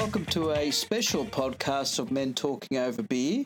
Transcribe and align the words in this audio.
welcome 0.00 0.24
to 0.24 0.50
a 0.52 0.70
special 0.70 1.26
podcast 1.26 1.98
of 1.98 2.10
Men 2.10 2.32
Talking 2.32 2.78
Over 2.78 3.02
Beer. 3.02 3.44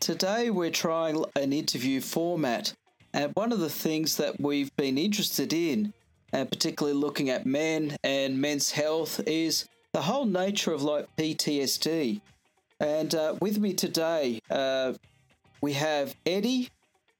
Today 0.00 0.50
we're 0.50 0.70
trying 0.70 1.24
an 1.34 1.54
interview 1.54 2.02
format, 2.02 2.74
and 3.14 3.32
one 3.32 3.52
of 3.52 3.60
the 3.60 3.70
things 3.70 4.18
that 4.18 4.38
we've 4.38 4.70
been 4.76 4.98
interested 4.98 5.54
in, 5.54 5.94
and 6.30 6.50
particularly 6.50 6.96
looking 6.96 7.30
at 7.30 7.46
men 7.46 7.96
and 8.04 8.38
men's 8.38 8.70
health, 8.70 9.26
is 9.26 9.66
the 9.94 10.02
whole 10.02 10.26
nature 10.26 10.74
of 10.74 10.82
like 10.82 11.08
PTSD. 11.16 12.20
And 12.80 13.14
uh, 13.14 13.36
with 13.40 13.58
me 13.58 13.72
today, 13.72 14.40
uh, 14.50 14.92
we 15.62 15.72
have 15.72 16.14
Eddie, 16.26 16.68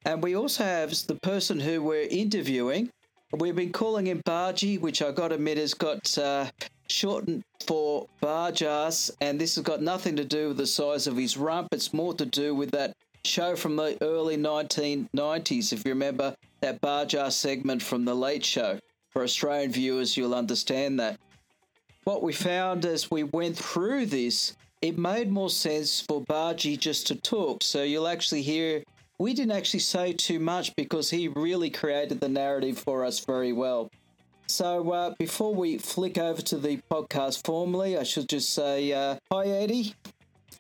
and 0.05 0.23
we 0.23 0.37
also 0.37 0.63
have 0.63 0.91
the 1.07 1.15
person 1.15 1.59
who 1.59 1.83
we're 1.83 2.07
interviewing. 2.11 2.91
We've 3.33 3.57
been 3.57 3.73
calling 3.73 4.09
him 4.09 4.21
Bargy, 4.27 4.79
which 4.79 5.01
I 5.01 5.11
got 5.11 5.29
to 5.29 5.37
admit 5.37 5.57
has 5.57 5.73
got 5.73 6.19
uh, 6.19 6.51
shortened 6.89 7.43
for 7.67 8.07
Bargearse, 8.23 9.11
and 9.21 9.41
this 9.41 9.55
has 9.57 9.65
got 9.65 9.83
nothing 9.83 10.17
to 10.17 10.25
do 10.25 10.49
with 10.49 10.57
the 10.57 10.67
size 10.67 11.07
of 11.07 11.17
his 11.17 11.37
rump. 11.37 11.69
It's 11.73 11.93
more 11.93 12.15
to 12.15 12.27
do 12.27 12.55
with 12.55 12.71
that 12.73 12.95
show 13.25 13.57
from 13.57 13.77
the 13.77 13.97
early 14.01 14.37
1990s. 14.37 15.73
If 15.73 15.85
you 15.85 15.93
remember 15.93 16.35
that 16.61 16.81
Bargearse 16.81 17.33
segment 17.33 17.83
from 17.83 18.05
The 18.05 18.15
Late 18.15 18.45
Show, 18.45 18.79
for 19.11 19.23
Australian 19.23 19.73
viewers, 19.73 20.17
you'll 20.17 20.35
understand 20.35 21.01
that. 21.01 21.19
What 22.05 22.23
we 22.23 22.33
found 22.33 22.87
as 22.87 23.11
we 23.11 23.25
went 23.25 23.57
through 23.57 24.07
this, 24.07 24.57
it 24.81 24.97
made 24.97 25.31
more 25.31 25.51
sense 25.51 26.01
for 26.01 26.23
Bargy 26.23 26.79
just 26.79 27.07
to 27.09 27.17
talk. 27.17 27.63
So 27.63 27.83
you'll 27.83 28.09
actually 28.09 28.43
hear 28.43 28.83
we 29.19 29.35
didn't 29.35 29.53
actually 29.53 29.81
say 29.81 30.13
too 30.13 30.39
much 30.39 30.75
because 30.77 31.11
he 31.11 31.29
really 31.29 31.71
created 31.71 32.21
the 32.21 32.29
narrative 32.29 32.79
for 32.79 33.05
us 33.05 33.19
very 33.19 33.53
well. 33.53 33.91
So 34.49 34.91
uh, 34.91 35.15
before 35.19 35.55
we 35.55 35.77
flick 35.77 36.17
over 36.17 36.41
to 36.43 36.57
the 36.57 36.81
podcast 36.91 37.45
formally, 37.45 37.99
I 37.99 38.03
should 38.03 38.29
just 38.29 38.55
say 38.55 38.93
uh, 38.93 39.17
hi, 39.31 39.47
Eddie. 39.47 39.95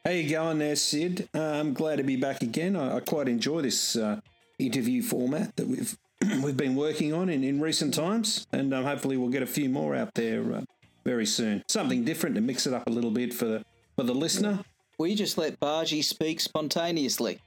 How 0.05 0.11
you 0.11 0.29
going 0.29 0.59
there, 0.59 0.77
Sid? 0.77 1.29
Uh, 1.35 1.41
I'm 1.41 1.73
glad 1.73 1.97
to 1.97 2.05
be 2.05 2.17
back 2.17 2.43
again. 2.43 2.77
I, 2.77 2.97
I 2.97 3.01
quite 3.01 3.29
enjoy 3.29 3.63
this 3.63 3.97
uh, 3.97 4.21
interview 4.59 5.03
format 5.03 5.57
that 5.57 5.67
we've 5.67 5.97
we've 6.43 6.57
been 6.57 6.77
working 6.77 7.15
on 7.15 7.31
in, 7.31 7.43
in 7.43 7.61
recent 7.61 7.95
times, 7.95 8.47
and 8.53 8.75
um, 8.75 8.85
hopefully 8.85 9.17
we'll 9.17 9.31
get 9.31 9.43
a 9.43 9.47
few 9.47 9.71
more 9.71 9.95
out 9.95 10.15
there 10.15 10.53
uh, 10.53 10.63
very 11.05 11.27
soon. 11.27 11.65
Something 11.69 12.05
different 12.05 12.35
to 12.35 12.43
mix 12.43 12.67
it 12.67 12.75
up 12.75 12.87
a 12.87 12.91
little 12.91 13.11
bit 13.11 13.33
for 13.33 13.47
the 13.47 13.65
for 13.97 14.03
the 14.03 14.15
listener. 14.15 14.61
We 14.99 15.15
just 15.15 15.39
let 15.39 15.59
Bargy 15.61 16.05
speak 16.05 16.41
spontaneously. 16.41 17.41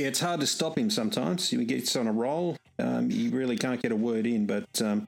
Yeah, 0.00 0.06
it's 0.06 0.20
hard 0.20 0.40
to 0.40 0.46
stop 0.46 0.78
him 0.78 0.88
sometimes. 0.88 1.50
He 1.50 1.62
gets 1.66 1.94
on 1.94 2.06
a 2.06 2.12
roll. 2.12 2.56
Um, 2.78 3.10
you 3.10 3.30
really 3.32 3.58
can't 3.58 3.82
get 3.82 3.92
a 3.92 3.96
word 3.96 4.26
in, 4.26 4.46
but 4.46 4.80
um, 4.80 5.06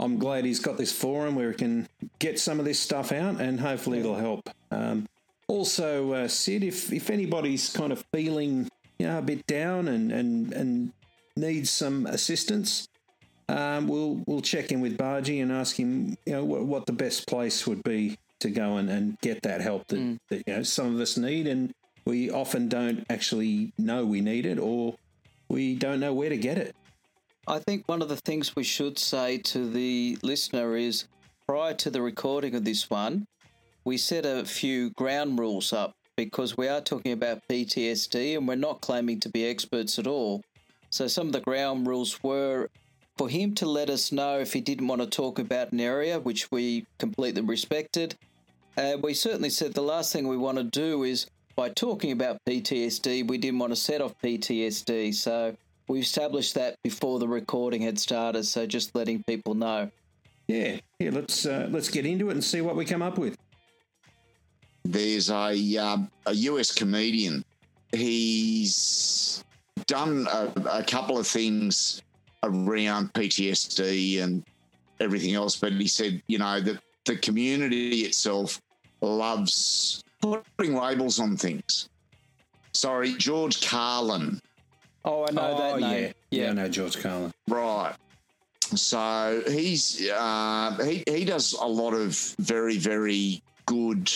I'm 0.00 0.18
glad 0.18 0.44
he's 0.44 0.58
got 0.58 0.76
this 0.76 0.90
forum 0.90 1.36
where 1.36 1.52
he 1.52 1.56
can 1.56 1.88
get 2.18 2.40
some 2.40 2.58
of 2.58 2.64
this 2.64 2.80
stuff 2.80 3.12
out 3.12 3.40
and 3.40 3.60
hopefully 3.60 4.00
it'll 4.00 4.16
help. 4.16 4.50
Um, 4.72 5.06
also, 5.46 6.12
uh, 6.12 6.26
Sid, 6.26 6.64
if, 6.64 6.92
if 6.92 7.08
anybody's 7.08 7.72
kind 7.72 7.92
of 7.92 8.04
feeling 8.12 8.68
you 8.98 9.06
know, 9.06 9.18
a 9.18 9.22
bit 9.22 9.46
down 9.46 9.86
and, 9.86 10.10
and, 10.10 10.52
and 10.52 10.92
needs 11.36 11.70
some 11.70 12.06
assistance, 12.06 12.88
um, 13.48 13.86
we'll 13.86 14.22
we'll 14.26 14.40
check 14.40 14.72
in 14.72 14.80
with 14.80 14.96
Bargy 14.96 15.40
and 15.40 15.52
ask 15.52 15.76
him 15.76 16.16
you 16.26 16.32
know 16.32 16.44
what, 16.44 16.64
what 16.64 16.86
the 16.86 16.92
best 16.92 17.28
place 17.28 17.66
would 17.66 17.82
be 17.82 18.16
to 18.40 18.50
go 18.50 18.76
and, 18.76 18.88
and 18.88 19.18
get 19.20 19.42
that 19.42 19.60
help 19.60 19.86
that, 19.88 19.98
mm. 19.98 20.18
that 20.30 20.42
you 20.46 20.54
know 20.54 20.62
some 20.62 20.94
of 20.94 21.00
us 21.00 21.16
need 21.16 21.46
and 21.46 21.74
we 22.04 22.30
often 22.30 22.68
don't 22.68 23.04
actually 23.08 23.72
know 23.78 24.04
we 24.04 24.20
need 24.20 24.46
it 24.46 24.58
or 24.58 24.96
we 25.48 25.74
don't 25.74 26.00
know 26.00 26.14
where 26.14 26.28
to 26.28 26.36
get 26.36 26.58
it. 26.58 26.74
I 27.46 27.58
think 27.58 27.88
one 27.88 28.02
of 28.02 28.08
the 28.08 28.16
things 28.16 28.54
we 28.54 28.64
should 28.64 28.98
say 28.98 29.38
to 29.38 29.68
the 29.68 30.16
listener 30.22 30.76
is 30.76 31.06
prior 31.46 31.74
to 31.74 31.90
the 31.90 32.00
recording 32.02 32.54
of 32.54 32.64
this 32.64 32.88
one, 32.88 33.26
we 33.84 33.96
set 33.96 34.24
a 34.24 34.44
few 34.44 34.90
ground 34.90 35.38
rules 35.38 35.72
up 35.72 35.94
because 36.16 36.56
we 36.56 36.68
are 36.68 36.80
talking 36.80 37.12
about 37.12 37.42
PTSD 37.48 38.36
and 38.36 38.46
we're 38.46 38.54
not 38.54 38.80
claiming 38.80 39.18
to 39.20 39.28
be 39.28 39.44
experts 39.44 39.98
at 39.98 40.06
all. 40.06 40.42
So 40.90 41.08
some 41.08 41.26
of 41.26 41.32
the 41.32 41.40
ground 41.40 41.86
rules 41.86 42.22
were 42.22 42.68
for 43.16 43.28
him 43.28 43.54
to 43.56 43.66
let 43.66 43.90
us 43.90 44.12
know 44.12 44.38
if 44.38 44.52
he 44.52 44.60
didn't 44.60 44.88
want 44.88 45.00
to 45.00 45.06
talk 45.06 45.38
about 45.38 45.72
an 45.72 45.80
area, 45.80 46.20
which 46.20 46.50
we 46.50 46.86
completely 46.98 47.42
respected. 47.42 48.14
And 48.76 49.02
we 49.02 49.14
certainly 49.14 49.50
said 49.50 49.74
the 49.74 49.82
last 49.82 50.12
thing 50.12 50.28
we 50.28 50.36
want 50.36 50.58
to 50.58 50.64
do 50.64 51.02
is 51.02 51.26
by 51.56 51.68
talking 51.70 52.12
about 52.12 52.38
PTSD, 52.48 53.28
we 53.28 53.38
didn't 53.38 53.58
want 53.58 53.72
to 53.72 53.76
set 53.76 54.00
off 54.00 54.14
PTSD. 54.22 55.14
So 55.14 55.56
we 55.88 56.00
established 56.00 56.54
that 56.54 56.76
before 56.82 57.18
the 57.18 57.28
recording 57.28 57.82
had 57.82 57.98
started. 57.98 58.44
So 58.44 58.66
just 58.66 58.94
letting 58.94 59.22
people 59.24 59.54
know. 59.54 59.90
Yeah, 60.48 60.78
yeah. 60.98 61.10
Let's 61.10 61.46
uh, 61.46 61.68
let's 61.70 61.88
get 61.88 62.04
into 62.04 62.28
it 62.28 62.32
and 62.32 62.44
see 62.44 62.60
what 62.60 62.76
we 62.76 62.84
come 62.84 63.02
up 63.02 63.18
with. 63.18 63.36
There's 64.84 65.30
a 65.30 65.76
uh, 65.76 65.98
a 66.26 66.32
US 66.32 66.72
comedian. 66.72 67.44
He's 67.92 69.44
done 69.86 70.26
a, 70.32 70.52
a 70.70 70.82
couple 70.82 71.18
of 71.18 71.26
things 71.26 72.02
around 72.42 73.12
PTSD 73.12 74.22
and 74.22 74.44
everything 75.00 75.34
else, 75.34 75.56
but 75.56 75.72
he 75.72 75.86
said, 75.86 76.22
you 76.26 76.38
know, 76.38 76.60
that 76.60 76.80
the 77.04 77.16
community 77.16 78.00
itself 78.00 78.60
loves 79.00 80.01
putting 80.22 80.74
labels 80.74 81.20
on 81.20 81.36
things. 81.36 81.88
Sorry, 82.72 83.14
George 83.14 83.66
Carlin. 83.66 84.40
Oh, 85.04 85.26
I 85.28 85.32
know 85.32 85.42
oh, 85.42 85.58
that 85.58 85.80
name. 85.80 86.14
Yeah. 86.30 86.44
yeah, 86.44 86.50
I 86.50 86.52
know 86.54 86.68
George 86.68 87.02
Carlin. 87.02 87.32
Right. 87.48 87.94
So 88.60 89.42
he's 89.48 90.08
uh, 90.08 90.78
he 90.82 91.04
he 91.06 91.24
does 91.24 91.52
a 91.52 91.66
lot 91.66 91.92
of 91.92 92.16
very 92.38 92.78
very 92.78 93.42
good 93.66 94.10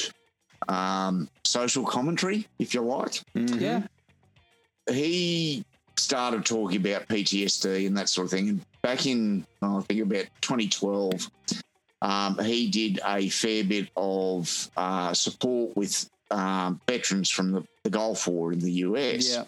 um, 0.69 1.29
social 1.45 1.85
commentary, 1.85 2.47
if 2.59 2.73
you 2.73 2.81
like. 2.81 3.23
Mm-hmm. 3.35 3.59
Yeah. 3.59 3.83
He 4.89 5.65
started 5.97 6.45
talking 6.45 6.81
about 6.81 7.09
PTSD 7.09 7.87
and 7.87 7.97
that 7.97 8.09
sort 8.09 8.27
of 8.27 8.31
thing. 8.31 8.49
And 8.49 8.65
back 8.83 9.07
in, 9.07 9.47
oh, 9.63 9.79
I 9.79 9.81
think 9.83 10.03
about 10.03 10.27
2012, 10.41 11.31
um, 12.03 12.39
he 12.39 12.69
did 12.69 13.01
a 13.07 13.29
fair 13.29 13.65
bit 13.65 13.89
of 13.97 14.71
uh, 14.77 15.15
support 15.15 15.77
with 15.77 16.09
um, 16.31 16.81
veterans 16.87 17.31
from 17.31 17.53
the, 17.53 17.65
the, 17.85 17.91
Gulf 17.91 18.27
War 18.27 18.53
in 18.53 18.59
the 18.59 18.73
US. 18.73 19.35
Yeah. 19.35 19.45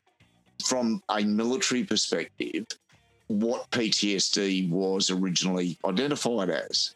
From 0.64 1.02
a 1.08 1.22
military 1.22 1.84
perspective, 1.84 2.66
what 3.28 3.70
PTSD 3.70 4.68
was 4.70 5.10
originally 5.10 5.78
identified 5.84 6.50
as. 6.50 6.94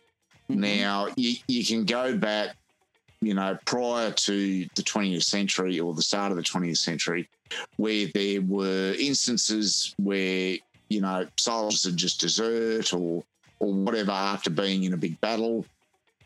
Mm-hmm. 0.50 0.60
Now, 0.60 1.08
you, 1.16 1.36
you 1.46 1.64
can 1.64 1.84
go 1.84 2.16
back, 2.16 2.56
you 3.20 3.34
know, 3.34 3.56
prior 3.66 4.10
to 4.10 4.66
the 4.74 4.82
20th 4.82 5.22
century 5.22 5.78
or 5.78 5.94
the 5.94 6.02
start 6.02 6.32
of 6.32 6.36
the 6.36 6.42
20th 6.42 6.78
century, 6.78 7.28
where 7.76 8.06
there 8.14 8.40
were 8.40 8.94
instances 8.98 9.94
where, 9.98 10.56
you 10.88 11.00
know, 11.00 11.26
soldiers 11.36 11.84
would 11.84 11.96
just 11.96 12.20
desert 12.20 12.92
or 12.94 13.22
or 13.62 13.72
whatever 13.72 14.10
after 14.10 14.50
being 14.50 14.82
in 14.82 14.92
a 14.92 14.96
big 14.96 15.18
battle. 15.20 15.64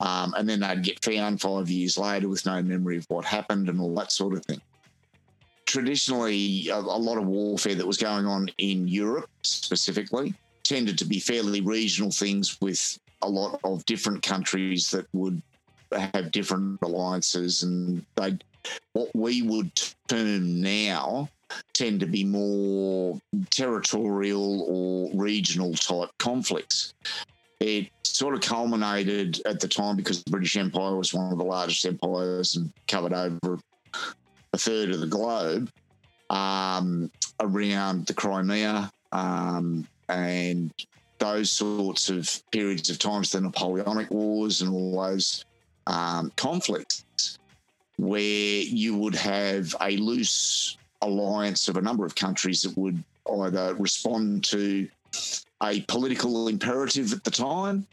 Um, 0.00 0.34
and 0.36 0.48
then 0.48 0.60
they'd 0.60 0.82
get 0.82 1.04
found 1.04 1.40
five 1.40 1.70
years 1.70 1.96
later 1.96 2.28
with 2.28 2.46
no 2.46 2.62
memory 2.62 2.96
of 2.96 3.06
what 3.08 3.24
happened 3.24 3.68
and 3.68 3.80
all 3.80 3.94
that 3.94 4.10
sort 4.10 4.34
of 4.34 4.44
thing. 4.44 4.60
Traditionally, 5.66 6.68
a, 6.68 6.76
a 6.76 6.78
lot 6.78 7.18
of 7.18 7.26
warfare 7.26 7.74
that 7.74 7.86
was 7.86 7.98
going 7.98 8.26
on 8.26 8.48
in 8.58 8.88
Europe 8.88 9.28
specifically 9.42 10.34
tended 10.64 10.98
to 10.98 11.04
be 11.04 11.20
fairly 11.20 11.60
regional 11.60 12.10
things 12.10 12.58
with 12.60 12.98
a 13.22 13.28
lot 13.28 13.60
of 13.64 13.84
different 13.84 14.22
countries 14.22 14.90
that 14.90 15.06
would 15.12 15.40
have 15.92 16.32
different 16.32 16.78
alliances 16.82 17.62
and 17.62 18.04
they 18.16 18.36
what 18.94 19.08
we 19.14 19.42
would 19.42 19.70
term 20.08 20.60
now 20.60 21.28
tend 21.72 22.00
to 22.00 22.06
be 22.06 22.24
more 22.24 23.20
territorial 23.50 24.62
or 24.68 25.10
regional 25.14 25.74
type 25.74 26.10
conflicts. 26.18 26.94
It 27.60 27.88
sort 28.04 28.34
of 28.34 28.40
culminated 28.40 29.40
at 29.46 29.60
the 29.60 29.68
time 29.68 29.96
because 29.96 30.22
the 30.22 30.30
British 30.30 30.56
Empire 30.56 30.96
was 30.96 31.14
one 31.14 31.32
of 31.32 31.38
the 31.38 31.44
largest 31.44 31.84
empires 31.86 32.56
and 32.56 32.72
covered 32.86 33.12
over 33.12 33.58
a 34.52 34.58
third 34.58 34.90
of 34.90 35.00
the 35.00 35.06
globe 35.06 35.70
um, 36.30 37.10
around 37.40 38.06
the 38.06 38.14
Crimea 38.14 38.90
um, 39.12 39.86
and 40.08 40.72
those 41.18 41.50
sorts 41.50 42.08
of 42.08 42.42
periods 42.50 42.90
of 42.90 42.98
times, 42.98 43.30
the 43.30 43.40
Napoleonic 43.40 44.10
Wars 44.10 44.62
and 44.62 44.72
all 44.72 45.02
those 45.02 45.44
um, 45.86 46.30
conflicts, 46.36 47.38
where 47.96 48.20
you 48.20 48.96
would 48.96 49.14
have 49.14 49.74
a 49.80 49.96
loose 49.96 50.76
alliance 51.06 51.68
of 51.68 51.76
a 51.76 51.80
number 51.80 52.04
of 52.04 52.14
countries 52.14 52.62
that 52.62 52.76
would 52.76 53.02
either 53.42 53.74
respond 53.74 54.44
to 54.44 54.88
a 55.62 55.80
political 55.82 56.48
imperative 56.48 57.12
at 57.12 57.24
the 57.24 57.30
time, 57.30 57.86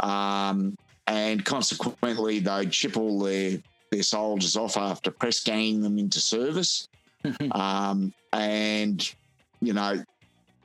um, 0.00 0.76
and 1.06 1.44
consequently 1.44 2.38
they'd 2.38 2.74
ship 2.74 2.96
all 2.96 3.18
their 3.20 3.58
their 3.90 4.02
soldiers 4.02 4.56
off 4.56 4.76
after 4.76 5.10
press 5.10 5.42
ganging 5.42 5.82
them 5.82 5.98
into 5.98 6.20
service, 6.20 6.88
um, 7.52 8.12
and 8.32 9.14
you 9.60 9.72
know 9.72 10.02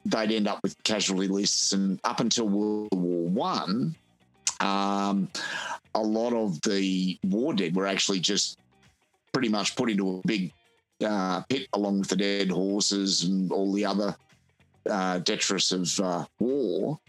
they'd 0.05 0.31
end 0.31 0.47
up 0.47 0.59
with 0.63 0.81
casualty 0.83 1.27
lists. 1.27 1.73
And 1.73 1.99
up 2.03 2.19
until 2.19 2.47
World 2.47 2.89
War 2.93 3.27
One, 3.29 3.95
um, 4.59 5.29
a 5.95 6.01
lot 6.01 6.33
of 6.33 6.61
the 6.61 7.17
war 7.23 7.53
dead 7.53 7.75
were 7.75 7.87
actually 7.87 8.19
just 8.19 8.59
pretty 9.33 9.49
much 9.49 9.75
put 9.75 9.89
into 9.89 10.17
a 10.17 10.27
big 10.27 10.51
uh, 11.05 11.41
pit 11.41 11.67
along 11.73 11.99
with 11.99 12.09
the 12.09 12.15
dead 12.15 12.49
horses 12.49 13.23
and 13.23 13.51
all 13.51 13.71
the 13.71 13.85
other 13.85 14.15
uh, 14.89 15.19
detritus 15.19 15.71
of 15.71 15.99
uh, 15.99 16.25
war, 16.39 16.99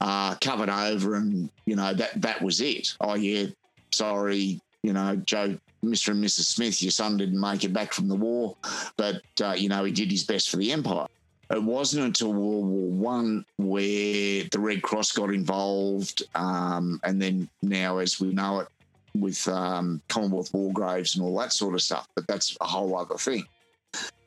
uh, 0.00 0.34
covered 0.36 0.70
over, 0.70 1.16
and 1.16 1.50
you 1.66 1.76
know 1.76 1.92
that 1.92 2.20
that 2.20 2.40
was 2.42 2.60
it. 2.60 2.94
Oh 3.00 3.14
yeah, 3.14 3.46
sorry, 3.92 4.60
you 4.82 4.92
know 4.92 5.16
Joe, 5.16 5.58
Mr. 5.84 6.08
and 6.08 6.24
Mrs. 6.24 6.44
Smith, 6.44 6.82
your 6.82 6.90
son 6.90 7.16
didn't 7.16 7.40
make 7.40 7.64
it 7.64 7.72
back 7.72 7.92
from 7.92 8.08
the 8.08 8.14
war, 8.14 8.56
but 8.96 9.22
uh, 9.42 9.54
you 9.56 9.68
know 9.68 9.84
he 9.84 9.92
did 9.92 10.10
his 10.10 10.24
best 10.24 10.50
for 10.50 10.56
the 10.56 10.72
empire. 10.72 11.06
It 11.50 11.62
wasn't 11.62 12.06
until 12.06 12.32
World 12.32 12.66
War 12.66 12.90
One 12.90 13.44
where 13.56 14.44
the 14.44 14.58
Red 14.58 14.82
Cross 14.82 15.12
got 15.12 15.34
involved, 15.34 16.22
um, 16.34 17.00
and 17.04 17.20
then 17.20 17.48
now, 17.62 17.98
as 17.98 18.20
we 18.20 18.32
know 18.32 18.60
it, 18.60 18.68
with 19.14 19.46
um, 19.48 20.00
Commonwealth 20.08 20.52
war 20.52 20.72
graves 20.72 21.16
and 21.16 21.24
all 21.24 21.36
that 21.38 21.52
sort 21.52 21.74
of 21.74 21.82
stuff. 21.82 22.08
But 22.14 22.26
that's 22.26 22.56
a 22.60 22.66
whole 22.66 22.96
other 22.96 23.16
thing. 23.16 23.44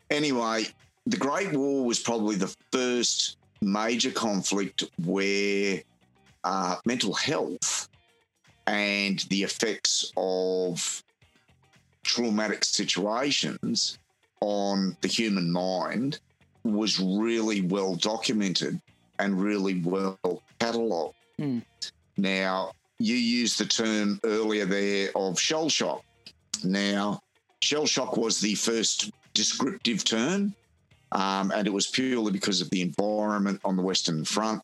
Anyway, 0.10 0.66
the 1.06 1.18
Great 1.18 1.54
War 1.54 1.86
was 1.86 2.00
probably 2.00 2.36
the 2.36 2.54
first 2.72 3.38
major 3.62 4.12
conflict 4.12 4.84
where 5.06 5.82
uh, 6.44 6.76
mental 6.86 7.14
health 7.14 7.90
and 8.68 9.20
the 9.30 9.44
effects 9.44 10.12
of 10.18 11.04
traumatic 12.04 12.64
situations 12.64 13.98
on 14.42 14.96
the 15.02 15.08
human 15.08 15.52
mind 15.52 16.20
was 16.64 17.00
really 17.00 17.62
well 17.62 17.96
documented 17.96 18.80
and 19.20 19.42
really 19.42 19.82
well 19.82 20.18
catalogued. 20.60 21.16
Mm. 21.40 21.64
Now, 22.18 22.74
you 23.04 23.16
used 23.16 23.60
the 23.60 23.66
term 23.66 24.18
earlier 24.24 24.66
there 24.66 25.10
of 25.16 25.38
shell 25.38 25.68
shock. 25.68 26.06
Now, 26.64 27.20
shell 27.62 27.86
shock 27.86 28.16
was 28.16 28.40
the 28.40 28.56
first 28.56 29.12
descriptive 29.34 30.06
term, 30.06 30.56
um, 31.12 31.52
and 31.54 31.68
it 31.68 31.74
was 31.74 31.88
purely 31.88 32.32
because 32.32 32.62
of 32.62 32.70
the 32.70 32.82
environment 32.82 33.60
on 33.66 33.76
the 33.76 33.82
Western 33.82 34.24
Front 34.24 34.62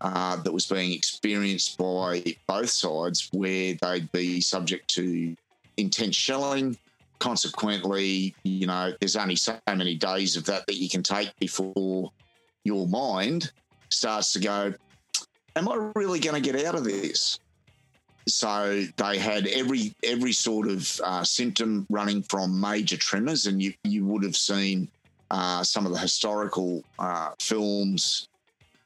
uh, 0.00 0.36
that 0.36 0.50
was 0.50 0.64
being 0.64 0.92
experienced 0.92 1.76
by 1.76 2.24
both 2.46 2.70
sides, 2.70 3.28
where 3.32 3.74
they'd 3.82 4.10
be 4.10 4.40
subject 4.40 4.88
to 4.94 5.36
intense 5.76 6.16
shelling. 6.16 6.78
Consequently, 7.18 8.34
you 8.42 8.66
know, 8.66 8.94
there's 9.00 9.16
only 9.16 9.36
so 9.36 9.58
many 9.68 9.96
days 9.96 10.34
of 10.34 10.46
that 10.46 10.66
that 10.66 10.76
you 10.76 10.88
can 10.88 11.02
take 11.02 11.30
before 11.38 12.10
your 12.64 12.88
mind 12.88 13.52
starts 13.90 14.32
to 14.32 14.40
go, 14.40 14.72
Am 15.54 15.68
I 15.68 15.90
really 15.94 16.18
going 16.18 16.42
to 16.42 16.52
get 16.52 16.64
out 16.64 16.74
of 16.74 16.84
this? 16.84 17.38
So 18.28 18.84
they 18.96 19.18
had 19.18 19.46
every 19.48 19.94
every 20.04 20.32
sort 20.32 20.68
of 20.68 21.00
uh, 21.04 21.24
symptom 21.24 21.86
running 21.90 22.22
from 22.22 22.60
major 22.60 22.96
tremors, 22.96 23.46
and 23.46 23.60
you 23.62 23.72
you 23.84 24.04
would 24.06 24.22
have 24.22 24.36
seen 24.36 24.88
uh, 25.30 25.62
some 25.64 25.86
of 25.86 25.92
the 25.92 25.98
historical 25.98 26.84
uh, 26.98 27.30
films. 27.40 28.28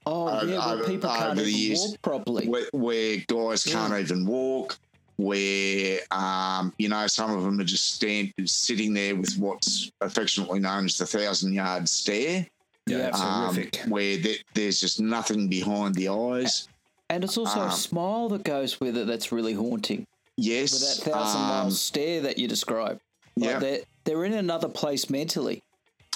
Oh 0.07 0.29
over- 0.29 0.47
yeah, 0.47 0.59
well, 0.59 0.71
over- 0.75 0.85
people 0.85 1.11
over 1.11 1.19
can't 1.19 1.37
the 1.37 1.43
even 1.45 1.61
years 1.61 1.81
walk 1.91 2.03
properly. 2.03 2.49
where, 2.49 2.67
where 2.73 3.17
guys 3.27 3.65
can't 3.65 3.93
even 3.95 4.25
walk, 4.25 4.79
where 5.17 5.99
um, 6.13 6.73
you 6.79 6.89
know 6.89 7.07
some 7.09 7.31
of 7.37 7.43
them 7.43 7.61
are 7.61 7.65
just 7.65 7.95
stand 7.95 8.33
sitting 8.47 8.95
there 8.95 9.17
with 9.17 9.37
what's 9.37 9.91
affectionately 10.01 10.61
known 10.61 10.85
as 10.87 10.97
the 10.97 11.07
thousand 11.07 11.53
yard 11.53 11.89
stare, 11.89 12.47
Yeah, 12.87 13.09
um, 13.13 13.21
horrific. 13.55 13.83
where 13.89 14.17
th- 14.17 14.45
there's 14.55 14.81
just 14.81 15.01
nothing 15.01 15.49
behind 15.49 15.95
the 15.97 16.09
eyes. 16.09 16.69
And 17.09 17.23
it's 17.23 17.39
also 17.39 17.61
a 17.61 17.67
um, 17.67 17.71
smile 17.71 18.29
that 18.31 18.45
goes 18.45 18.81
with 18.81 18.97
it 18.97 19.07
that's 19.07 19.31
really 19.31 19.53
haunting. 19.55 20.07
Yes. 20.37 20.73
With 20.73 21.05
that 21.05 21.13
thousand 21.13 21.41
um, 21.43 21.49
mile 21.49 21.71
stare 21.71 22.21
that 22.23 22.39
you 22.39 22.49
describe. 22.49 23.01
Like 23.37 23.51
yeah. 23.51 23.59
they're, 23.59 23.81
they're 24.05 24.25
in 24.25 24.35
another 24.35 24.69
place 24.69 25.09
mentally. 25.09 25.63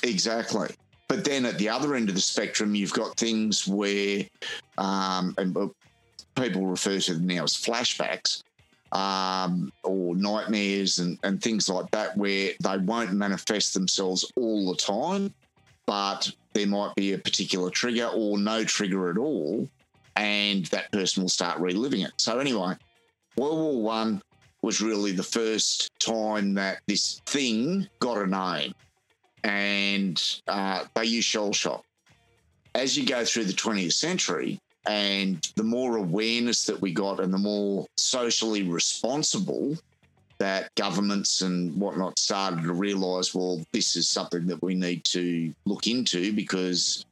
Exactly. 0.03 0.69
But 1.09 1.25
then 1.25 1.45
at 1.45 1.59
the 1.59 1.69
other 1.69 1.95
end 1.95 2.09
of 2.09 2.15
the 2.15 2.21
spectrum, 2.21 2.75
you've 2.75 2.93
got 2.93 3.17
things 3.17 3.67
where, 3.67 4.25
um, 4.79 5.35
and 5.39 5.57
uh, 5.57 5.69
people 6.37 6.67
refer 6.67 6.99
to 7.01 7.15
them 7.15 7.27
now 7.27 7.45
as 7.45 7.53
flashbacks 7.55 8.43
um, 8.93 9.73
or 9.83 10.15
nightmares 10.15 10.99
and, 10.99 11.19
and 11.23 11.43
things 11.43 11.69
like 11.69 11.91
that, 11.91 12.17
where 12.17 12.53
they 12.63 12.79
won't 12.79 13.13
manifest 13.13 13.75
themselves 13.75 14.31
all 14.37 14.71
the 14.71 14.77
time, 14.77 15.35
but 15.87 16.31
there 16.53 16.67
might 16.67 16.95
be 16.95 17.13
a 17.13 17.19
particular 17.19 17.71
trigger 17.71 18.07
or 18.07 18.39
no 18.39 18.65
trigger 18.65 19.11
at 19.11 19.19
all, 19.19 19.69
and 20.17 20.67
that 20.67 20.91
person 20.93 21.23
will 21.23 21.29
start 21.29 21.61
reliving 21.61 22.03
it. 22.03 22.13
So, 22.17 22.39
anyway, 22.39 22.75
World 23.37 23.59
War 23.59 23.83
One 23.83 24.23
was 24.63 24.81
really 24.81 25.13
the 25.13 25.23
first 25.23 25.91
time 25.99 26.55
that 26.55 26.81
this 26.87 27.21
thing 27.27 27.89
got 27.99 28.19
a 28.19 28.27
name 28.27 28.75
and 29.45 30.41
uh, 30.49 30.85
they 30.95 31.05
use 31.05 31.25
shell 31.25 31.53
shock. 31.53 31.85
As 32.75 32.97
you 32.97 33.07
go 33.07 33.25
through 33.25 33.45
the 33.45 33.53
20th 33.53 33.95
century, 33.95 34.61
and 34.87 35.47
the 35.57 35.63
more 35.63 35.97
awareness 35.97 36.65
that 36.65 36.81
we 36.81 36.93
got, 36.93 37.21
and 37.21 37.33
the 37.33 37.39
more 37.39 37.87
socially 37.97 38.63
responsible 38.63 39.77
that 40.39 40.75
governments 40.75 41.43
and 41.43 41.79
whatnot 41.79 42.19
started 42.19 42.63
to 42.63 42.73
realise, 42.73 43.35
well, 43.35 43.63
this 43.73 43.95
is 43.95 44.09
something 44.09 44.47
that 44.47 44.63
we 44.63 44.75
need 44.75 45.05
to 45.05 45.53
look 45.67 45.87
into 45.87 46.33
because 46.33 47.05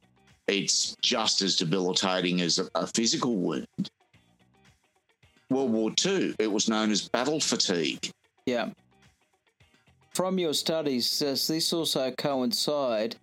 it's 0.49 0.95
just 1.01 1.41
as 1.41 1.55
debilitating 1.55 2.41
as 2.41 2.59
a, 2.59 2.67
a 2.75 2.87
physical 2.87 3.35
wound. 3.35 3.89
World 5.49 5.71
War 5.71 5.91
II, 6.05 6.35
it 6.39 6.51
was 6.51 6.69
known 6.69 6.91
as 6.91 7.07
battle 7.09 7.39
fatigue. 7.39 8.11
Yeah. 8.45 8.69
From 10.13 10.37
your 10.37 10.53
studies, 10.53 11.19
does 11.19 11.47
this 11.47 11.73
also 11.73 12.11
coincide 12.11 13.15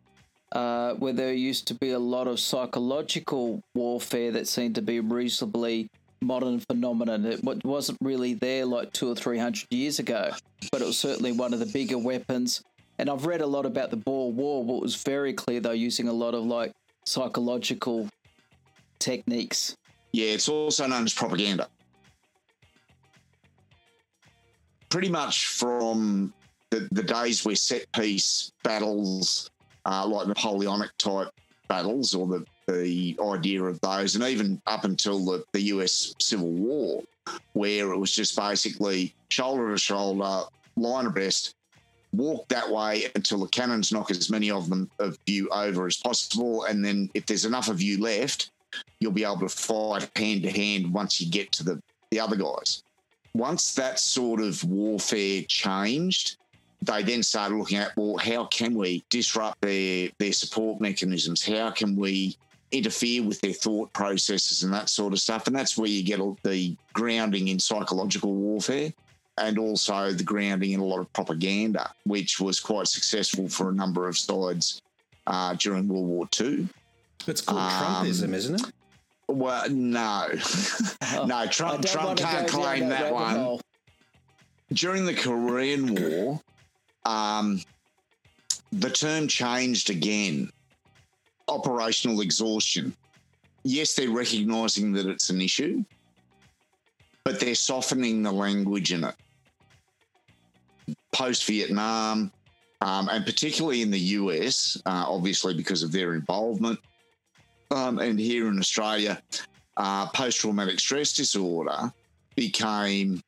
uh, 0.52 0.94
where 0.94 1.12
there 1.12 1.32
used 1.32 1.66
to 1.68 1.74
be 1.74 1.90
a 1.90 1.98
lot 1.98 2.26
of 2.26 2.40
psychological 2.40 3.62
warfare 3.74 4.32
that 4.32 4.48
seemed 4.48 4.74
to 4.76 4.82
be 4.82 4.98
a 4.98 5.02
reasonably 5.02 5.88
modern 6.20 6.60
phenomenon? 6.60 7.26
It 7.26 7.44
wasn't 7.64 7.98
really 8.00 8.34
there 8.34 8.64
like 8.64 8.92
two 8.92 9.10
or 9.10 9.14
three 9.14 9.38
hundred 9.38 9.66
years 9.70 9.98
ago, 9.98 10.30
but 10.72 10.80
it 10.80 10.86
was 10.86 10.98
certainly 10.98 11.32
one 11.32 11.52
of 11.52 11.60
the 11.60 11.66
bigger 11.66 11.98
weapons. 11.98 12.62
And 12.98 13.10
I've 13.10 13.26
read 13.26 13.42
a 13.42 13.46
lot 13.46 13.66
about 13.66 13.90
the 13.90 13.96
Boer 13.96 14.32
War, 14.32 14.62
it 14.78 14.82
was 14.82 14.96
very 14.96 15.34
clear 15.34 15.60
they're 15.60 15.74
using 15.74 16.08
a 16.08 16.12
lot 16.12 16.34
of 16.34 16.44
like 16.44 16.72
psychological 17.06 18.08
techniques. 18.98 19.76
Yeah, 20.12 20.28
it's 20.28 20.48
also 20.48 20.86
known 20.86 21.04
as 21.04 21.14
propaganda. 21.14 21.68
Pretty 24.88 25.08
much 25.08 25.46
from 25.46 26.32
the, 26.70 26.88
the 26.92 27.02
days 27.02 27.44
where 27.44 27.56
set 27.56 27.90
piece 27.92 28.52
battles, 28.62 29.50
uh, 29.84 30.06
like 30.06 30.28
Napoleonic 30.28 30.90
type 30.98 31.28
battles, 31.68 32.14
or 32.14 32.26
the, 32.26 32.44
the 32.66 33.16
idea 33.22 33.62
of 33.62 33.80
those, 33.80 34.14
and 34.14 34.24
even 34.24 34.60
up 34.66 34.84
until 34.84 35.24
the, 35.24 35.44
the 35.52 35.62
US 35.62 36.14
Civil 36.20 36.50
War, 36.50 37.02
where 37.52 37.92
it 37.92 37.98
was 37.98 38.12
just 38.12 38.36
basically 38.36 39.14
shoulder 39.28 39.72
to 39.72 39.78
shoulder, 39.78 40.44
line 40.76 41.06
abreast, 41.06 41.55
walk 42.16 42.48
that 42.48 42.70
way 42.70 43.06
until 43.14 43.40
the 43.40 43.48
cannons 43.48 43.92
knock 43.92 44.10
as 44.10 44.30
many 44.30 44.50
of 44.50 44.68
them 44.68 44.90
of 44.98 45.18
you 45.26 45.48
over 45.50 45.86
as 45.86 45.96
possible. 45.96 46.64
And 46.64 46.84
then 46.84 47.10
if 47.14 47.26
there's 47.26 47.44
enough 47.44 47.68
of 47.68 47.80
you 47.80 48.00
left, 48.00 48.50
you'll 49.00 49.12
be 49.12 49.24
able 49.24 49.40
to 49.40 49.48
fight 49.48 50.10
hand 50.16 50.42
to 50.42 50.50
hand 50.50 50.92
once 50.92 51.20
you 51.20 51.30
get 51.30 51.52
to 51.52 51.64
the, 51.64 51.82
the 52.10 52.20
other 52.20 52.36
guys. 52.36 52.82
Once 53.34 53.74
that 53.74 53.98
sort 53.98 54.40
of 54.40 54.62
warfare 54.64 55.42
changed, 55.48 56.38
they 56.82 57.02
then 57.02 57.22
started 57.22 57.56
looking 57.56 57.78
at, 57.78 57.96
well, 57.96 58.16
how 58.16 58.46
can 58.46 58.74
we 58.74 59.04
disrupt 59.10 59.60
their, 59.60 60.10
their 60.18 60.32
support 60.32 60.80
mechanisms? 60.80 61.44
How 61.44 61.70
can 61.70 61.96
we 61.96 62.36
interfere 62.72 63.22
with 63.22 63.40
their 63.40 63.52
thought 63.52 63.92
processes 63.92 64.62
and 64.62 64.72
that 64.72 64.88
sort 64.88 65.12
of 65.12 65.20
stuff? 65.20 65.46
And 65.46 65.56
that's 65.56 65.76
where 65.76 65.88
you 65.88 66.02
get 66.02 66.20
the 66.42 66.76
grounding 66.92 67.48
in 67.48 67.58
psychological 67.58 68.34
warfare 68.34 68.92
and 69.38 69.58
also 69.58 70.12
the 70.12 70.24
grounding 70.24 70.72
in 70.72 70.80
a 70.80 70.84
lot 70.84 71.00
of 71.00 71.12
propaganda, 71.12 71.92
which 72.04 72.40
was 72.40 72.58
quite 72.58 72.88
successful 72.88 73.48
for 73.48 73.70
a 73.70 73.72
number 73.72 74.08
of 74.08 74.16
sides 74.16 74.80
uh, 75.26 75.54
during 75.54 75.88
World 75.88 76.06
War 76.06 76.28
II. 76.40 76.68
It's 77.26 77.40
called 77.40 77.60
um, 77.60 77.70
Trumpism, 77.70 78.32
isn't 78.32 78.54
it? 78.54 78.72
Well, 79.28 79.68
no, 79.70 80.28
no. 81.26 81.46
Trump, 81.48 81.84
Trump 81.84 82.18
can't 82.18 82.48
claim 82.48 82.88
that 82.88 83.12
rabbit 83.12 83.48
one. 83.48 83.60
During 84.72 85.04
the 85.04 85.14
Korean 85.14 85.94
War, 86.00 86.40
um, 87.04 87.60
the 88.72 88.90
term 88.90 89.26
changed 89.28 89.90
again. 89.90 90.50
Operational 91.48 92.20
exhaustion. 92.20 92.94
Yes, 93.62 93.94
they're 93.94 94.10
recognizing 94.10 94.92
that 94.92 95.06
it's 95.06 95.30
an 95.30 95.40
issue, 95.40 95.84
but 97.24 97.40
they're 97.40 97.54
softening 97.54 98.22
the 98.22 98.32
language 98.32 98.92
in 98.92 99.04
it. 99.04 99.14
Post 101.16 101.46
Vietnam, 101.46 102.30
um, 102.82 103.08
and 103.08 103.24
particularly 103.24 103.80
in 103.80 103.90
the 103.90 103.98
US, 104.20 104.76
uh, 104.84 105.06
obviously 105.08 105.54
because 105.54 105.82
of 105.82 105.90
their 105.90 106.12
involvement, 106.12 106.78
um, 107.70 107.98
and 108.00 108.20
here 108.20 108.48
in 108.48 108.58
Australia, 108.58 109.22
uh, 109.78 110.08
post 110.08 110.40
traumatic 110.40 110.78
stress 110.78 111.14
disorder 111.14 111.90
became 112.34 113.22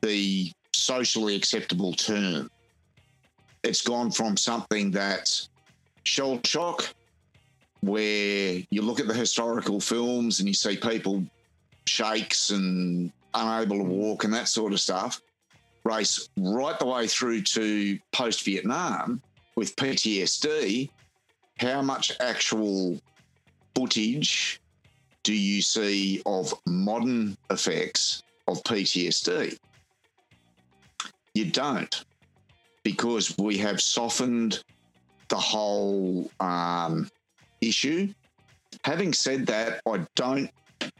the 0.00 0.50
socially 0.72 1.36
acceptable 1.36 1.92
term. 1.92 2.50
It's 3.62 3.82
gone 3.82 4.10
from 4.10 4.38
something 4.38 4.90
that's 4.90 5.50
shell 6.04 6.40
shock, 6.46 6.94
where 7.82 8.62
you 8.70 8.80
look 8.80 9.00
at 9.00 9.06
the 9.06 9.12
historical 9.12 9.80
films 9.80 10.40
and 10.40 10.48
you 10.48 10.54
see 10.54 10.78
people 10.78 11.22
shakes 11.86 12.48
and 12.48 13.12
unable 13.34 13.76
to 13.76 13.84
walk 13.84 14.24
and 14.24 14.32
that 14.32 14.48
sort 14.48 14.72
of 14.72 14.80
stuff, 14.80 15.20
race 15.84 16.28
right 16.36 16.78
the 16.78 16.86
way 16.86 17.06
through 17.06 17.42
to 17.42 17.98
post 18.12 18.44
Vietnam 18.44 19.22
with 19.56 19.76
PTSD. 19.76 20.90
How 21.58 21.82
much 21.82 22.12
actual 22.20 23.00
footage 23.74 24.60
do 25.22 25.32
you 25.32 25.62
see 25.62 26.22
of 26.26 26.52
modern 26.66 27.36
effects 27.50 28.22
of 28.48 28.62
PTSD? 28.64 29.56
You 31.34 31.50
don't, 31.50 32.04
because 32.82 33.36
we 33.38 33.58
have 33.58 33.80
softened 33.80 34.62
the 35.28 35.36
whole 35.36 36.30
um, 36.40 37.08
issue. 37.60 38.12
Having 38.84 39.14
said 39.14 39.46
that, 39.46 39.80
I 39.86 40.06
don't 40.14 40.50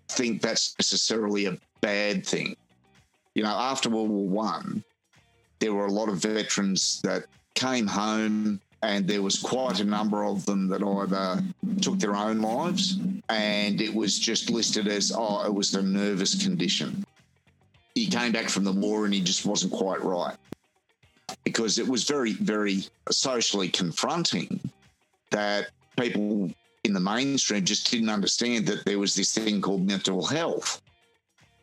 think 0.09 0.41
that's 0.41 0.75
necessarily 0.79 1.47
a 1.47 1.59
bad 1.81 2.27
thing. 2.27 2.57
You 3.35 3.43
know, 3.43 3.51
after 3.51 3.91
World 3.91 4.11
War 4.11 4.29
One, 4.29 4.85
there 5.59 5.75
were 5.75 5.87
a 5.87 5.93
lot 5.93 6.09
of 6.09 6.19
veterans 6.19 7.01
that 7.03 7.25
came 7.55 7.87
home, 7.87 8.61
and 8.83 9.09
there 9.09 9.23
was 9.23 9.39
quite 9.39 9.81
a 9.81 9.85
number 9.85 10.25
of 10.25 10.45
them 10.47 10.69
that 10.69 10.83
either 10.83 11.43
took 11.81 11.99
their 11.99 12.15
own 12.15 12.41
lives, 12.41 12.99
and 13.29 13.81
it 13.81 13.95
was 13.95 14.19
just 14.19 14.51
listed 14.51 14.87
as, 14.87 15.13
oh, 15.15 15.45
it 15.45 15.53
was 15.53 15.75
a 15.75 15.83
nervous 15.83 16.43
condition. 16.43 17.05
He 17.95 18.07
came 18.07 18.33
back 18.33 18.49
from 18.49 18.65
the 18.65 18.73
war 18.73 19.05
and 19.05 19.15
he 19.15 19.21
just 19.21 19.47
wasn't 19.47 19.73
quite 19.73 20.03
right 20.03 20.37
because 21.45 21.79
it 21.79 21.87
was 21.87 22.05
very, 22.05 22.33
very 22.33 22.83
socially 23.11 23.69
confronting 23.69 24.61
that 25.31 25.69
people 25.99 26.51
in 26.83 26.93
the 26.93 27.01
mainstream 27.01 27.65
just 27.65 27.91
didn't 27.91 28.09
understand 28.09 28.67
that 28.67 28.85
there 28.85 28.99
was 28.99 29.15
this 29.15 29.33
thing 29.33 29.61
called 29.61 29.87
mental 29.87 30.25
health. 30.25 30.83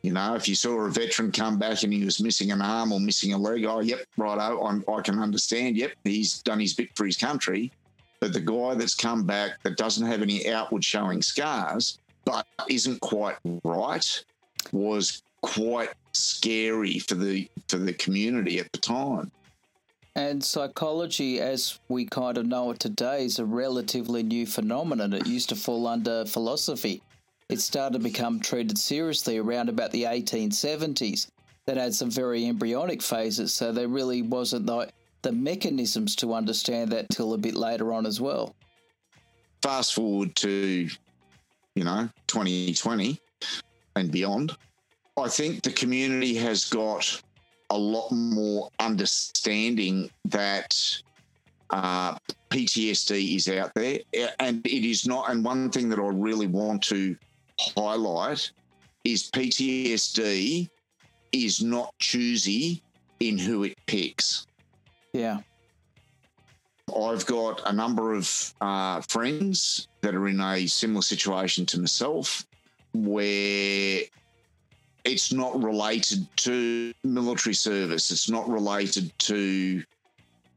You 0.03 0.13
know, 0.13 0.33
if 0.33 0.47
you 0.47 0.55
saw 0.55 0.79
a 0.81 0.89
veteran 0.89 1.31
come 1.31 1.59
back 1.59 1.83
and 1.83 1.93
he 1.93 2.03
was 2.03 2.19
missing 2.19 2.51
an 2.51 2.61
arm 2.61 2.91
or 2.91 2.99
missing 2.99 3.33
a 3.33 3.37
leg, 3.37 3.65
oh, 3.65 3.81
yep, 3.81 3.99
righto, 4.17 4.63
I'm, 4.65 4.83
I 4.91 5.01
can 5.01 5.19
understand. 5.19 5.77
Yep, 5.77 5.91
he's 6.03 6.41
done 6.41 6.59
his 6.59 6.73
bit 6.73 6.89
for 6.95 7.05
his 7.05 7.17
country. 7.17 7.71
But 8.19 8.33
the 8.33 8.41
guy 8.41 8.75
that's 8.75 8.95
come 8.95 9.25
back 9.25 9.61
that 9.63 9.77
doesn't 9.77 10.05
have 10.05 10.21
any 10.21 10.49
outward 10.49 10.83
showing 10.83 11.21
scars, 11.21 11.99
but 12.25 12.47
isn't 12.67 12.99
quite 13.01 13.37
right, 13.63 14.25
was 14.71 15.23
quite 15.41 15.89
scary 16.13 16.99
for 16.99 17.15
the 17.15 17.49
for 17.67 17.77
the 17.77 17.93
community 17.93 18.59
at 18.59 18.71
the 18.71 18.79
time. 18.79 19.31
And 20.15 20.43
psychology, 20.43 21.39
as 21.39 21.79
we 21.87 22.05
kind 22.05 22.37
of 22.37 22.45
know 22.45 22.71
it 22.71 22.79
today, 22.79 23.25
is 23.25 23.39
a 23.39 23.45
relatively 23.45 24.23
new 24.23 24.45
phenomenon. 24.45 25.13
It 25.13 25.25
used 25.25 25.49
to 25.49 25.55
fall 25.55 25.87
under 25.87 26.25
philosophy. 26.25 27.01
It 27.51 27.59
started 27.59 27.97
to 27.97 27.99
become 27.99 28.39
treated 28.39 28.77
seriously 28.77 29.37
around 29.37 29.67
about 29.67 29.91
the 29.91 30.03
1870s. 30.03 31.27
That 31.65 31.75
had 31.75 31.93
some 31.93 32.09
very 32.09 32.47
embryonic 32.47 33.01
phases, 33.01 33.53
so 33.53 33.73
there 33.73 33.89
really 33.89 34.21
wasn't 34.21 34.65
the, 34.65 34.89
the 35.21 35.33
mechanisms 35.33 36.15
to 36.17 36.33
understand 36.33 36.91
that 36.93 37.09
till 37.09 37.33
a 37.33 37.37
bit 37.37 37.55
later 37.55 37.91
on 37.93 38.05
as 38.05 38.19
well. 38.21 38.55
Fast 39.61 39.93
forward 39.93 40.33
to, 40.37 40.89
you 41.75 41.83
know, 41.83 42.09
2020 42.27 43.19
and 43.97 44.11
beyond. 44.11 44.55
I 45.17 45.27
think 45.27 45.61
the 45.61 45.71
community 45.71 46.35
has 46.35 46.65
got 46.65 47.21
a 47.69 47.77
lot 47.77 48.11
more 48.11 48.69
understanding 48.79 50.09
that 50.25 50.75
uh, 51.69 52.17
PTSD 52.49 53.35
is 53.35 53.49
out 53.49 53.73
there, 53.75 53.99
and 54.39 54.65
it 54.65 54.89
is 54.89 55.05
not. 55.05 55.29
And 55.29 55.43
one 55.43 55.69
thing 55.69 55.89
that 55.89 55.99
I 55.99 56.07
really 56.07 56.47
want 56.47 56.81
to 56.83 57.15
highlight 57.75 58.51
is 59.03 59.29
PTSD 59.31 60.69
is 61.31 61.61
not 61.61 61.93
choosy 61.99 62.81
in 63.19 63.37
who 63.37 63.63
it 63.63 63.77
picks. 63.85 64.45
Yeah. 65.13 65.39
I've 66.95 67.25
got 67.25 67.61
a 67.65 67.71
number 67.71 68.13
of 68.13 68.53
uh, 68.59 69.01
friends 69.01 69.87
that 70.01 70.13
are 70.13 70.27
in 70.27 70.41
a 70.41 70.67
similar 70.67 71.01
situation 71.01 71.65
to 71.67 71.79
myself 71.79 72.45
where 72.93 74.01
it's 75.05 75.31
not 75.31 75.63
related 75.63 76.27
to 76.37 76.93
military 77.03 77.55
service. 77.55 78.11
It's 78.11 78.29
not 78.29 78.49
related 78.49 79.17
to 79.19 79.83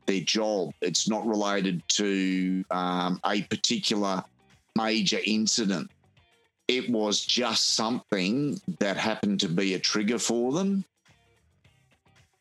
their 0.07 0.21
job. 0.21 0.73
It's 0.81 1.09
not 1.09 1.27
related 1.27 1.83
to 1.91 2.65
um, 2.71 3.21
a 3.25 3.43
particular 3.43 4.23
major 4.77 5.21
incident. 5.25 5.91
It 6.69 6.89
was 6.89 7.25
just 7.25 7.75
something 7.75 8.61
that 8.79 8.97
happened 8.97 9.41
to 9.41 9.49
be 9.49 9.75
a 9.75 9.79
trigger 9.79 10.19
for 10.19 10.53
them. 10.53 10.85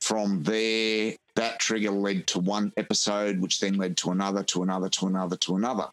From 0.01 0.43
there, 0.43 1.13
that 1.35 1.59
trigger 1.59 1.91
led 1.91 2.27
to 2.27 2.39
one 2.39 2.71
episode, 2.77 3.39
which 3.39 3.59
then 3.59 3.75
led 3.75 3.97
to 3.97 4.11
another, 4.11 4.43
to 4.43 4.63
another, 4.63 4.89
to 4.89 5.07
another, 5.07 5.35
to 5.37 5.55
another. 5.55 5.87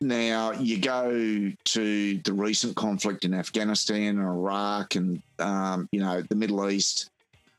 Now, 0.00 0.52
you 0.52 0.78
go 0.78 1.52
to 1.64 2.18
the 2.18 2.32
recent 2.32 2.76
conflict 2.76 3.24
in 3.24 3.34
Afghanistan 3.34 4.18
and 4.18 4.20
Iraq 4.20 4.94
and, 4.94 5.22
um, 5.38 5.88
you 5.92 6.00
know, 6.00 6.22
the 6.22 6.36
Middle 6.36 6.68
East, 6.70 7.10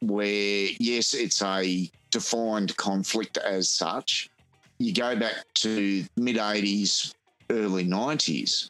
where, 0.01 0.67
yes, 0.79 1.13
it's 1.13 1.41
a 1.41 1.89
defined 2.11 2.75
conflict 2.77 3.37
as 3.37 3.69
such. 3.69 4.29
You 4.77 4.93
go 4.93 5.15
back 5.15 5.45
to 5.55 6.05
mid 6.17 6.37
80s, 6.37 7.13
early 7.49 7.85
90s, 7.85 8.69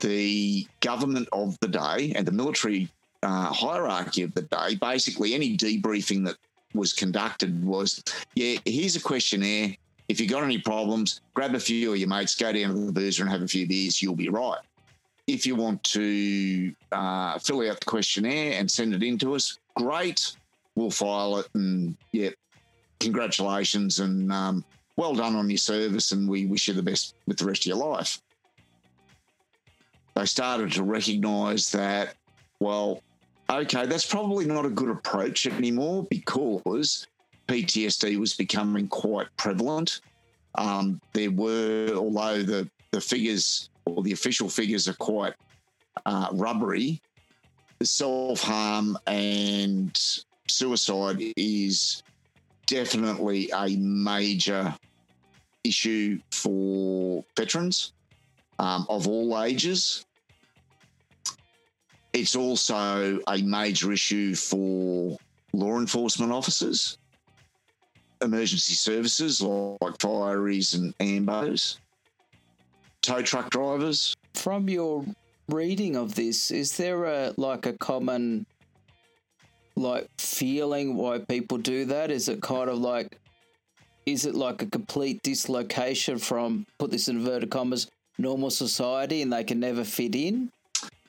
the 0.00 0.66
government 0.80 1.28
of 1.32 1.58
the 1.60 1.68
day 1.68 2.12
and 2.14 2.26
the 2.26 2.32
military 2.32 2.88
uh, 3.22 3.52
hierarchy 3.52 4.22
of 4.22 4.34
the 4.34 4.42
day, 4.42 4.76
basically 4.80 5.34
any 5.34 5.56
debriefing 5.56 6.24
that 6.26 6.36
was 6.74 6.92
conducted 6.92 7.64
was, 7.64 8.02
yeah, 8.34 8.58
here's 8.64 8.96
a 8.96 9.00
questionnaire 9.00 9.74
if 10.08 10.18
you 10.18 10.26
got 10.26 10.42
any 10.42 10.58
problems, 10.58 11.20
grab 11.34 11.54
a 11.54 11.60
few 11.60 11.92
of 11.92 11.98
your 11.98 12.08
mates, 12.08 12.34
go 12.34 12.50
down 12.50 12.74
to 12.74 12.86
the 12.86 12.92
boozer 12.92 13.22
and 13.22 13.30
have 13.30 13.42
a 13.42 13.48
few 13.48 13.68
beers. 13.68 14.02
You'll 14.02 14.16
be 14.16 14.30
right. 14.30 14.58
If 15.26 15.46
you 15.46 15.54
want 15.54 15.84
to 15.84 16.74
uh, 16.90 17.38
fill 17.38 17.68
out 17.68 17.80
the 17.80 17.84
questionnaire 17.86 18.58
and 18.58 18.70
send 18.70 18.94
it 18.94 19.02
in 19.02 19.18
to 19.18 19.34
us, 19.34 19.58
great. 19.76 20.34
We'll 20.74 20.90
file 20.90 21.38
it 21.38 21.48
and 21.54 21.94
yeah, 22.12 22.30
congratulations 23.00 24.00
and 24.00 24.32
um, 24.32 24.64
well 24.96 25.14
done 25.14 25.36
on 25.36 25.50
your 25.50 25.58
service. 25.58 26.12
And 26.12 26.26
we 26.26 26.46
wish 26.46 26.68
you 26.68 26.74
the 26.74 26.82
best 26.82 27.14
with 27.26 27.36
the 27.36 27.44
rest 27.44 27.62
of 27.62 27.66
your 27.66 27.76
life. 27.76 28.18
They 30.18 30.26
started 30.26 30.72
to 30.72 30.82
recognise 30.82 31.70
that, 31.70 32.16
well, 32.58 33.04
okay, 33.48 33.86
that's 33.86 34.04
probably 34.04 34.46
not 34.46 34.66
a 34.66 34.68
good 34.68 34.88
approach 34.88 35.46
anymore 35.46 36.08
because 36.10 37.06
PTSD 37.46 38.18
was 38.18 38.34
becoming 38.34 38.88
quite 38.88 39.28
prevalent. 39.36 40.00
Um, 40.56 41.00
there 41.12 41.30
were, 41.30 41.92
although 41.94 42.42
the, 42.42 42.68
the 42.90 43.00
figures 43.00 43.70
or 43.84 44.02
the 44.02 44.10
official 44.10 44.48
figures 44.48 44.88
are 44.88 44.94
quite 44.94 45.34
uh, 46.04 46.30
rubbery, 46.32 47.00
self 47.84 48.42
harm 48.42 48.98
and 49.06 49.96
suicide 50.48 51.22
is 51.36 52.02
definitely 52.66 53.50
a 53.54 53.76
major 53.76 54.74
issue 55.62 56.18
for 56.32 57.24
veterans 57.36 57.92
um, 58.58 58.84
of 58.88 59.06
all 59.06 59.40
ages. 59.40 60.04
It's 62.12 62.36
also 62.36 63.20
a 63.26 63.42
major 63.42 63.92
issue 63.92 64.34
for 64.34 65.16
law 65.52 65.78
enforcement 65.78 66.32
officers 66.32 66.98
emergency 68.22 68.74
services 68.74 69.40
like 69.40 69.98
fireys 69.98 70.74
and 70.74 70.96
ambos, 70.98 71.78
tow 73.02 73.22
truck 73.22 73.50
drivers. 73.50 74.14
From 74.34 74.68
your 74.68 75.04
reading 75.48 75.96
of 75.96 76.14
this, 76.14 76.50
is 76.50 76.76
there 76.76 77.04
a 77.04 77.34
like 77.36 77.66
a 77.66 77.72
common 77.74 78.46
like 79.76 80.08
feeling 80.18 80.96
why 80.96 81.18
people 81.18 81.58
do 81.58 81.84
that? 81.86 82.10
Is 82.10 82.28
it 82.28 82.42
kind 82.42 82.68
of 82.68 82.78
like 82.78 83.18
is 84.06 84.24
it 84.24 84.34
like 84.34 84.62
a 84.62 84.66
complete 84.66 85.22
dislocation 85.22 86.18
from 86.18 86.66
put 86.78 86.90
this 86.90 87.08
in 87.08 87.18
inverted 87.18 87.50
commas 87.50 87.88
normal 88.20 88.50
society 88.50 89.22
and 89.22 89.32
they 89.32 89.44
can 89.44 89.60
never 89.60 89.84
fit 89.84 90.14
in? 90.14 90.50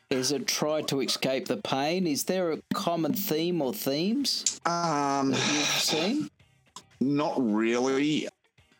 Is 0.09 0.31
it 0.31 0.47
try 0.47 0.81
to 0.83 1.01
escape 1.01 1.45
the 1.45 1.57
pain? 1.57 2.07
Is 2.07 2.23
there 2.23 2.51
a 2.51 2.59
common 2.73 3.13
theme 3.13 3.61
or 3.61 3.73
themes 3.73 4.59
um, 4.65 5.31
that 5.31 5.53
you've 5.53 5.65
seen? 5.65 6.29
Not 6.99 7.35
really. 7.37 8.27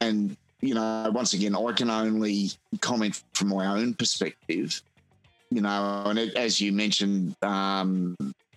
And, 0.01 0.35
you 0.61 0.73
know, 0.73 1.11
once 1.13 1.33
again, 1.33 1.55
I 1.55 1.71
can 1.73 1.91
only 1.91 2.49
comment 2.81 3.21
from 3.33 3.49
my 3.49 3.67
own 3.67 3.93
perspective. 3.93 4.81
You 5.51 5.61
know, 5.61 6.03
and 6.07 6.17
it, 6.17 6.35
as 6.35 6.59
you 6.59 6.71
mentioned, 6.71 7.35
um, 7.43 8.15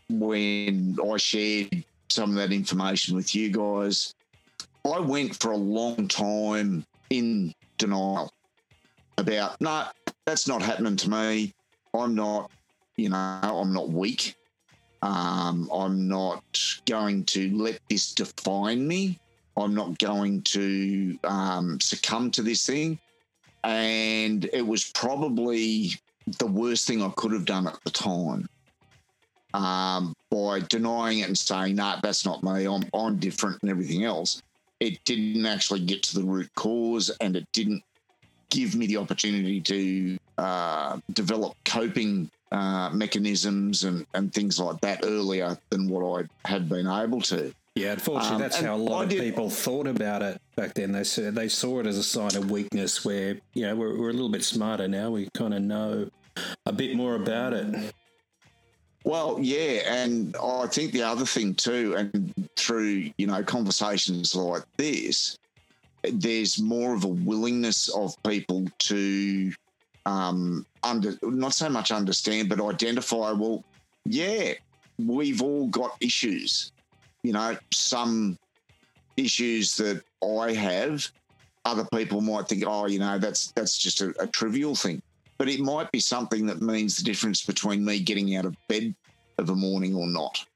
when 0.09 0.97
I 1.11 1.17
shared 1.19 1.85
some 2.09 2.31
of 2.31 2.37
that 2.37 2.53
information 2.53 3.17
with 3.17 3.35
you 3.35 3.51
guys, 3.51 4.15
I 4.91 4.99
went 4.99 5.37
for 5.41 5.53
a 5.53 5.57
long 5.57 6.09
time 6.09 6.87
in 7.11 7.55
denial 7.77 8.33
about, 9.19 9.61
no, 9.61 9.85
that's 10.25 10.49
not 10.49 10.63
happening 10.63 10.97
to 10.97 11.11
me. 11.11 11.53
I'm 11.95 12.15
not, 12.15 12.51
you 12.97 13.09
know, 13.09 13.17
I'm 13.17 13.73
not 13.73 13.91
weak. 13.91 14.35
Um, 15.03 15.69
I'm 15.73 16.07
not 16.07 16.45
going 16.87 17.25
to 17.25 17.57
let 17.57 17.81
this 17.89 18.15
define 18.15 18.87
me. 18.87 19.19
I'm 19.57 19.75
not 19.75 19.99
going 19.99 20.43
to 20.43 21.19
um, 21.25 21.81
succumb 21.81 22.31
to 22.33 22.43
this 22.43 22.65
thing. 22.65 22.99
And 23.65 24.49
it 24.53 24.67
was 24.67 24.91
probably 24.93 25.93
the 26.39 26.47
worst 26.47 26.87
thing 26.87 27.03
I 27.03 27.11
could 27.17 27.33
have 27.33 27.45
done 27.45 27.67
at 27.67 27.79
the 27.85 27.91
time 27.91 28.49
um, 29.55 30.15
by 30.31 30.61
denying 30.61 31.21
it 31.21 31.29
and 31.29 31.39
saying, 31.39 31.77
nah, 31.77 31.99
that's 32.03 32.25
not 32.25 32.43
me. 32.43 32.67
I'm, 32.67 32.85
I'm 32.95 33.17
different 33.19 33.59
and 33.63 33.71
everything 33.71 34.05
else. 34.05 34.43
It 34.81 35.05
didn't 35.05 35.47
actually 35.47 35.81
get 35.81 36.03
to 36.05 36.19
the 36.19 36.25
root 36.25 36.51
cause 36.55 37.11
and 37.21 37.37
it 37.37 37.47
didn't 37.53 37.83
give 38.51 38.75
me 38.75 38.87
the 38.87 38.97
opportunity 38.97 39.61
to 39.61 40.19
uh, 40.39 40.99
develop 41.13 41.55
coping 41.65 42.31
uh, 42.51 42.91
mechanisms 42.93 43.85
and, 43.85 44.07
and 44.15 44.33
things 44.33 44.59
like 44.61 44.81
that 44.83 45.01
earlier 45.05 45.57
than 45.71 45.89
what 45.89 46.27
I 46.45 46.49
had 46.49 46.69
been 46.69 46.87
able 46.87 47.21
to. 47.23 47.53
Yeah, 47.75 47.93
unfortunately, 47.93 48.35
Um, 48.37 48.41
that's 48.43 48.61
how 48.61 48.75
a 48.75 48.77
lot 48.77 49.01
I 49.01 49.05
of 49.05 49.09
did- 49.11 49.21
people 49.21 49.49
thought 49.49 49.87
about 49.87 50.21
it 50.21 50.41
back 50.57 50.75
then. 50.75 50.93
They 50.93 51.05
saw, 51.05 51.31
they 51.31 51.49
saw 51.49 51.81
it 51.81 51.87
as 51.87 51.97
a 51.97 52.03
sign 52.03 52.37
of 52.37 52.51
weakness. 52.51 53.03
Where 53.05 53.39
you 53.55 53.63
know 53.63 53.75
we're, 53.75 53.99
we're 53.99 54.11
a 54.11 54.13
little 54.13 54.29
bit 54.29 54.45
smarter 54.45 54.87
now. 54.89 55.11
We 55.11 55.31
kind 55.33 55.55
of 55.55 55.63
know 55.63 56.11
a 56.67 56.73
bit 56.73 56.95
more 56.97 57.15
about 57.15 57.55
it. 57.55 57.95
Well, 59.05 59.39
yeah, 59.41 59.81
and 59.87 60.37
I 60.37 60.67
think 60.69 60.93
the 60.93 61.03
other 61.03 61.25
thing 61.25 61.55
too, 61.55 61.95
and 61.97 62.33
through 62.57 63.11
you 63.17 63.27
know 63.27 63.43
conversations 63.43 64.35
like 64.35 64.65
this, 64.77 65.39
there's 66.05 66.61
more 66.61 66.95
of 66.95 67.05
a 67.05 67.09
willingness 67.09 67.89
of 67.89 68.15
people 68.23 68.67
to 68.81 69.51
um, 70.07 70.67
under 70.83 71.17
not 71.23 71.55
so 71.55 71.69
much 71.69 71.91
understand, 71.91 72.49
but 72.49 72.61
identify. 72.61 73.33
Well, 73.33 73.65
yeah, 74.05 74.55
we've 74.99 75.43
all 75.43 75.69
got 75.69 75.97
issues. 76.01 76.73
You 77.23 77.33
know, 77.33 77.57
some 77.73 78.39
issues 79.17 79.77
that 79.77 80.03
I 80.23 80.53
have, 80.53 81.09
other 81.65 81.87
people 81.95 82.21
might 82.21 82.49
think, 82.49 82.65
oh, 82.67 82.87
you 82.87 82.99
know, 82.99 83.19
that's 83.19 83.53
that's 83.53 83.79
just 83.79 84.01
a, 84.01 84.15
a 84.21 84.27
trivial 84.27 84.75
thing 84.75 85.03
but 85.43 85.49
it 85.49 85.59
might 85.59 85.91
be 85.91 85.99
something 85.99 86.47
that 86.47 86.63
means 86.63 86.97
the 86.97 87.03
difference 87.03 87.45
between 87.45 87.85
me 87.85 87.99
getting 87.99 88.37
out 88.37 88.45
of 88.45 88.55
bed 88.69 88.95
of 89.39 89.51
a 89.51 89.55
morning 89.57 89.93
or 89.93 90.07
not 90.07 90.47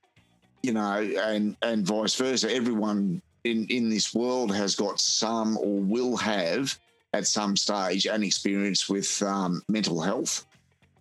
you 0.62 0.72
know 0.72 1.00
and 1.24 1.56
and 1.62 1.84
vice 1.84 2.14
versa 2.14 2.48
everyone 2.54 3.20
in 3.42 3.66
in 3.68 3.88
this 3.88 4.14
world 4.14 4.54
has 4.54 4.76
got 4.76 5.00
some 5.00 5.58
or 5.58 5.80
will 5.80 6.16
have 6.16 6.78
at 7.16 7.26
some 7.26 7.56
stage 7.56 8.06
an 8.06 8.22
experience 8.22 8.88
with 8.88 9.10
um, 9.22 9.62
mental 9.68 10.00
health 10.00 10.34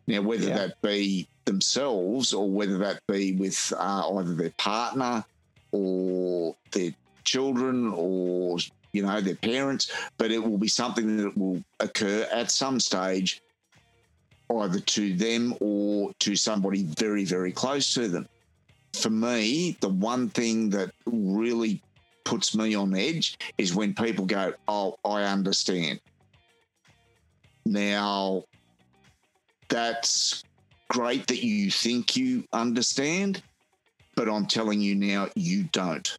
now 0.07 0.22
whether 0.22 0.48
Yeah. 0.48 0.57
that 0.67 0.81
be 0.81 1.27
themselves 1.45 2.34
or 2.34 2.50
whether 2.50 2.77
that 2.86 3.00
be 3.07 3.34
with 3.34 3.60
uh, 3.77 4.03
either 4.17 4.34
their 4.36 4.53
partner 4.57 5.24
or 5.72 6.55
their 6.72 6.91
children 7.24 7.91
or 7.93 8.57
you 8.93 9.01
know 9.05 9.19
their 9.22 9.36
parents 9.36 9.91
but 10.17 10.31
it 10.31 10.41
will 10.43 10.57
be 10.57 10.67
something 10.81 11.17
that 11.17 11.38
will 11.38 11.62
occur 11.79 12.27
at 12.31 12.50
some 12.51 12.79
stage 12.79 13.41
either 14.61 14.79
to 14.79 15.13
them 15.16 15.55
or 15.59 16.11
to 16.20 16.35
somebody 16.35 16.83
very, 17.00 17.25
very 17.25 17.51
close 17.51 17.94
to 17.96 18.07
them. 18.07 18.27
For 18.94 19.09
me, 19.09 19.75
the 19.81 19.89
one 19.89 20.29
thing 20.29 20.70
that 20.70 20.92
really 21.07 21.81
puts 22.25 22.55
me 22.55 22.75
on 22.75 22.96
edge 22.96 23.37
is 23.57 23.74
when 23.75 23.94
people 23.96 24.25
go, 24.25 24.53
Oh, 24.68 24.96
I 25.03 25.24
understand. 25.24 26.00
Now, 27.65 28.43
that's 29.69 30.43
great 30.89 31.27
that 31.27 31.43
you 31.43 31.71
think 31.71 32.15
you 32.15 32.45
understand, 32.53 33.41
but 34.15 34.29
I'm 34.29 34.45
telling 34.45 34.79
you 34.81 34.95
now, 34.95 35.29
you 35.35 35.63
don't. 35.71 36.15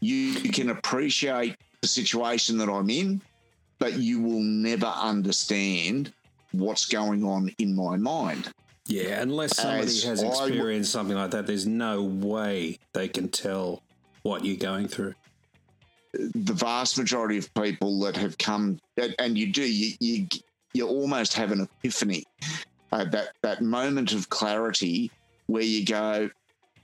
You 0.00 0.34
can 0.50 0.70
appreciate 0.70 1.56
the 1.82 1.88
situation 1.88 2.58
that 2.58 2.68
I'm 2.68 2.90
in, 2.90 3.20
but 3.78 3.98
you 3.98 4.20
will 4.22 4.40
never 4.40 4.86
understand 4.86 6.12
what's 6.52 6.86
going 6.86 7.24
on 7.24 7.54
in 7.58 7.74
my 7.76 7.96
mind. 7.96 8.48
Yeah, 8.86 9.20
unless 9.20 9.56
somebody 9.56 9.82
As 9.82 10.02
has 10.04 10.20
I 10.22 10.28
w- 10.28 10.48
experienced 10.48 10.92
something 10.92 11.16
like 11.16 11.30
that, 11.32 11.46
there's 11.46 11.66
no 11.66 12.02
way 12.02 12.78
they 12.94 13.06
can 13.08 13.28
tell 13.28 13.82
what 14.22 14.44
you're 14.46 14.56
going 14.56 14.88
through. 14.88 15.14
The 16.14 16.54
vast 16.54 16.96
majority 16.96 17.36
of 17.36 17.52
people 17.52 18.00
that 18.00 18.16
have 18.16 18.38
come, 18.38 18.78
and- 18.96 19.14
and 19.18 19.36
you 19.36 19.52
do, 19.52 19.62
you 19.62 19.94
you, 20.00 20.26
you 20.74 20.86
almost 20.86 21.34
have 21.34 21.52
an 21.52 21.62
epiphany, 21.62 22.24
uh, 22.92 23.04
that 23.04 23.30
that 23.42 23.62
moment 23.62 24.12
of 24.12 24.28
clarity 24.28 25.10
where 25.46 25.62
you 25.62 25.84
go, 25.84 26.30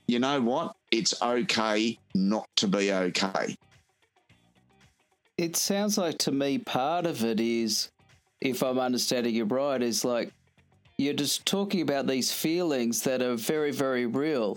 you 0.06 0.18
know 0.18 0.40
what, 0.40 0.74
it's 0.90 1.20
okay 1.22 1.98
not 2.14 2.48
to 2.56 2.68
be 2.68 2.92
okay. 2.92 3.56
It 5.36 5.56
sounds 5.56 5.98
like 5.98 6.18
to 6.18 6.32
me 6.32 6.58
part 6.58 7.06
of 7.06 7.24
it 7.24 7.40
is, 7.40 7.90
if 8.40 8.62
I'm 8.62 8.78
understanding 8.78 9.34
you 9.34 9.44
right, 9.44 9.82
is 9.82 10.04
like 10.04 10.32
you're 10.96 11.14
just 11.14 11.44
talking 11.44 11.80
about 11.80 12.06
these 12.06 12.32
feelings 12.32 13.02
that 13.02 13.20
are 13.20 13.34
very, 13.34 13.72
very 13.72 14.06
real, 14.06 14.56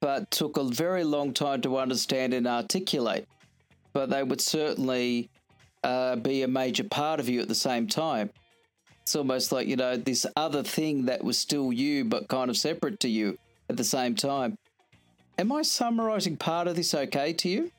but 0.00 0.30
took 0.30 0.58
a 0.58 0.64
very 0.64 1.04
long 1.04 1.32
time 1.32 1.62
to 1.62 1.78
understand 1.78 2.34
and 2.34 2.46
articulate. 2.46 3.26
But 3.94 4.10
they 4.10 4.22
would 4.22 4.40
certainly 4.40 5.30
uh, 5.84 6.16
be 6.16 6.42
a 6.42 6.48
major 6.48 6.84
part 6.84 7.20
of 7.20 7.28
you 7.28 7.40
at 7.40 7.48
the 7.48 7.54
same 7.54 7.86
time. 7.86 8.30
It's 9.02 9.16
almost 9.16 9.50
like, 9.50 9.66
you 9.66 9.76
know, 9.76 9.96
this 9.96 10.26
other 10.36 10.62
thing 10.62 11.06
that 11.06 11.24
was 11.24 11.38
still 11.38 11.72
you, 11.72 12.04
but 12.04 12.28
kind 12.28 12.50
of 12.50 12.56
separate 12.56 13.00
to 13.00 13.08
you 13.08 13.36
at 13.68 13.76
the 13.76 13.84
same 13.84 14.14
time. 14.14 14.56
Am 15.38 15.50
I 15.50 15.62
summarizing 15.62 16.36
part 16.36 16.68
of 16.68 16.76
this 16.76 16.94
okay 16.94 17.32
to 17.32 17.48
you? 17.48 17.70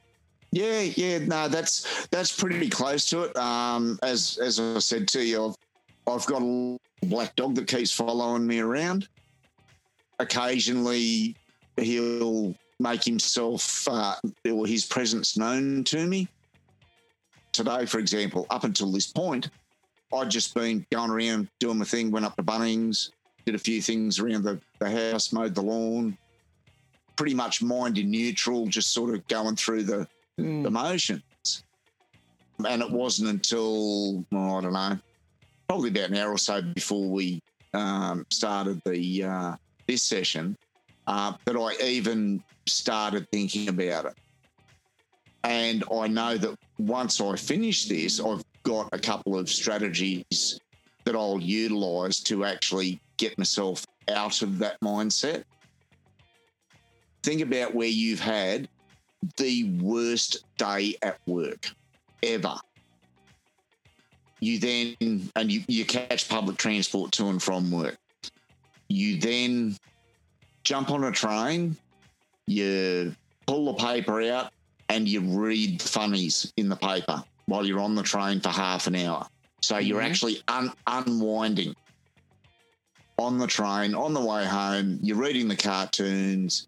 Yeah, 0.51 0.81
yeah, 0.81 1.17
no, 1.19 1.47
that's 1.47 2.07
that's 2.07 2.31
pretty 2.31 2.69
close 2.69 3.09
to 3.09 3.23
it. 3.23 3.35
Um, 3.35 3.97
as 4.03 4.37
as 4.37 4.59
I 4.59 4.77
said 4.79 5.07
to 5.09 5.23
you, 5.23 5.47
I've 5.47 5.55
I've 6.05 6.25
got 6.27 6.43
a 6.43 6.77
black 7.03 7.35
dog 7.35 7.55
that 7.55 7.67
keeps 7.67 7.91
following 7.91 8.45
me 8.45 8.59
around. 8.59 9.07
Occasionally, 10.19 11.35
he'll 11.77 12.53
make 12.79 13.03
himself 13.03 13.87
uh, 13.87 14.15
or 14.51 14.67
his 14.67 14.85
presence 14.85 15.37
known 15.37 15.83
to 15.85 16.05
me. 16.05 16.27
Today, 17.53 17.85
for 17.85 17.99
example, 17.99 18.45
up 18.49 18.63
until 18.63 18.91
this 18.91 19.07
point, 19.07 19.49
I'd 20.13 20.29
just 20.29 20.53
been 20.53 20.85
going 20.91 21.09
around 21.09 21.47
doing 21.59 21.79
my 21.79 21.85
thing. 21.85 22.11
Went 22.11 22.25
up 22.25 22.35
to 22.35 22.43
Bunnings, 22.43 23.11
did 23.45 23.55
a 23.55 23.59
few 23.59 23.81
things 23.81 24.19
around 24.19 24.43
the, 24.43 24.59
the 24.79 24.89
house, 24.89 25.31
mowed 25.31 25.55
the 25.55 25.61
lawn. 25.61 26.17
Pretty 27.15 27.35
much 27.35 27.61
mind 27.61 27.97
in 27.97 28.09
neutral, 28.09 28.65
just 28.67 28.91
sort 28.91 29.13
of 29.13 29.25
going 29.27 29.55
through 29.55 29.83
the 29.83 30.07
Hmm. 30.37 30.63
the 30.63 30.71
motions. 30.71 31.63
And 32.65 32.81
it 32.81 32.89
wasn't 32.89 33.29
until, 33.29 34.25
well, 34.31 34.57
I 34.57 34.61
don't 34.61 34.73
know, 34.73 34.99
probably 35.67 35.89
about 35.89 36.09
an 36.09 36.17
hour 36.17 36.31
or 36.31 36.37
so 36.37 36.61
before 36.61 37.07
we 37.09 37.39
um, 37.73 38.25
started 38.31 38.81
the 38.85 39.23
uh, 39.23 39.55
this 39.87 40.01
session 40.01 40.57
uh, 41.07 41.33
that 41.45 41.55
I 41.55 41.83
even 41.83 42.43
started 42.67 43.27
thinking 43.31 43.69
about 43.69 44.05
it. 44.05 44.13
And 45.43 45.83
I 45.91 46.07
know 46.07 46.37
that 46.37 46.55
once 46.77 47.19
I 47.19 47.35
finish 47.35 47.85
this, 47.85 48.19
I've 48.19 48.43
got 48.63 48.89
a 48.93 48.99
couple 48.99 49.37
of 49.37 49.49
strategies 49.49 50.59
that 51.03 51.15
I'll 51.15 51.41
utilize 51.41 52.19
to 52.21 52.45
actually 52.45 53.01
get 53.17 53.37
myself 53.37 53.85
out 54.07 54.41
of 54.41 54.57
that 54.59 54.79
mindset. 54.81 55.43
Think 57.23 57.41
about 57.41 57.73
where 57.73 57.87
you've 57.87 58.19
had 58.19 58.69
the 59.37 59.65
worst 59.81 60.45
day 60.57 60.95
at 61.01 61.19
work 61.25 61.71
ever. 62.21 62.55
You 64.39 64.59
then, 64.59 65.29
and 65.35 65.51
you, 65.51 65.63
you 65.67 65.85
catch 65.85 66.27
public 66.27 66.57
transport 66.57 67.13
to 67.13 67.27
and 67.27 67.41
from 67.41 67.71
work. 67.71 67.97
You 68.89 69.17
then 69.19 69.77
jump 70.63 70.91
on 70.91 71.05
a 71.05 71.11
train, 71.11 71.77
you 72.45 73.15
pull 73.47 73.65
the 73.65 73.73
paper 73.73 74.21
out, 74.21 74.51
and 74.89 75.07
you 75.07 75.21
read 75.21 75.79
the 75.79 75.87
funnies 75.87 76.51
in 76.57 76.69
the 76.69 76.75
paper 76.75 77.23
while 77.45 77.65
you're 77.65 77.79
on 77.79 77.95
the 77.95 78.03
train 78.03 78.39
for 78.39 78.49
half 78.49 78.87
an 78.87 78.95
hour. 78.95 79.27
So 79.61 79.77
you're 79.77 80.01
Mhm. 80.01 80.09
actually 80.09 80.43
un- 80.47 80.73
unwinding 80.87 81.75
on 83.17 83.37
the 83.37 83.47
train, 83.47 83.93
on 83.93 84.13
the 84.13 84.21
way 84.21 84.45
home, 84.45 84.99
you're 85.01 85.17
reading 85.17 85.47
the 85.47 85.55
cartoons, 85.55 86.67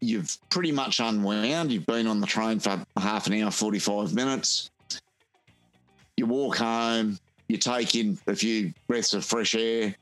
you've 0.00 0.36
pretty 0.50 0.72
much 0.72 1.00
unwound. 1.00 1.70
You've 1.72 1.86
been 1.86 2.06
on 2.06 2.20
the 2.20 2.26
train 2.26 2.58
for 2.58 2.84
half 2.96 3.26
an 3.28 3.34
hour, 3.34 3.50
45 3.50 4.12
minutes. 4.14 4.70
You 6.16 6.26
walk 6.26 6.56
home, 6.56 7.18
you 7.48 7.56
take 7.56 7.94
in 7.94 8.18
a 8.26 8.34
few 8.34 8.74
breaths 8.88 9.14
of 9.14 9.24
fresh 9.24 9.54
air, 9.54 9.94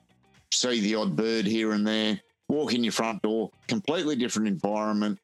see 0.53 0.81
the 0.81 0.95
odd 0.95 1.17
bird 1.17 1.47
here 1.47 1.73
and 1.73 1.87
there, 1.87 2.21
walk 2.49 2.73
in 2.75 2.83
your 2.83 2.93
front 2.93 3.23
door, 3.23 3.51
completely 3.69 4.17
different 4.17 4.49
environment, 4.49 5.19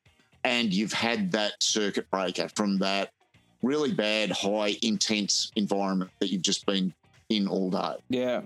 and 0.46 0.72
you've 0.72 0.92
had 0.92 1.32
that 1.32 1.61
circuit 1.61 2.09
breaker 2.09 2.48
from 2.54 2.78
that 2.78 3.11
really 3.62 3.92
bad, 3.92 4.30
high, 4.30 4.76
intense 4.80 5.50
environment 5.56 6.09
that 6.20 6.30
you've 6.30 6.42
just 6.42 6.64
been 6.66 6.94
in 7.28 7.48
all 7.48 7.68
day. 7.68 7.96
Yeah. 8.09 8.42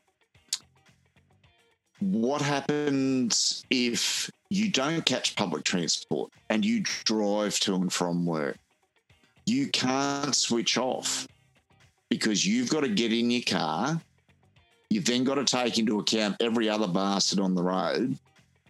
What 2.00 2.40
happens 2.40 3.66
if 3.68 4.30
you 4.48 4.70
don't 4.70 5.04
catch 5.04 5.36
public 5.36 5.62
transport 5.64 6.32
and 6.48 6.64
you 6.64 6.80
drive 7.04 7.60
to 7.60 7.74
and 7.74 7.92
from 7.92 8.24
work? 8.24 8.56
You 9.44 9.68
can't 9.68 10.34
switch 10.34 10.78
off 10.78 11.28
because 12.08 12.46
you've 12.46 12.70
got 12.70 12.80
to 12.80 12.88
get 12.88 13.12
in 13.12 13.30
your 13.30 13.42
car. 13.42 14.00
You've 14.88 15.04
then 15.04 15.22
got 15.22 15.34
to 15.34 15.44
take 15.44 15.78
into 15.78 15.98
account 15.98 16.36
every 16.40 16.66
other 16.70 16.88
bastard 16.88 17.40
on 17.40 17.54
the 17.54 17.62
road 17.62 18.16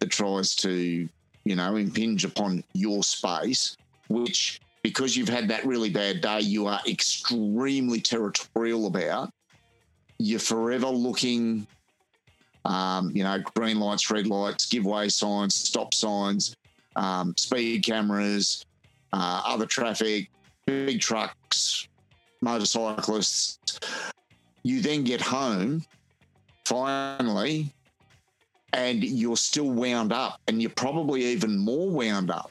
that 0.01 0.11
tries 0.11 0.57
to, 0.57 1.09
you 1.45 1.57
know, 1.57 1.77
impinge 1.77 2.25
upon 2.25 2.63
your 2.75 3.03
space, 3.03 3.77
which 4.09 4.61
because 4.83 5.17
you've 5.17 5.29
had 5.29 5.49
that 5.49 5.65
really 5.65 5.91
bad 5.91 6.21
day, 6.21 6.41
you 6.41 6.67
are 6.67 6.81
extremely 6.89 8.01
territorial 8.01 8.87
about. 8.87 9.31
You're 10.19 10.41
forever 10.41 10.89
looking, 10.89 11.67
um, 12.65 13.11
you 13.15 13.23
know, 13.23 13.39
green 13.55 13.79
lights, 13.79 14.11
red 14.11 14.27
lights, 14.27 14.67
giveaway 14.67 15.09
signs, 15.09 15.55
stop 15.55 15.93
signs, 15.95 16.57
um, 16.97 17.35
speed 17.37 17.85
cameras, 17.85 18.65
uh, 19.13 19.43
other 19.45 19.67
traffic, 19.67 20.31
big 20.67 21.01
trucks, 21.01 21.89
motorcyclists. 22.41 23.59
You 24.63 24.81
then 24.81 25.05
get 25.05 25.21
home, 25.21 25.85
finally, 26.65 27.73
and 28.73 29.03
you're 29.03 29.37
still 29.37 29.71
wound 29.71 30.13
up, 30.13 30.41
and 30.49 30.61
you're 30.61 30.71
probably 30.71 31.25
even 31.25 31.59
more 31.59 31.91
wound 31.91 32.31
up 32.31 32.51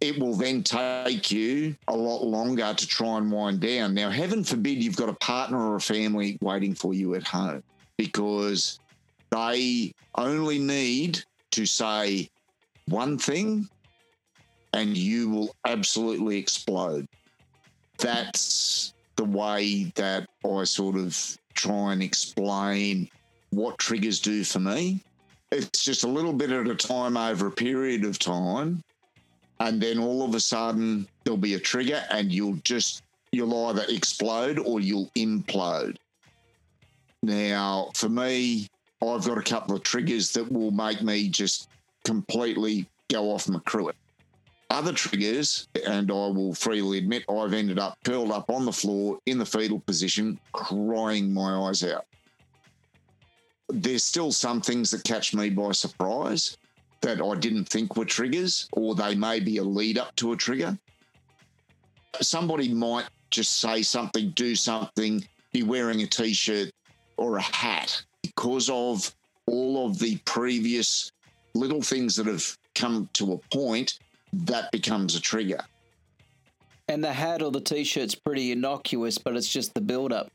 it 0.00 0.18
will 0.18 0.34
then 0.34 0.62
take 0.62 1.30
you 1.30 1.74
a 1.88 1.96
lot 1.96 2.22
longer 2.22 2.72
to 2.72 2.86
try 2.86 3.18
and 3.18 3.32
wind 3.32 3.60
down. 3.60 3.94
Now, 3.94 4.10
heaven 4.10 4.44
forbid 4.44 4.82
you've 4.82 4.96
got 4.96 5.08
a 5.08 5.14
partner 5.14 5.58
or 5.58 5.76
a 5.76 5.80
family 5.80 6.38
waiting 6.40 6.74
for 6.74 6.94
you 6.94 7.14
at 7.14 7.24
home 7.24 7.62
because 7.96 8.78
they 9.30 9.92
only 10.14 10.58
need 10.58 11.22
to 11.50 11.66
say 11.66 12.28
one 12.86 13.18
thing 13.18 13.68
and 14.72 14.96
you 14.96 15.30
will 15.30 15.56
absolutely 15.64 16.38
explode. 16.38 17.08
That's 17.98 18.94
the 19.16 19.24
way 19.24 19.92
that 19.96 20.28
I 20.48 20.62
sort 20.64 20.96
of 20.96 21.36
try 21.54 21.92
and 21.92 22.02
explain 22.02 23.10
what 23.50 23.78
triggers 23.78 24.20
do 24.20 24.44
for 24.44 24.60
me. 24.60 25.02
It's 25.50 25.84
just 25.84 26.04
a 26.04 26.08
little 26.08 26.32
bit 26.32 26.50
at 26.50 26.68
a 26.68 26.74
time 26.74 27.16
over 27.16 27.46
a 27.46 27.50
period 27.50 28.04
of 28.04 28.18
time 28.18 28.82
and 29.60 29.80
then 29.80 29.98
all 29.98 30.24
of 30.24 30.34
a 30.34 30.40
sudden 30.40 31.06
there'll 31.24 31.38
be 31.38 31.54
a 31.54 31.60
trigger 31.60 32.04
and 32.10 32.32
you'll 32.32 32.58
just 32.64 33.02
you'll 33.32 33.66
either 33.68 33.84
explode 33.88 34.58
or 34.58 34.80
you'll 34.80 35.10
implode. 35.16 35.96
Now 37.22 37.90
for 37.94 38.08
me 38.08 38.68
i've 39.02 39.24
got 39.24 39.38
a 39.38 39.42
couple 39.42 39.76
of 39.76 39.82
triggers 39.82 40.32
that 40.32 40.50
will 40.50 40.70
make 40.70 41.02
me 41.02 41.28
just 41.28 41.68
completely 42.04 42.86
go 43.08 43.30
off 43.30 43.48
my 43.48 43.58
cruet. 43.60 43.96
Other 44.70 44.92
triggers 44.92 45.66
and 45.86 46.10
i 46.10 46.14
will 46.14 46.54
freely 46.54 46.98
admit 46.98 47.24
i've 47.28 47.54
ended 47.54 47.78
up 47.78 47.98
curled 48.04 48.30
up 48.30 48.50
on 48.50 48.64
the 48.64 48.72
floor 48.72 49.18
in 49.26 49.38
the 49.38 49.46
fetal 49.46 49.80
position 49.80 50.38
crying 50.52 51.32
my 51.32 51.68
eyes 51.68 51.82
out 51.82 52.04
there's 53.68 54.04
still 54.04 54.32
some 54.32 54.60
things 54.60 54.90
that 54.90 55.04
catch 55.04 55.34
me 55.34 55.50
by 55.50 55.72
surprise 55.72 56.56
that 57.00 57.22
I 57.22 57.34
didn't 57.36 57.66
think 57.66 57.96
were 57.96 58.04
triggers, 58.04 58.68
or 58.72 58.94
they 58.94 59.14
may 59.14 59.40
be 59.40 59.58
a 59.58 59.62
lead 59.62 59.98
up 59.98 60.14
to 60.16 60.32
a 60.32 60.36
trigger. 60.36 60.76
Somebody 62.20 62.72
might 62.72 63.06
just 63.30 63.60
say 63.60 63.82
something, 63.82 64.30
do 64.30 64.56
something, 64.56 65.24
be 65.52 65.62
wearing 65.62 66.02
a 66.02 66.06
t 66.06 66.32
shirt 66.32 66.70
or 67.16 67.36
a 67.36 67.42
hat 67.42 68.02
because 68.22 68.68
of 68.70 69.14
all 69.46 69.86
of 69.86 69.98
the 69.98 70.16
previous 70.24 71.12
little 71.54 71.82
things 71.82 72.16
that 72.16 72.26
have 72.26 72.56
come 72.74 73.08
to 73.12 73.32
a 73.34 73.38
point 73.54 73.98
that 74.32 74.70
becomes 74.72 75.14
a 75.14 75.20
trigger. 75.20 75.60
And 76.88 77.04
the 77.04 77.12
hat 77.12 77.42
or 77.42 77.50
the 77.50 77.60
t 77.60 77.84
shirt's 77.84 78.14
pretty 78.14 78.52
innocuous, 78.52 79.18
but 79.18 79.36
it's 79.36 79.48
just 79.48 79.74
the 79.74 79.80
build 79.80 80.12
up. 80.12 80.30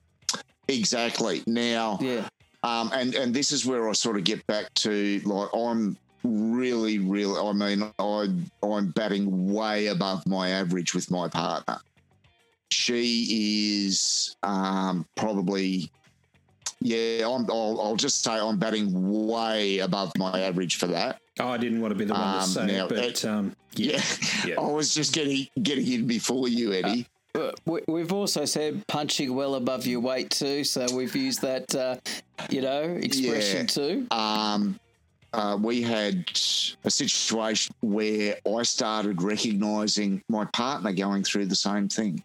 Exactly. 0.67 1.43
Now, 1.45 1.97
yeah. 1.99 2.27
Um, 2.63 2.89
and 2.93 3.13
and 3.15 3.33
this 3.33 3.51
is 3.51 3.65
where 3.65 3.89
I 3.89 3.93
sort 3.93 4.17
of 4.17 4.23
get 4.23 4.45
back 4.47 4.73
to 4.75 5.19
like 5.25 5.49
I'm 5.53 5.97
really, 6.23 6.99
really. 6.99 7.37
I 7.39 7.51
mean, 7.51 7.91
I 7.99 8.27
I'm 8.65 8.91
batting 8.91 9.53
way 9.53 9.87
above 9.87 10.25
my 10.25 10.49
average 10.49 10.93
with 10.93 11.11
my 11.11 11.27
partner. 11.27 11.77
She 12.71 13.85
is 13.85 14.35
um, 14.41 15.05
probably, 15.15 15.91
yeah. 16.81 17.27
I'm, 17.27 17.45
I'll, 17.51 17.79
I'll 17.81 17.95
just 17.95 18.23
say 18.23 18.31
I'm 18.33 18.57
batting 18.57 19.27
way 19.27 19.79
above 19.79 20.11
my 20.17 20.39
average 20.41 20.77
for 20.77 20.87
that. 20.87 21.19
Oh, 21.39 21.49
I 21.49 21.57
didn't 21.57 21.81
want 21.81 21.91
to 21.91 21.97
be 21.97 22.05
the 22.05 22.13
one 22.13 22.21
to 22.21 22.39
Um, 22.39 22.45
say 22.45 22.65
now, 22.65 22.85
it, 22.85 22.89
but 22.89 22.97
it- 22.99 23.25
um, 23.25 23.55
yeah, 23.75 23.91
Yeah, 23.97 24.01
yeah. 24.47 24.55
I 24.59 24.71
was 24.71 24.93
just 24.93 25.13
getting 25.13 25.47
getting 25.61 25.85
in 25.91 26.07
before 26.07 26.47
you, 26.47 26.73
Eddie. 26.73 27.07
We've 27.87 28.13
also 28.13 28.45
said 28.45 28.85
punching 28.87 29.33
well 29.33 29.55
above 29.55 29.87
your 29.87 29.99
weight 30.01 30.29
too, 30.29 30.63
so 30.63 30.85
we've 30.93 31.15
used 31.15 31.41
that, 31.41 31.73
uh, 31.73 31.95
you 32.51 32.61
know, 32.61 32.83
expression 32.83 33.61
Yeah. 33.61 33.65
too. 33.65 34.07
um, 34.11 34.79
uh, 35.33 35.57
we 35.59 35.81
had 35.81 36.29
a 36.83 36.91
situation 36.91 37.73
where 37.81 38.37
I 38.47 38.61
started 38.61 39.19
recognizing 39.23 40.21
my 40.29 40.45
partner 40.45 40.93
going 40.93 41.23
through 41.23 41.47
the 41.47 41.55
same 41.55 41.89
thing. 41.89 42.23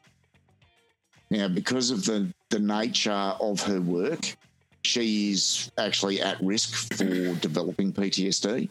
Now, 1.30 1.48
because 1.48 1.90
of 1.90 2.04
the, 2.04 2.30
the 2.50 2.58
nature 2.58 3.10
of 3.12 3.62
her 3.62 3.80
work, 3.80 4.36
she 4.84 5.30
is 5.30 5.70
actually 5.78 6.20
at 6.20 6.38
risk 6.42 6.74
for 6.96 7.34
developing 7.36 7.94
PTSD. 7.94 8.68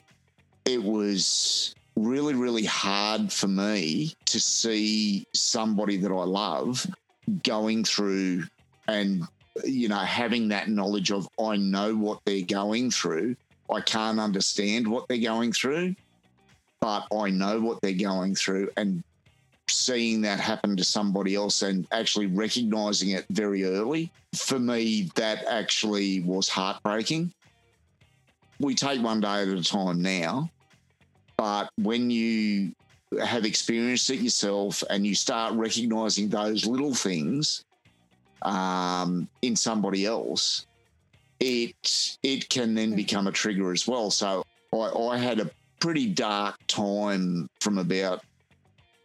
It 0.65 0.83
was 0.83 1.73
really, 1.97 2.33
really 2.33 2.65
hard 2.65 3.31
for 3.31 3.47
me 3.47 4.13
to 4.25 4.39
see 4.39 5.25
somebody 5.33 5.97
that 5.97 6.11
I 6.11 6.23
love 6.23 6.85
going 7.43 7.83
through 7.83 8.43
and, 8.87 9.23
you 9.65 9.89
know, 9.89 9.97
having 9.97 10.47
that 10.49 10.69
knowledge 10.69 11.11
of 11.11 11.27
I 11.39 11.57
know 11.57 11.95
what 11.95 12.21
they're 12.25 12.43
going 12.43 12.91
through 12.91 13.35
I 13.69 13.81
can't 13.81 14.19
understand 14.19 14.87
what 14.87 15.07
they're 15.07 15.17
going 15.17 15.51
through, 15.51 15.95
but 16.79 17.05
I 17.13 17.29
know 17.29 17.59
what 17.59 17.81
they're 17.81 17.93
going 17.93 18.35
through. 18.35 18.69
And 18.77 19.03
seeing 19.69 20.21
that 20.21 20.39
happen 20.39 20.77
to 20.77 20.83
somebody 20.83 21.35
else 21.35 21.61
and 21.61 21.85
actually 21.91 22.27
recognizing 22.27 23.09
it 23.09 23.25
very 23.29 23.65
early, 23.65 24.11
for 24.33 24.59
me, 24.59 25.09
that 25.15 25.45
actually 25.45 26.21
was 26.21 26.47
heartbreaking. 26.47 27.33
We 28.59 28.73
take 28.73 29.01
one 29.01 29.19
day 29.19 29.41
at 29.41 29.47
a 29.49 29.63
time 29.63 30.01
now, 30.01 30.49
but 31.37 31.69
when 31.77 32.09
you 32.09 32.73
have 33.23 33.45
experienced 33.45 34.09
it 34.09 34.19
yourself 34.19 34.83
and 34.89 35.05
you 35.07 35.15
start 35.15 35.53
recognizing 35.53 36.27
those 36.29 36.65
little 36.65 36.93
things 36.93 37.63
um, 38.41 39.27
in 39.41 39.55
somebody 39.55 40.05
else, 40.05 40.65
it 41.39 42.17
it 42.23 42.49
can 42.49 42.73
then 42.75 42.95
become 42.95 43.27
a 43.27 43.31
trigger 43.31 43.71
as 43.71 43.87
well. 43.87 44.11
So 44.11 44.43
I, 44.73 44.77
I 44.77 45.17
had 45.17 45.39
a 45.39 45.49
pretty 45.79 46.07
dark 46.07 46.55
time 46.67 47.49
from 47.61 47.77
about 47.77 48.23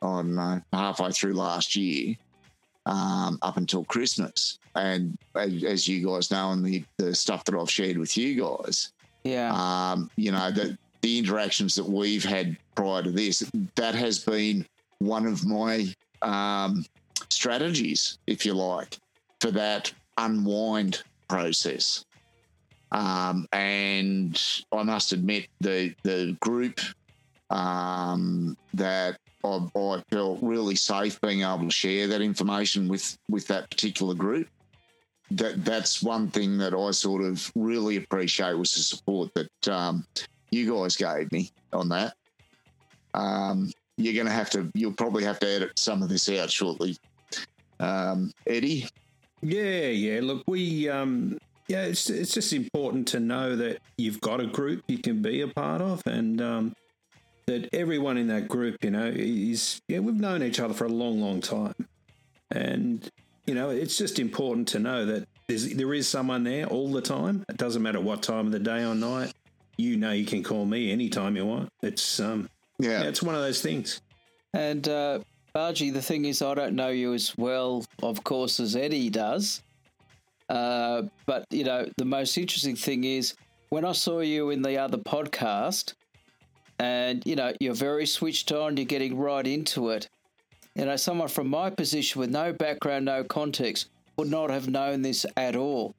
I 0.03 0.07
don't 0.07 0.35
know 0.35 0.61
halfway 0.73 1.13
through 1.13 1.35
last 1.35 1.77
year 1.77 2.17
um, 2.87 3.39
up 3.43 3.57
until 3.57 3.85
Christmas, 3.85 4.59
and 4.75 5.17
as, 5.37 5.63
as 5.63 5.89
you 5.89 6.05
guys 6.07 6.31
know, 6.31 6.51
and 6.51 6.65
the 6.65 6.83
the 6.97 7.15
stuff 7.15 7.45
that 7.45 7.55
I've 7.55 7.71
shared 7.71 7.99
with 7.99 8.17
you 8.17 8.43
guys, 8.43 8.93
Yeah. 9.23 9.53
um, 9.55 10.11
you 10.17 10.33
know 10.33 10.51
the 10.51 10.77
the 11.03 11.19
interactions 11.19 11.75
that 11.75 11.89
we've 11.89 12.25
had 12.25 12.57
prior 12.75 13.03
to 13.03 13.11
this, 13.11 13.51
that 13.75 13.95
has 13.95 14.21
been 14.21 14.67
one 14.99 15.27
of 15.27 15.45
my 15.45 15.93
um, 16.23 16.85
strategies, 17.29 18.19
if 18.27 18.47
you 18.47 18.55
like, 18.55 18.99
for 19.41 19.51
that 19.51 19.93
unwind 20.19 21.03
process. 21.29 22.05
Um, 22.93 23.47
and 23.53 24.41
I 24.71 24.83
must 24.83 25.13
admit, 25.13 25.49
the 25.61 25.95
the 26.03 26.37
group 26.41 26.81
um, 27.51 28.57
that 28.75 29.19
I, 29.45 29.69
I 29.75 30.03
felt 30.11 30.39
really 30.43 30.77
safe 30.77 31.21
being 31.21 31.41
able 31.43 31.65
to 31.65 31.71
share 31.71 32.07
that 32.09 32.21
information 32.21 32.89
with 32.89 33.17
with 33.29 33.47
that 33.49 33.71
particular 33.71 34.15
group. 34.15 34.49
That 35.31 35.65
that's 35.65 36.03
one 36.03 36.29
thing 36.29 36.59
that 36.59 36.75
I 36.75 36.91
sort 36.91 37.25
of 37.25 37.51
really 37.55 37.97
appreciate 37.97 38.59
was 38.59 38.75
the 38.75 38.81
support 38.81 39.33
that 39.35 39.69
um, 39.69 40.07
you 40.53 40.73
guys 40.73 40.97
gave 40.97 41.33
me 41.33 41.51
on 41.73 41.89
that. 41.89 42.15
Um, 43.15 43.73
you're 43.97 44.15
going 44.15 44.27
to 44.27 44.33
have 44.33 44.51
to, 44.51 44.71
you'll 44.75 44.93
probably 44.93 45.25
have 45.25 45.41
to 45.41 45.49
edit 45.49 45.79
some 45.79 46.03
of 46.03 46.09
this 46.09 46.29
out 46.29 46.51
shortly. 46.51 46.97
Um, 47.81 48.31
Eddie, 48.47 48.87
Yeah, 49.43 49.89
yeah. 49.89 50.21
Look, 50.23 50.45
we 50.47 50.89
um, 50.89 51.37
yeah, 51.67 51.83
it's 51.85 52.09
it's 52.09 52.33
just 52.33 52.53
important 52.53 53.09
to 53.09 53.21
know 53.21 53.57
that 53.57 53.79
you've 53.99 54.21
got 54.21 54.41
a 54.41 54.47
group 54.47 54.85
you 54.87 54.99
can 54.99 55.21
be 55.21 55.41
a 55.41 55.49
part 55.49 55.81
of, 55.81 56.01
and 56.07 56.41
um, 56.41 56.77
that 57.47 57.69
everyone 57.73 58.19
in 58.19 58.29
that 58.29 58.47
group, 58.47 58.77
you 58.85 58.91
know, 58.91 59.13
is 59.13 59.81
yeah, 59.89 59.99
we've 59.99 60.21
known 60.21 60.43
each 60.45 60.61
other 60.61 60.75
for 60.75 60.85
a 60.85 60.89
long, 60.89 61.21
long 61.21 61.41
time, 61.41 61.75
and 62.53 63.11
you 63.47 63.55
know, 63.55 63.71
it's 63.71 63.99
just 63.99 64.21
important 64.21 64.69
to 64.69 64.79
know 64.79 65.05
that 65.07 65.27
there's, 65.49 65.75
there 65.75 65.93
is 65.93 66.07
someone 66.07 66.45
there 66.45 66.67
all 66.67 66.93
the 66.93 67.03
time. 67.03 67.45
It 67.49 67.57
doesn't 67.57 67.83
matter 67.83 68.01
what 68.01 68.23
time 68.23 68.47
of 68.47 68.53
the 68.53 68.61
day 68.61 68.85
or 68.85 68.95
night. 68.95 69.33
You 69.77 69.97
know, 69.97 70.13
you 70.13 70.25
can 70.27 70.43
call 70.43 70.65
me 70.65 70.93
anytime 70.93 71.37
you 71.37 71.47
want. 71.47 71.69
It's 71.83 72.21
um, 72.21 72.49
Yeah. 72.79 73.03
yeah, 73.03 73.09
it's 73.09 73.23
one 73.23 73.35
of 73.35 73.41
those 73.41 73.61
things. 73.63 74.01
And 74.55 74.87
uh, 74.89 75.21
Bargy, 75.55 75.93
the 75.93 76.03
thing 76.03 76.25
is, 76.27 76.43
I 76.43 76.55
don't 76.55 76.75
know 76.75 76.89
you 76.89 77.15
as 77.15 77.37
well, 77.39 77.85
of 78.03 78.23
course, 78.25 78.61
as 78.61 78.77
Eddie 78.77 79.11
does. 79.11 79.63
Uh, 80.49 81.03
but 81.27 81.47
you 81.51 81.65
know, 81.65 81.89
the 81.97 82.05
most 82.05 82.37
interesting 82.37 82.77
thing 82.77 83.05
is 83.05 83.35
when 83.71 83.85
I 83.85 83.93
saw 83.93 84.21
you 84.21 84.51
in 84.51 84.61
the 84.61 84.77
other 84.77 84.99
podcast, 84.99 85.95
and 86.79 87.23
you 87.25 87.37
know, 87.37 87.53
you're 87.61 87.75
very 87.75 88.07
switched 88.07 88.53
on. 88.53 88.77
You're 88.77 88.85
getting 88.87 89.17
right 89.17 89.47
into 89.47 89.91
it. 89.91 90.09
You 90.75 90.85
know, 90.87 90.97
someone 90.97 91.29
from 91.29 91.49
my 91.49 91.71
position 91.71 92.21
with 92.21 92.31
no 92.31 92.53
background, 92.53 93.05
no 93.05 93.25
context, 93.25 93.89
would 94.17 94.31
not 94.31 94.51
have 94.51 94.69
known 94.69 95.03
this 95.03 95.25
at 95.37 95.57
all. 95.57 95.95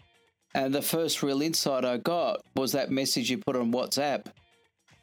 And 0.56 0.74
the 0.74 0.82
first 0.82 1.24
real 1.24 1.42
insight 1.42 1.84
I 1.84 1.98
got 1.98 2.42
was 2.56 2.72
that 2.74 2.92
message 2.92 3.30
you 3.30 3.40
put 3.40 3.56
on 3.56 3.72
WhatsApp. 3.72 4.28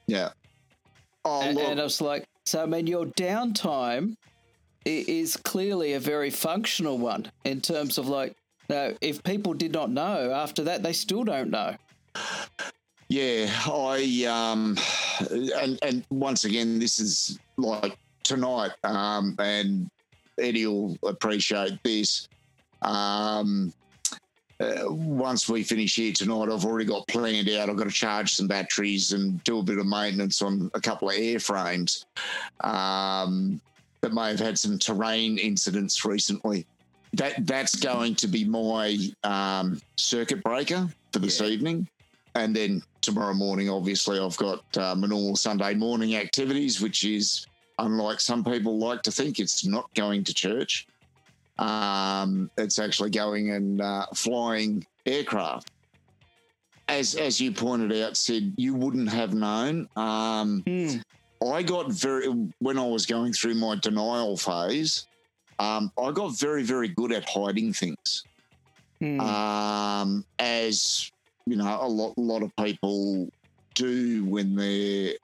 Yeah. 0.06 0.30
Oh, 1.24 1.42
And, 1.42 1.58
and 1.58 1.80
I 1.80 1.84
was 1.84 2.00
like, 2.00 2.24
so 2.46 2.62
I 2.62 2.66
mean, 2.66 2.86
your 2.86 3.06
downtime 3.06 4.14
is 4.84 5.36
clearly 5.36 5.92
a 5.94 6.00
very 6.00 6.30
functional 6.30 6.98
one 6.98 7.30
in 7.44 7.60
terms 7.60 7.98
of 7.98 8.08
like, 8.08 8.34
no, 8.68 8.94
if 9.00 9.22
people 9.24 9.52
did 9.52 9.72
not 9.72 9.90
know 9.90 10.32
after 10.32 10.62
that, 10.64 10.82
they 10.82 10.92
still 10.92 11.24
don't 11.24 11.50
know. 11.50 11.76
Yeah, 13.08 13.50
I 13.66 14.24
um, 14.28 14.78
and 15.30 15.78
and 15.82 16.04
once 16.10 16.44
again, 16.44 16.78
this 16.78 17.00
is 17.00 17.40
like 17.56 17.98
tonight, 18.22 18.70
um, 18.84 19.34
and 19.40 19.90
Eddie 20.38 20.66
will 20.66 20.96
appreciate 21.04 21.82
this. 21.82 22.28
Um, 22.82 23.72
uh, 24.60 24.84
once 24.88 25.48
we 25.48 25.62
finish 25.62 25.96
here 25.96 26.12
tonight, 26.12 26.48
I've 26.50 26.64
already 26.64 26.84
got 26.84 27.06
planned 27.08 27.48
out. 27.48 27.70
I've 27.70 27.76
got 27.76 27.84
to 27.84 27.90
charge 27.90 28.34
some 28.34 28.46
batteries 28.46 29.12
and 29.12 29.42
do 29.44 29.58
a 29.58 29.62
bit 29.62 29.78
of 29.78 29.86
maintenance 29.86 30.42
on 30.42 30.70
a 30.74 30.80
couple 30.80 31.08
of 31.08 31.16
airframes 31.16 32.04
um, 32.60 33.60
that 34.02 34.12
may 34.12 34.28
have 34.28 34.40
had 34.40 34.58
some 34.58 34.78
terrain 34.78 35.38
incidents 35.38 36.04
recently. 36.04 36.66
That 37.14 37.46
that's 37.46 37.74
going 37.74 38.14
to 38.16 38.28
be 38.28 38.44
my 38.44 38.96
um, 39.24 39.80
circuit 39.96 40.42
breaker 40.44 40.88
for 41.12 41.18
this 41.18 41.40
evening 41.40 41.88
and 42.34 42.54
then 42.54 42.82
tomorrow 43.00 43.34
morning, 43.34 43.68
obviously, 43.68 44.18
I've 44.18 44.36
got 44.36 44.64
uh, 44.76 44.94
my 44.94 45.08
normal 45.08 45.36
Sunday 45.36 45.74
morning 45.74 46.16
activities, 46.16 46.80
which 46.80 47.04
is 47.04 47.46
unlike 47.78 48.20
some 48.20 48.44
people 48.44 48.78
like 48.78 49.02
to 49.02 49.10
think, 49.10 49.38
it's 49.38 49.64
not 49.64 49.92
going 49.94 50.22
to 50.24 50.34
church. 50.34 50.86
Um, 51.60 52.50
it's 52.56 52.78
actually 52.78 53.10
going 53.10 53.50
and 53.50 53.80
uh, 53.80 54.06
flying 54.14 54.84
aircraft. 55.06 55.70
As 56.88 57.14
as 57.14 57.40
you 57.40 57.52
pointed 57.52 57.92
out, 58.02 58.16
Sid, 58.16 58.54
you 58.56 58.74
wouldn't 58.74 59.10
have 59.10 59.32
known. 59.32 59.88
Um, 59.94 60.64
I 61.46 61.62
got 61.62 61.92
very 61.92 62.26
when 62.58 62.78
I 62.78 62.86
was 62.86 63.06
going 63.06 63.32
through 63.32 63.54
my 63.54 63.76
denial 63.76 64.36
phase. 64.36 65.06
Um, 65.60 65.92
I 66.02 66.10
got 66.10 66.36
very 66.38 66.64
very 66.64 66.88
good 66.88 67.12
at 67.12 67.28
hiding 67.28 67.72
things 67.72 68.24
um, 69.02 70.24
as 70.38 71.10
you 71.46 71.56
know, 71.56 71.78
a 71.80 71.88
lot, 71.88 72.14
a 72.16 72.20
lot 72.20 72.42
of 72.42 72.54
people 72.56 73.28
do 73.74 74.24
when 74.24 74.54
they're 74.54 75.14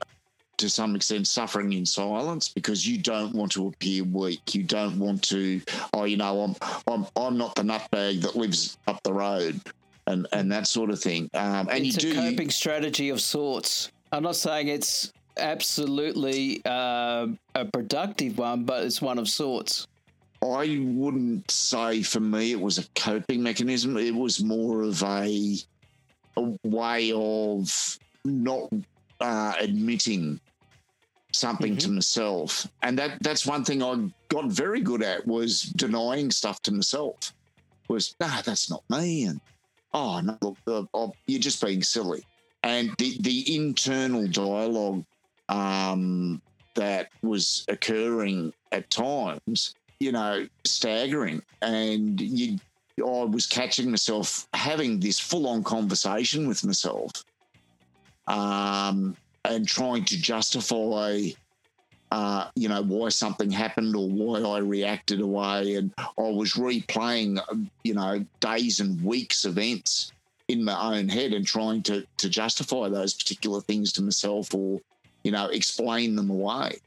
to 0.59 0.69
some 0.71 0.97
extent 0.97 1.27
suffering 1.27 1.73
in 1.73 1.85
silence 1.85 2.49
because 2.49 2.87
you 2.87 2.99
don't 2.99 3.35
want 3.35 3.53
to 3.53 3.69
appear 3.69 4.05
weak. 4.05 4.55
You 4.55 4.63
don't 4.63 4.99
want 4.99 5.23
to, 5.25 5.61
oh, 5.93 6.05
you 6.05 6.17
know, 6.17 6.41
I'm, 6.41 6.57
I'm, 6.87 7.07
I'm 7.17 7.37
not 7.39 7.55
the 7.55 7.63
nutbag 7.63 8.23
that 8.23 8.37
lives 8.37 8.79
up 8.87 9.03
the 9.03 9.13
road, 9.13 9.61
and 10.07 10.27
and 10.33 10.51
that 10.53 10.67
sort 10.67 10.91
of 10.91 11.01
thing. 11.01 11.31
Um, 11.35 11.69
and 11.71 11.85
it's 11.85 12.03
you 12.03 12.11
a 12.11 12.15
do. 12.15 12.21
you- 12.21 12.31
coping 12.31 12.51
strategy 12.51 13.11
of 13.11 13.21
sorts. 13.21 13.91
I'm 14.13 14.23
not 14.23 14.37
saying 14.37 14.69
it's 14.69 15.13
absolutely 15.37 16.63
uh, 16.65 17.27
a 17.55 17.65
productive 17.65 18.39
one, 18.39 18.65
but 18.65 18.85
it's 18.85 19.03
one 19.03 19.19
of 19.19 19.29
sorts. 19.29 19.87
I 20.43 20.79
wouldn't 20.81 21.51
say 21.51 22.03
for 22.03 22.21
me 22.21 22.53
it 22.53 22.61
was 22.61 22.79
a 22.79 22.85
coping 22.95 23.43
mechanism. 23.43 23.97
It 23.97 24.15
was 24.15 24.43
more 24.43 24.83
of 24.83 25.03
a, 25.03 25.57
a 26.37 26.57
way 26.63 27.11
of 27.13 27.99
not 28.25 28.71
uh, 29.21 29.55
admitting 29.59 30.39
something 31.37 31.77
to 31.79 31.91
myself, 31.91 32.67
and 32.83 32.99
that 32.99 33.23
that's 33.23 33.47
one 33.47 33.65
thing 33.65 33.83
I 33.83 34.11
got 34.29 34.47
very 34.47 34.81
good 34.81 35.03
at 35.03 35.27
was 35.27 35.63
denying 35.63 36.31
stuff 36.31 36.63
to 36.63 36.73
myself. 36.73 37.33
Was 37.89 38.15
nah, 38.21 38.43
that's 38.43 38.71
not 38.71 38.83
me, 38.91 39.25
and 39.25 39.41
oh 39.95 40.21
no, 40.21 40.39
look, 40.43 40.57
uh, 40.67 40.85
oh, 40.95 41.13
you're 41.27 41.41
just 41.41 41.65
being 41.65 41.83
silly, 41.83 42.25
and 42.63 42.91
the 42.99 43.17
the 43.21 43.57
internal 43.57 44.27
dialogue 44.27 45.05
um, 45.49 46.41
that 46.75 47.11
was 47.23 47.65
occurring 47.69 48.53
at 48.73 48.91
times 48.91 49.75
you 50.01 50.13
know, 50.13 50.47
staggering. 50.65 51.43
And 51.63 52.21
you, 52.21 52.59
I 52.99 53.25
was 53.25 53.47
catching 53.47 53.91
myself 53.91 54.47
having 54.53 55.01
this 55.01 55.19
full 55.19 55.47
on 55.47 55.63
conversation 55.63 56.49
with 56.49 56.65
myself. 56.65 57.11
Um, 58.27 59.17
and 59.51 59.67
trying 59.67 60.05
to 60.05 60.21
justify, 60.21 61.21
uh, 62.11 62.49
you 62.55 62.69
know, 62.69 62.83
why 62.83 63.09
something 63.09 63.51
happened 63.51 63.95
or 63.97 64.09
why 64.09 64.41
I 64.41 64.59
reacted 64.59 65.21
away. 65.21 65.75
And 65.77 65.93
I 65.99 66.29
was 66.31 66.55
replaying, 66.55 67.41
um, 67.51 67.71
you 67.85 67.95
know, 67.95 68.25
days 68.41 68.81
and 68.81 69.03
weeks 69.03 69.45
events 69.45 70.13
in 70.49 70.65
my 70.65 70.97
own 70.97 71.09
head 71.09 71.33
and 71.33 71.47
trying 71.47 71.83
to, 71.85 72.07
to 72.19 72.29
justify 72.29 72.89
those 72.89 73.15
particular 73.15 73.61
things 73.61 73.93
to 73.95 74.03
myself 74.03 74.55
or, 74.55 74.81
you 75.25 75.33
know, 75.33 75.47
explain 75.47 76.15
them 76.15 76.31
away. 76.31 76.79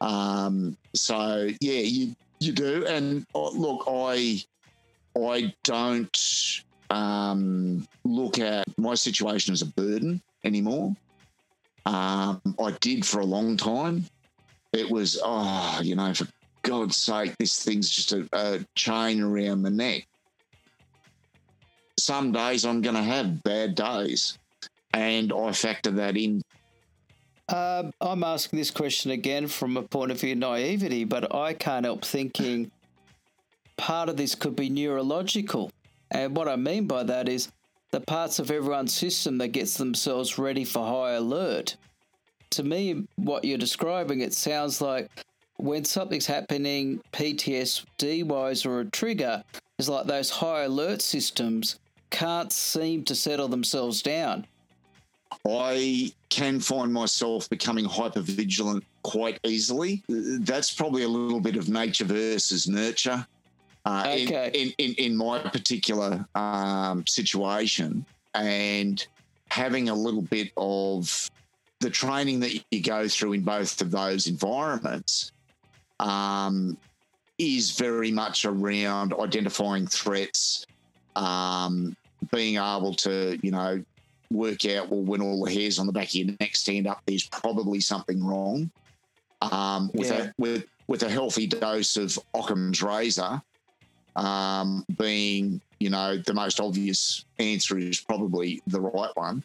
Um, 0.00 0.76
so 0.94 1.48
yeah, 1.60 1.80
you 1.80 2.14
you 2.40 2.52
do, 2.52 2.86
and 2.86 3.26
uh, 3.34 3.50
look, 3.50 3.84
I 3.88 4.42
I 5.20 5.52
don't 5.64 6.62
um, 6.90 7.86
look 8.04 8.38
at 8.38 8.66
my 8.78 8.94
situation 8.94 9.52
as 9.52 9.62
a 9.62 9.66
burden 9.66 10.22
anymore. 10.44 10.94
Um, 11.86 12.40
I 12.62 12.72
did 12.80 13.06
for 13.06 13.20
a 13.20 13.24
long 13.24 13.56
time. 13.56 14.04
It 14.72 14.90
was 14.90 15.18
oh, 15.24 15.80
you 15.82 15.96
know, 15.96 16.12
for 16.12 16.26
God's 16.62 16.96
sake, 16.96 17.34
this 17.38 17.62
thing's 17.62 17.88
just 17.88 18.12
a, 18.12 18.28
a 18.32 18.60
chain 18.74 19.22
around 19.22 19.62
my 19.62 19.70
neck. 19.70 20.06
Some 21.98 22.32
days 22.32 22.64
I'm 22.64 22.82
going 22.82 22.96
to 22.96 23.02
have 23.02 23.42
bad 23.42 23.74
days, 23.74 24.38
and 24.92 25.32
I 25.32 25.52
factor 25.52 25.90
that 25.92 26.16
in 26.16 26.42
Um, 27.48 27.92
I'm 28.00 28.22
asking 28.22 28.58
this 28.58 28.70
question 28.70 29.10
again 29.10 29.46
from 29.46 29.76
a 29.78 29.82
point 29.82 30.10
of 30.10 30.20
view 30.20 30.32
of 30.32 30.38
naivety, 30.38 31.04
but 31.04 31.34
I 31.34 31.54
can't 31.54 31.86
help 31.86 32.04
thinking 32.04 32.70
part 33.78 34.10
of 34.10 34.16
this 34.16 34.34
could 34.34 34.54
be 34.54 34.68
neurological. 34.68 35.70
And 36.10 36.36
what 36.36 36.48
I 36.48 36.56
mean 36.56 36.86
by 36.86 37.04
that 37.04 37.28
is 37.28 37.48
the 37.90 38.00
parts 38.00 38.38
of 38.38 38.50
everyone's 38.50 38.94
system 38.94 39.38
that 39.38 39.48
gets 39.48 39.76
themselves 39.76 40.38
ready 40.38 40.64
for 40.64 40.86
high 40.86 41.12
alert. 41.12 41.76
To 42.50 42.62
me, 42.62 43.06
what 43.16 43.44
you're 43.44 43.58
describing, 43.58 44.20
it 44.20 44.34
sounds 44.34 44.80
like 44.80 45.10
when 45.56 45.84
something's 45.84 46.26
happening, 46.26 47.00
PTSD 47.12 48.24
wise 48.24 48.64
or 48.64 48.80
a 48.80 48.84
trigger, 48.84 49.42
is 49.78 49.88
like 49.88 50.06
those 50.06 50.30
high 50.30 50.62
alert 50.62 51.02
systems 51.02 51.78
can't 52.10 52.52
seem 52.52 53.04
to 53.04 53.14
settle 53.14 53.48
themselves 53.48 54.02
down. 54.02 54.46
I 55.46 56.12
can 56.30 56.58
find 56.60 56.92
myself 56.92 57.48
becoming 57.50 57.84
hyper 57.84 58.20
vigilant 58.20 58.84
quite 59.02 59.38
easily. 59.44 60.02
That's 60.08 60.72
probably 60.72 61.02
a 61.02 61.08
little 61.08 61.40
bit 61.40 61.56
of 61.56 61.68
nature 61.68 62.04
versus 62.04 62.68
nurture. 62.68 63.26
Uh, 63.84 64.14
in- 64.16 64.28
Okay. 64.28 64.50
in, 64.54 64.72
in, 64.78 64.94
in, 64.94 65.16
my 65.16 65.38
particular 65.38 66.26
um, 66.34 67.04
situation, 67.06 68.04
and 68.34 69.06
having 69.50 69.88
a 69.88 69.94
little 69.94 70.22
bit 70.22 70.52
of 70.56 71.28
the 71.80 71.90
training 71.90 72.40
that 72.40 72.52
you 72.70 72.82
go 72.82 73.08
through 73.08 73.32
in 73.34 73.42
both 73.42 73.80
of 73.80 73.90
those 73.90 74.26
environments 74.26 75.30
um, 76.00 76.76
is 77.38 77.70
very 77.72 78.10
much 78.10 78.44
around 78.44 79.14
identifying 79.18 79.86
threats, 79.86 80.64
um, 81.16 81.96
being 82.32 82.56
able 82.56 82.94
to, 82.94 83.38
you 83.42 83.50
know, 83.52 83.82
work 84.30 84.66
out 84.66 84.90
well 84.90 85.02
when 85.02 85.22
all 85.22 85.44
the 85.44 85.52
hairs 85.52 85.78
on 85.78 85.86
the 85.86 85.92
back 85.92 86.08
of 86.08 86.14
your 86.14 86.26
neck 86.40 86.54
stand 86.54 86.86
up, 86.86 87.00
there's 87.06 87.26
probably 87.28 87.80
something 87.80 88.22
wrong. 88.22 88.70
Um, 89.40 89.90
with 89.94 90.10
Yeah. 90.10 90.24
a 90.24 90.32
with 90.36 90.66
with 90.88 91.02
a 91.04 91.08
healthy 91.08 91.46
dose 91.46 91.96
of 91.96 92.18
Occam's 92.34 92.82
razor, 92.82 93.40
um, 94.18 94.84
being 94.98 95.60
you 95.78 95.90
know, 95.90 96.16
the 96.18 96.34
most 96.34 96.60
obvious 96.60 97.24
answer 97.38 97.78
is 97.78 98.00
probably 98.00 98.60
the 98.66 98.80
right 98.80 99.10
one. 99.14 99.44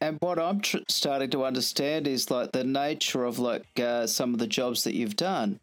And 0.00 0.18
what 0.20 0.38
I'm 0.38 0.60
tr- 0.60 0.78
starting 0.88 1.30
to 1.30 1.44
understand 1.44 2.06
is 2.06 2.30
like 2.30 2.52
the 2.52 2.64
nature 2.64 3.24
of 3.24 3.38
like 3.38 3.64
uh, 3.78 4.06
some 4.06 4.32
of 4.32 4.38
the 4.38 4.46
jobs 4.46 4.84
that 4.84 4.94
you've 4.94 5.16
done, 5.16 5.58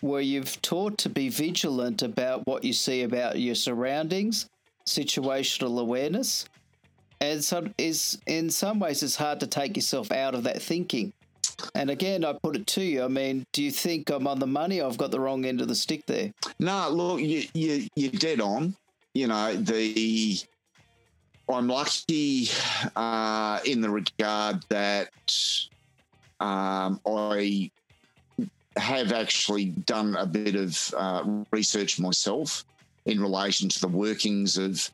where 0.00 0.22
you've 0.22 0.60
taught 0.62 0.98
to 0.98 1.08
be 1.08 1.28
vigilant 1.28 2.02
about 2.02 2.46
what 2.46 2.64
you 2.64 2.72
see 2.72 3.02
about 3.02 3.38
your 3.38 3.54
surroundings, 3.54 4.48
situational 4.86 5.80
awareness, 5.80 6.46
and 7.20 7.44
some 7.44 7.74
is 7.76 8.18
in 8.26 8.48
some 8.48 8.78
ways 8.78 9.02
it's 9.02 9.16
hard 9.16 9.40
to 9.40 9.46
take 9.46 9.76
yourself 9.76 10.10
out 10.10 10.34
of 10.34 10.44
that 10.44 10.62
thinking. 10.62 11.12
And 11.74 11.90
again, 11.90 12.24
I 12.24 12.32
put 12.32 12.56
it 12.56 12.66
to 12.68 12.82
you. 12.82 13.04
I 13.04 13.08
mean, 13.08 13.44
do 13.52 13.62
you 13.62 13.70
think 13.70 14.10
I'm 14.10 14.26
on 14.26 14.38
the 14.38 14.46
money? 14.46 14.80
I've 14.80 14.98
got 14.98 15.10
the 15.10 15.20
wrong 15.20 15.44
end 15.44 15.60
of 15.60 15.68
the 15.68 15.74
stick 15.74 16.06
there. 16.06 16.32
No, 16.58 16.88
look, 16.90 17.20
you, 17.20 17.44
you 17.54 17.88
you're 17.94 18.12
dead 18.12 18.40
on. 18.40 18.74
You 19.14 19.26
know 19.26 19.56
the 19.56 20.38
I'm 21.48 21.68
lucky 21.68 22.48
uh, 22.94 23.58
in 23.64 23.80
the 23.80 23.90
regard 23.90 24.62
that 24.68 25.10
um, 26.38 27.00
I 27.06 27.70
have 28.76 29.12
actually 29.12 29.66
done 29.66 30.16
a 30.16 30.26
bit 30.26 30.54
of 30.54 30.94
uh, 30.96 31.42
research 31.50 31.98
myself 31.98 32.64
in 33.06 33.20
relation 33.20 33.68
to 33.68 33.80
the 33.80 33.88
workings 33.88 34.56
of 34.56 34.90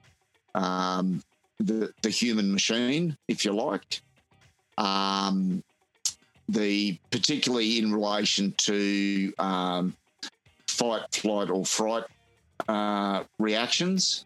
um, 0.55 1.23
the 1.59 1.93
the 2.03 2.11
human 2.11 2.53
machine, 2.53 3.17
if 3.29 3.45
you 3.45 3.53
like. 3.53 4.01
Um, 4.79 5.63
the 6.49 6.99
particularly 7.11 7.79
in 7.79 7.93
relation 7.93 8.53
to 8.59 9.33
um, 9.39 9.97
fight, 10.69 11.03
flight, 11.13 11.51
or 11.51 11.65
fright 11.65 12.05
uh, 12.69 13.25
reactions 13.39 14.25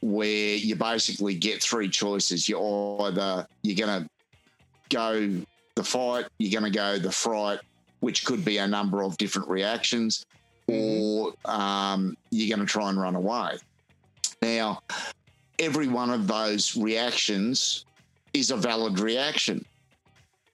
where 0.00 0.54
you 0.54 0.76
basically 0.76 1.34
get 1.34 1.62
three 1.62 1.88
choices. 1.88 2.48
You're 2.48 3.02
either 3.02 3.46
you're 3.62 3.86
going 3.86 4.04
to 4.04 4.10
go 4.90 5.44
the 5.74 5.84
fight, 5.84 6.26
you're 6.38 6.60
going 6.60 6.70
to 6.70 6.76
go 6.76 6.98
the 6.98 7.12
fright, 7.12 7.60
which 8.00 8.24
could 8.24 8.44
be 8.44 8.58
a 8.58 8.66
number 8.66 9.02
of 9.02 9.16
different 9.16 9.48
reactions, 9.48 10.24
or 10.66 11.32
um, 11.44 12.16
you're 12.30 12.54
going 12.54 12.66
to 12.66 12.70
try 12.70 12.88
and 12.88 13.00
run 13.00 13.16
away. 13.16 13.58
Now, 14.42 14.82
every 15.58 15.88
one 15.88 16.10
of 16.10 16.26
those 16.28 16.76
reactions 16.76 17.84
is 18.32 18.50
a 18.50 18.56
valid 18.56 19.00
reaction 19.00 19.64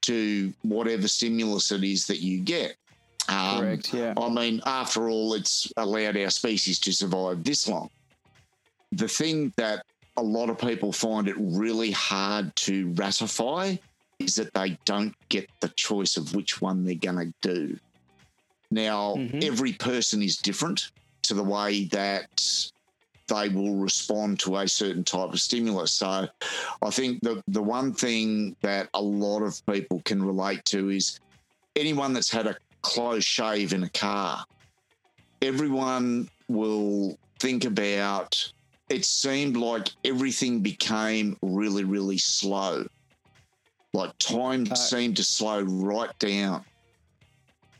to 0.07 0.53
whatever 0.63 1.09
stimulus 1.09 1.73
it 1.73 1.85
is 1.85 2.07
that 2.07 2.21
you 2.21 2.41
get. 2.41 2.77
Um, 3.29 3.61
Correct. 3.61 3.95
Yeah. 3.95 4.15
I 4.17 4.29
mean, 4.29 4.61
after 4.67 5.09
all, 5.09 5.35
it's 5.35 5.73
allowed 5.77 6.17
our 6.17 6.31
species 6.31 6.79
to 6.81 6.93
survive 6.93 7.43
this 7.43 7.69
long 7.69 7.89
the 8.95 9.09
thing 9.09 9.53
that 9.57 9.85
a 10.17 10.23
lot 10.23 10.49
of 10.49 10.59
people 10.59 10.93
find 10.93 11.29
it 11.29 11.37
really 11.39 11.91
hard 11.91 12.55
to 12.55 12.93
ratify 12.93 13.77
is 14.19 14.37
that 14.37 14.55
they 14.55 14.79
don't 14.85 15.15
get 15.29 15.51
the 15.61 15.69
choice 15.71 16.17
of 16.17 16.35
which 16.35 16.61
one 16.61 16.85
they're 16.85 16.95
going 16.95 17.17
to 17.17 17.35
do. 17.41 17.79
Now, 18.71 19.17
mm-hmm. 19.17 19.41
every 19.43 19.73
person 19.73 20.23
is 20.23 20.37
different 20.37 20.91
to 21.23 21.35
the 21.35 21.43
way 21.43 21.85
that 21.87 22.71
they 23.29 23.49
will 23.49 23.77
respond 23.77 24.39
to 24.41 24.57
a 24.57 24.69
certain 24.69 25.05
type 25.05 25.33
of 25.33 25.41
stimulus. 25.41 25.93
So 25.93 26.29
I 26.83 26.91
think 26.91 27.21
the, 27.23 27.43
the 27.49 27.63
one 27.63 27.93
thing 27.93 28.57
that 28.63 28.89
a 28.95 29.01
lot 29.03 29.43
of 29.43 29.65
people 29.67 30.03
can 30.05 30.23
relate 30.23 30.65
to 30.67 30.91
is 30.91 31.19
anyone 31.77 32.13
that's 32.13 32.31
had 32.31 32.47
a 32.47 32.57
close 32.83 33.25
shave 33.25 33.73
in 33.73 33.85
a 33.85 33.91
car, 33.91 34.45
everyone 35.43 36.29
will 36.49 37.19
think 37.39 37.65
about 37.65 38.53
it 38.89 39.05
seemed 39.05 39.57
like 39.57 39.89
everything 40.05 40.61
became 40.61 41.37
really, 41.43 41.85
really 41.85 42.19
slow. 42.19 42.87
Like 43.93 44.17
time 44.19 44.67
uh, 44.71 44.75
seemed 44.75 45.17
to 45.17 45.25
slow 45.25 45.63
right 45.63 46.17
down. 46.19 46.65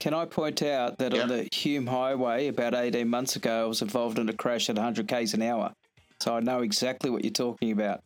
Can 0.05 0.13
I 0.13 0.27
point 0.27 0.63
out 0.63 0.99
that 0.99 1.15
yep. 1.15 1.23
on 1.23 1.29
the 1.31 1.49
Hume 1.51 1.87
Highway 1.87 2.49
about 2.49 2.75
18 2.75 3.09
months 3.09 3.37
ago, 3.37 3.63
I 3.63 3.65
was 3.65 3.81
involved 3.81 4.19
in 4.19 4.29
a 4.29 4.35
crash 4.35 4.69
at 4.69 4.77
100 4.77 5.09
k's 5.09 5.33
an 5.33 5.41
hour. 5.41 5.73
So 6.21 6.37
I 6.37 6.41
know 6.41 6.61
exactly 6.61 7.09
what 7.09 7.25
you're 7.25 7.33
talking 7.33 7.73
about. 7.73 8.03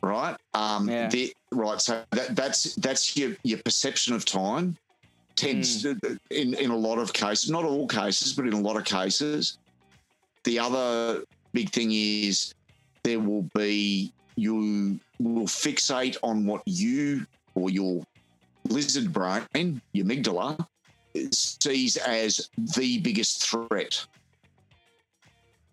Right. 0.00 0.34
Um, 0.54 0.88
yeah. 0.88 1.06
The, 1.08 1.34
right. 1.52 1.78
So 1.82 2.02
that, 2.12 2.34
that's 2.34 2.74
that's 2.76 3.14
your, 3.14 3.36
your 3.42 3.58
perception 3.62 4.14
of 4.14 4.24
time 4.24 4.78
tends 5.36 5.84
mm. 5.84 6.00
to, 6.00 6.18
in, 6.30 6.54
in 6.54 6.70
a 6.70 6.76
lot 6.76 6.98
of 6.98 7.12
cases, 7.12 7.50
not 7.50 7.64
all 7.66 7.86
cases, 7.88 8.32
but 8.32 8.46
in 8.46 8.54
a 8.54 8.60
lot 8.60 8.78
of 8.78 8.86
cases. 8.86 9.58
The 10.44 10.58
other 10.58 11.24
big 11.52 11.68
thing 11.72 11.90
is 11.92 12.54
there 13.02 13.20
will 13.20 13.46
be 13.54 14.14
you 14.36 14.98
will 15.18 15.46
fixate 15.46 16.16
on 16.22 16.46
what 16.46 16.62
you 16.64 17.26
or 17.54 17.68
your 17.68 18.02
lizard 18.70 19.12
brain, 19.12 19.82
your 19.92 20.06
amygdala, 20.06 20.66
sees 21.32 21.96
as 21.96 22.50
the 22.76 23.00
biggest 23.00 23.48
threat. 23.48 24.04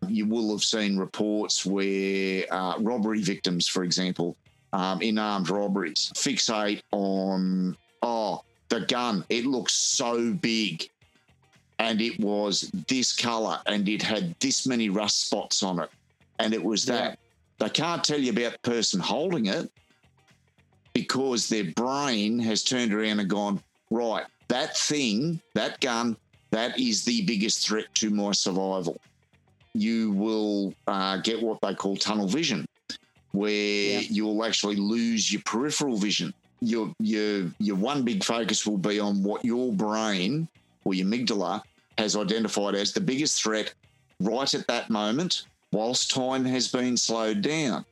You 0.08 0.26
will 0.26 0.52
have 0.52 0.64
seen 0.64 0.98
reports 0.98 1.66
where 1.66 2.46
uh, 2.52 2.80
robbery 2.80 3.22
victims, 3.22 3.68
for 3.68 3.84
example, 3.84 4.36
um, 4.74 5.02
in 5.02 5.18
armed 5.20 5.50
robberies, 5.50 6.12
fixate 6.16 6.82
on, 6.92 7.78
oh, 8.02 8.44
the 8.70 8.82
gun, 8.82 9.26
it 9.30 9.46
looks 9.46 9.74
so 9.74 10.34
big 10.34 10.90
and 11.78 12.00
it 12.00 12.20
was 12.20 12.72
this 12.88 13.14
color 13.16 13.60
and 13.66 13.90
it 13.90 14.02
had 14.02 14.36
this 14.40 14.66
many 14.66 14.90
rust 14.90 15.28
spots 15.28 15.62
on 15.64 15.80
it 15.80 15.90
and 16.40 16.54
it 16.54 16.64
was 16.64 16.86
that. 16.86 17.12
Yeah. 17.12 17.16
They 17.66 17.70
can't 17.70 18.04
tell 18.04 18.20
you 18.20 18.32
about 18.32 18.54
the 18.54 18.70
person 18.70 19.00
holding 19.00 19.48
it 19.48 19.70
because 20.94 21.48
their 21.48 21.66
brain 21.76 22.40
has 22.40 22.64
turned 22.64 22.94
around 22.94 23.20
and 23.20 23.30
gone, 23.30 23.62
right, 23.92 24.26
that 24.52 24.76
thing, 24.76 25.40
that 25.54 25.80
gun, 25.80 26.18
that 26.50 26.78
is 26.78 27.06
the 27.06 27.22
biggest 27.26 27.66
threat 27.66 27.86
to 27.96 28.10
my 28.10 28.34
survival. 28.34 29.00
You 29.74 30.12
will 30.12 30.74
uh, 30.88 31.18
get 31.18 31.42
what 31.42 31.62
they 31.62 31.74
call 31.74 31.96
tunnel 31.96 32.28
vision, 32.28 32.66
where 33.32 33.50
yeah. 33.50 34.00
you'll 34.02 34.44
actually 34.44 34.76
lose 34.76 35.32
your 35.32 35.42
peripheral 35.46 35.96
vision. 35.98 36.34
Your, 36.60 36.94
your, 37.00 37.50
your 37.60 37.78
one 37.78 38.04
big 38.04 38.26
focus 38.26 38.68
will 38.68 38.78
be 38.78 39.00
on 39.00 39.24
what 39.24 39.46
your 39.46 39.72
brain 39.72 40.50
or 40.84 40.94
your 40.94 41.08
amygdala 41.08 41.64
has 41.98 42.18
identified 42.18 42.76
as 42.76 42.92
the 42.92 43.00
biggest 43.00 43.42
threat 43.42 43.74
right 44.20 44.54
at 44.54 44.68
that 44.68 44.90
moment, 44.90 45.46
whilst 45.72 46.12
time 46.12 46.44
has 46.44 46.68
been 46.68 46.98
slowed 46.98 47.42
down. 47.42 47.86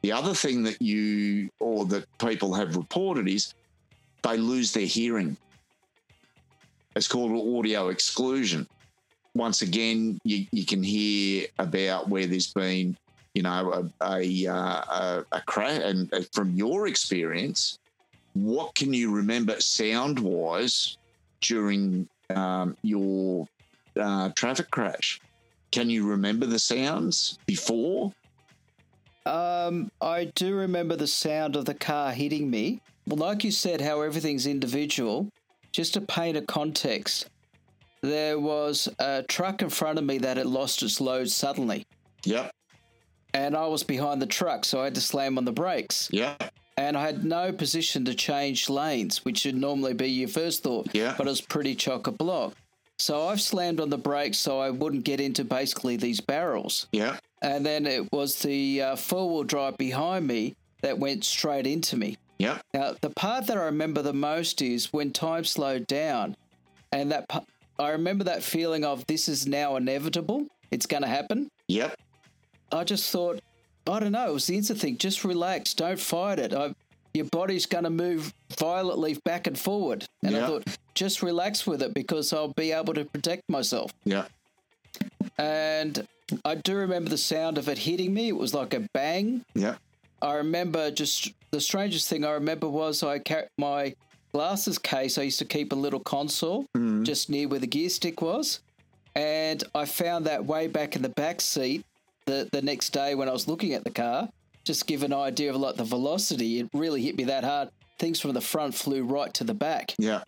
The 0.00 0.12
other 0.12 0.32
thing 0.32 0.62
that 0.62 0.80
you 0.80 1.50
or 1.60 1.84
that 1.86 2.06
people 2.18 2.54
have 2.54 2.74
reported 2.74 3.28
is 3.28 3.52
they 4.22 4.38
lose 4.38 4.72
their 4.72 4.86
hearing. 4.86 5.36
It's 6.96 7.08
called 7.08 7.32
audio 7.32 7.88
exclusion. 7.88 8.66
Once 9.34 9.62
again, 9.62 10.18
you, 10.24 10.46
you 10.52 10.64
can 10.64 10.82
hear 10.82 11.46
about 11.58 12.08
where 12.08 12.26
there's 12.26 12.52
been, 12.52 12.96
you 13.34 13.42
know, 13.42 13.90
a, 14.00 14.20
a, 14.20 14.46
uh, 14.46 14.54
a, 14.54 15.24
a 15.32 15.40
crash. 15.42 15.80
And 15.82 16.12
uh, 16.14 16.20
from 16.32 16.54
your 16.54 16.86
experience, 16.86 17.78
what 18.34 18.74
can 18.74 18.94
you 18.94 19.12
remember 19.12 19.60
sound 19.60 20.20
wise 20.20 20.96
during 21.40 22.08
um, 22.30 22.76
your 22.82 23.46
uh, 24.00 24.30
traffic 24.30 24.70
crash. 24.70 25.20
Can 25.70 25.90
you 25.90 26.06
remember 26.06 26.46
the 26.46 26.58
sounds 26.58 27.38
before? 27.46 28.12
Um, 29.26 29.90
I 30.00 30.26
do 30.34 30.54
remember 30.54 30.96
the 30.96 31.06
sound 31.06 31.56
of 31.56 31.64
the 31.64 31.74
car 31.74 32.12
hitting 32.12 32.50
me. 32.50 32.80
Well, 33.06 33.18
like 33.18 33.44
you 33.44 33.50
said, 33.50 33.80
how 33.80 34.02
everything's 34.02 34.46
individual. 34.46 35.28
Just 35.74 35.94
to 35.94 36.00
paint 36.00 36.36
a 36.36 36.42
context, 36.42 37.28
there 38.00 38.38
was 38.38 38.88
a 39.00 39.24
truck 39.24 39.60
in 39.60 39.70
front 39.70 39.98
of 39.98 40.04
me 40.04 40.18
that 40.18 40.36
had 40.36 40.46
lost 40.46 40.84
its 40.84 41.00
load 41.00 41.28
suddenly. 41.28 41.84
Yep. 42.24 42.52
And 43.34 43.56
I 43.56 43.66
was 43.66 43.82
behind 43.82 44.22
the 44.22 44.26
truck, 44.26 44.64
so 44.64 44.80
I 44.80 44.84
had 44.84 44.94
to 44.94 45.00
slam 45.00 45.36
on 45.36 45.44
the 45.44 45.52
brakes. 45.52 46.08
Yeah 46.12 46.36
and 46.76 46.96
I 46.96 47.02
had 47.02 47.24
no 47.24 47.52
position 47.52 48.04
to 48.06 48.14
change 48.14 48.68
lanes, 48.68 49.24
which 49.24 49.38
should 49.38 49.56
normally 49.56 49.94
be 49.94 50.08
your 50.08 50.28
first 50.28 50.62
thought. 50.62 50.88
Yeah. 50.92 51.14
But 51.16 51.26
it 51.26 51.30
was 51.30 51.40
pretty 51.40 51.74
chock 51.74 52.06
a 52.06 52.10
block. 52.10 52.54
So 52.98 53.28
I've 53.28 53.40
slammed 53.40 53.80
on 53.80 53.90
the 53.90 53.98
brakes 53.98 54.38
so 54.38 54.58
I 54.58 54.70
wouldn't 54.70 55.04
get 55.04 55.20
into 55.20 55.44
basically 55.44 55.96
these 55.96 56.20
barrels. 56.20 56.88
Yeah. 56.90 57.18
And 57.42 57.64
then 57.64 57.86
it 57.86 58.12
was 58.12 58.42
the 58.42 58.82
uh, 58.82 58.96
four 58.96 59.30
wheel 59.30 59.44
drive 59.44 59.76
behind 59.76 60.26
me 60.26 60.56
that 60.82 60.98
went 60.98 61.24
straight 61.24 61.66
into 61.66 61.96
me. 61.96 62.16
Yeah. 62.38 62.58
Now, 62.72 62.94
the 63.00 63.10
part 63.10 63.46
that 63.46 63.56
I 63.56 63.64
remember 63.64 64.02
the 64.02 64.12
most 64.12 64.60
is 64.62 64.92
when 64.92 65.12
time 65.12 65.44
slowed 65.44 65.86
down. 65.86 66.36
And 66.92 67.10
that 67.12 67.28
I 67.78 67.90
remember 67.90 68.24
that 68.24 68.42
feeling 68.42 68.84
of 68.84 69.06
this 69.06 69.28
is 69.28 69.46
now 69.46 69.76
inevitable. 69.76 70.46
It's 70.70 70.86
going 70.86 71.02
to 71.02 71.08
happen. 71.08 71.48
Yep. 71.68 71.96
I 72.72 72.84
just 72.84 73.10
thought, 73.10 73.40
I 73.86 74.00
don't 74.00 74.12
know. 74.12 74.30
It 74.30 74.32
was 74.32 74.46
the 74.46 74.56
instant 74.56 74.80
thing. 74.80 74.98
Just 74.98 75.24
relax. 75.24 75.74
Don't 75.74 75.98
fight 75.98 76.38
it. 76.38 76.54
I, 76.54 76.74
your 77.12 77.26
body's 77.26 77.66
going 77.66 77.84
to 77.84 77.90
move 77.90 78.32
violently 78.58 79.18
back 79.24 79.46
and 79.46 79.58
forward. 79.58 80.06
And 80.22 80.32
yeah. 80.32 80.44
I 80.44 80.46
thought, 80.46 80.78
just 80.94 81.22
relax 81.22 81.66
with 81.66 81.82
it 81.82 81.94
because 81.94 82.32
I'll 82.32 82.48
be 82.48 82.72
able 82.72 82.94
to 82.94 83.04
protect 83.04 83.42
myself. 83.48 83.92
Yeah. 84.04 84.26
And 85.38 86.06
I 86.44 86.54
do 86.54 86.76
remember 86.76 87.10
the 87.10 87.18
sound 87.18 87.58
of 87.58 87.68
it 87.68 87.78
hitting 87.78 88.14
me. 88.14 88.28
It 88.28 88.36
was 88.36 88.54
like 88.54 88.72
a 88.72 88.80
bang. 88.92 89.44
Yeah. 89.54 89.76
I 90.24 90.34
remember 90.36 90.90
just 90.90 91.32
the 91.50 91.60
strangest 91.60 92.08
thing 92.08 92.24
I 92.24 92.32
remember 92.32 92.68
was 92.68 93.02
I 93.02 93.18
carried 93.18 93.50
my 93.58 93.94
glasses 94.32 94.78
case. 94.78 95.18
I 95.18 95.22
used 95.22 95.38
to 95.40 95.44
keep 95.44 95.72
a 95.72 95.76
little 95.76 96.00
console 96.00 96.64
Mm. 96.76 97.04
just 97.04 97.28
near 97.30 97.46
where 97.46 97.60
the 97.60 97.66
gear 97.66 97.88
stick 97.90 98.20
was, 98.22 98.60
and 99.14 99.62
I 99.74 99.84
found 99.84 100.24
that 100.24 100.44
way 100.46 100.66
back 100.66 100.96
in 100.96 101.02
the 101.02 101.10
back 101.10 101.40
seat. 101.40 101.84
The 102.26 102.48
the 102.50 102.62
next 102.62 102.90
day 102.90 103.14
when 103.14 103.28
I 103.28 103.32
was 103.32 103.46
looking 103.46 103.74
at 103.74 103.84
the 103.84 103.90
car, 103.90 104.28
just 104.64 104.86
give 104.86 105.02
an 105.02 105.12
idea 105.12 105.50
of 105.50 105.56
like 105.56 105.76
the 105.76 105.84
velocity, 105.84 106.60
it 106.60 106.68
really 106.72 107.02
hit 107.02 107.16
me 107.16 107.24
that 107.24 107.44
hard. 107.44 107.68
Things 107.98 108.18
from 108.18 108.32
the 108.32 108.40
front 108.40 108.74
flew 108.74 109.04
right 109.04 109.32
to 109.34 109.44
the 109.44 109.54
back, 109.54 109.94
Yeah. 109.98 110.22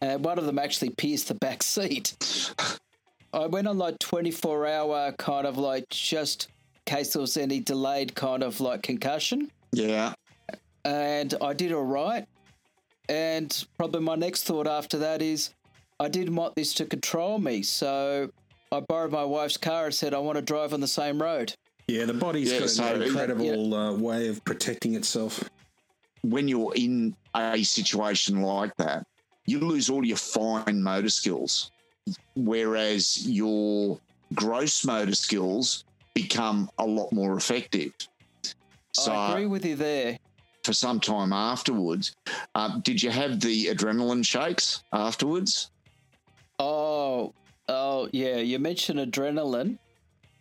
and 0.00 0.24
one 0.24 0.38
of 0.38 0.46
them 0.46 0.58
actually 0.58 0.90
pierced 0.90 1.28
the 1.28 1.34
back 1.36 1.62
seat. 1.62 2.14
I 3.32 3.46
went 3.46 3.66
on 3.68 3.78
like 3.78 3.98
24 3.98 4.66
hour 4.66 5.12
kind 5.12 5.46
of 5.46 5.56
like 5.58 5.88
just 5.90 6.48
case 6.86 7.12
there 7.12 7.20
was 7.20 7.36
any 7.36 7.60
delayed 7.60 8.14
kind 8.14 8.42
of 8.42 8.60
like 8.60 8.82
concussion. 8.82 9.50
Yeah. 9.72 10.14
And 10.84 11.34
I 11.42 11.52
did 11.52 11.72
all 11.72 11.84
right. 11.84 12.26
And 13.08 13.64
probably 13.76 14.00
my 14.00 14.14
next 14.14 14.44
thought 14.44 14.66
after 14.66 14.98
that 14.98 15.20
is 15.20 15.50
I 16.00 16.08
didn't 16.08 16.34
want 16.36 16.54
this 16.54 16.72
to 16.74 16.86
control 16.86 17.38
me. 17.38 17.62
So 17.62 18.30
I 18.72 18.80
borrowed 18.80 19.12
my 19.12 19.24
wife's 19.24 19.56
car 19.56 19.86
and 19.86 19.94
said, 19.94 20.14
I 20.14 20.18
want 20.18 20.36
to 20.36 20.42
drive 20.42 20.72
on 20.72 20.80
the 20.80 20.88
same 20.88 21.20
road. 21.20 21.54
Yeah, 21.88 22.04
the 22.04 22.14
body's 22.14 22.50
Yeah, 22.52 22.60
got 22.60 22.70
so- 22.70 22.94
an 22.94 23.02
incredible 23.02 23.74
uh, 23.74 23.92
way 23.94 24.28
of 24.28 24.44
protecting 24.44 24.94
itself. 24.94 25.44
When 26.22 26.48
you're 26.48 26.74
in 26.74 27.14
a 27.36 27.62
situation 27.62 28.42
like 28.42 28.74
that, 28.78 29.06
you 29.46 29.60
lose 29.60 29.88
all 29.88 30.04
your 30.04 30.16
fine 30.16 30.82
motor 30.82 31.08
skills, 31.08 31.70
whereas 32.34 33.24
your 33.28 34.00
gross 34.34 34.84
motor 34.84 35.14
skills 35.14 35.84
become 36.26 36.70
a 36.78 36.84
lot 36.86 37.12
more 37.12 37.36
effective. 37.36 37.92
So 38.92 39.12
I 39.12 39.32
agree 39.32 39.44
with 39.46 39.64
you 39.66 39.76
there. 39.76 40.18
for 40.64 40.72
some 40.72 40.98
time 40.98 41.32
afterwards, 41.32 42.16
um, 42.54 42.80
did 42.80 43.02
you 43.02 43.10
have 43.10 43.38
the 43.40 43.66
adrenaline 43.66 44.24
shakes 44.24 44.82
afterwards? 44.92 45.70
Oh, 46.58 47.34
oh, 47.68 48.08
yeah. 48.12 48.36
You 48.38 48.58
mentioned 48.58 48.98
adrenaline. 48.98 49.76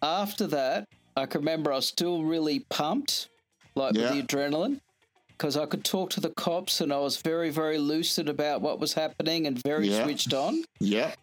After 0.01 0.47
that, 0.47 0.87
I 1.17 1.25
can 1.25 1.41
remember 1.41 1.73
I 1.73 1.75
was 1.75 1.87
still 1.87 2.23
really 2.23 2.59
pumped, 2.69 3.27
like 3.75 3.95
Yeah. 3.95 4.13
with 4.13 4.27
the 4.27 4.35
adrenaline, 4.35 4.79
because 5.27 5.57
I 5.57 5.65
could 5.65 5.83
talk 5.83 6.09
to 6.11 6.21
the 6.21 6.29
cops 6.31 6.79
and 6.79 6.93
I 6.93 6.97
was 6.99 7.17
very, 7.17 7.49
very 7.49 7.77
lucid 7.77 8.29
about 8.29 8.61
what 8.61 8.79
was 8.79 8.93
happening 8.93 9.45
and 9.47 9.61
very 9.61 9.89
Yeah. 9.89 10.03
switched 10.05 10.33
on. 10.33 10.63
Yeah. 10.79 11.13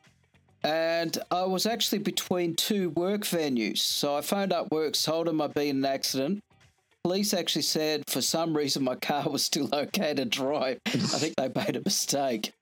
And 0.64 1.18
I 1.30 1.42
was 1.44 1.66
actually 1.66 1.98
between 1.98 2.54
two 2.54 2.90
work 2.90 3.22
venues. 3.22 3.78
So 3.78 4.16
I 4.16 4.20
phoned 4.20 4.52
up 4.52 4.70
work, 4.70 4.94
told 4.94 5.26
them 5.26 5.40
I'd 5.40 5.54
been 5.54 5.68
in 5.68 5.76
an 5.78 5.84
accident. 5.84 6.42
Police 7.02 7.34
actually 7.34 7.62
said 7.62 8.04
for 8.06 8.20
some 8.20 8.56
reason 8.56 8.84
my 8.84 8.94
car 8.94 9.28
was 9.28 9.44
still 9.44 9.68
okay 9.74 10.14
to 10.14 10.24
drive. 10.24 10.78
I 10.86 10.90
think 10.90 11.34
they 11.36 11.50
made 11.54 11.76
a 11.76 11.82
mistake. 11.84 12.52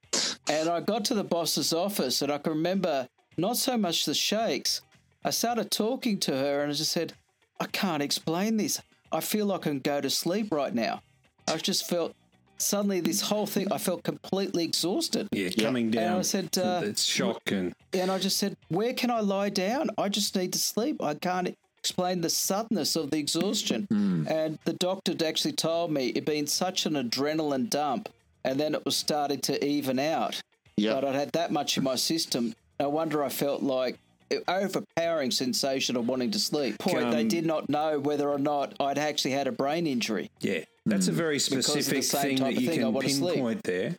And 0.49 0.69
I 0.69 0.81
got 0.81 1.05
to 1.07 1.15
the 1.15 1.25
boss's 1.25 1.73
office 1.73 2.23
and 2.23 2.33
I 2.33 2.39
can 2.39 2.55
remember 2.55 3.07
not 3.37 3.57
so 3.57 3.77
much 3.77 4.07
the 4.07 4.15
shakes. 4.15 4.81
I 5.25 5.31
started 5.31 5.71
talking 5.71 6.19
to 6.21 6.33
her 6.33 6.63
and 6.63 6.73
I 6.73 6.75
just 6.75 6.93
said, 6.93 7.13
I 7.61 7.67
can't 7.67 8.03
explain 8.03 8.57
this. 8.57 8.81
I 9.13 9.21
feel 9.21 9.47
like 9.47 9.61
I 9.67 9.71
can 9.71 9.79
go 9.81 10.01
to 10.01 10.09
sleep 10.09 10.51
right 10.51 10.75
now. 10.75 11.03
I 11.47 11.57
just 11.59 11.89
felt 11.89 12.15
suddenly 12.61 13.01
this 13.01 13.21
whole 13.21 13.47
thing, 13.47 13.73
I 13.73 13.79
felt 13.79 14.03
completely 14.03 14.65
exhausted. 14.65 15.29
Yeah, 15.33 15.51
coming 15.51 15.91
down. 15.91 16.05
And 16.05 16.15
I 16.17 16.23
said, 16.23 16.59
uh, 16.59 16.83
it's 16.85 17.05
shock 17.05 17.51
and 17.51 17.75
and 17.93 18.11
I 18.11 18.19
just 18.19 18.39
said, 18.39 18.57
Where 18.69 18.93
can 18.93 19.11
I 19.11 19.21
lie 19.21 19.51
down? 19.51 19.91
I 19.99 20.09
just 20.09 20.37
need 20.37 20.53
to 20.53 20.59
sleep. 20.59 21.03
I 21.03 21.15
can't 21.15 21.57
explain 21.79 22.21
the 22.21 22.31
suddenness 22.31 22.95
of 22.95 23.11
the 23.11 23.19
exhaustion. 23.19 23.87
And 24.29 24.59
the 24.65 24.75
doctor 24.75 25.15
actually 25.27 25.53
told 25.53 25.91
me 25.91 26.11
it'd 26.11 26.25
been 26.25 26.47
such 26.47 26.87
an 26.87 26.95
adrenaline 26.95 27.71
dump 27.71 28.09
and 28.45 28.61
then 28.61 28.75
it 28.75 28.85
was 28.85 28.97
starting 28.97 29.41
to 29.41 29.65
even 29.65 29.99
out. 29.99 30.41
Yeah. 30.77 30.95
But 30.95 31.05
I'd 31.07 31.15
had 31.15 31.33
that 31.33 31.51
much 31.53 31.77
in 31.77 31.85
my 31.85 31.97
system. 31.97 32.55
No 32.79 32.89
wonder 32.89 33.23
I 33.25 33.29
felt 33.29 33.63
like 33.63 33.95
an 33.95 34.01
overpowering 34.49 35.31
sensation 35.31 35.97
of 35.97 36.07
wanting 36.09 36.31
to 36.31 36.39
sleep. 36.39 36.79
Point, 36.79 37.11
they 37.11 37.23
Um, 37.23 37.29
did 37.29 37.47
not 37.47 37.69
know 37.69 37.99
whether 37.99 38.29
or 38.29 38.39
not 38.39 38.75
I'd 38.81 38.99
actually 38.99 39.33
had 39.33 39.47
a 39.47 39.53
brain 39.53 39.87
injury. 39.87 40.31
yeah, 40.41 40.65
that's 40.87 41.09
a 41.09 41.13
very 41.13 41.39
specific 41.39 42.05
thing 42.05 42.37
that 42.39 42.55
you 42.61 42.69
thing, 42.69 42.81
can 42.81 42.99
pinpoint 43.01 43.63
there. 43.65 43.97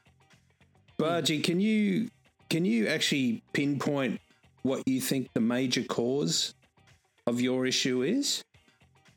Bargie, 0.98 1.44
can 1.44 1.60
you 1.60 2.10
can 2.50 2.66
you 2.66 2.88
actually 2.88 3.42
pinpoint 3.54 4.20
what 4.64 4.84
you 4.88 5.02
think 5.02 5.32
the 5.34 5.40
major 5.42 5.84
cause 5.84 6.54
of 7.26 7.42
your 7.42 7.66
issue 7.66 8.04
is? 8.04 8.44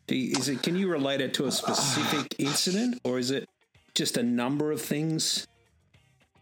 Do 0.06 0.16
you, 0.16 0.36
is 0.38 0.48
it 0.48 0.62
can 0.62 0.76
you 0.76 0.88
relate 0.88 1.20
it 1.20 1.34
to 1.34 1.46
a 1.46 1.52
specific 1.52 2.34
incident 2.38 3.00
or 3.04 3.18
is 3.18 3.30
it 3.30 3.48
just 3.94 4.16
a 4.16 4.22
number 4.22 4.72
of 4.72 4.80
things? 4.80 5.46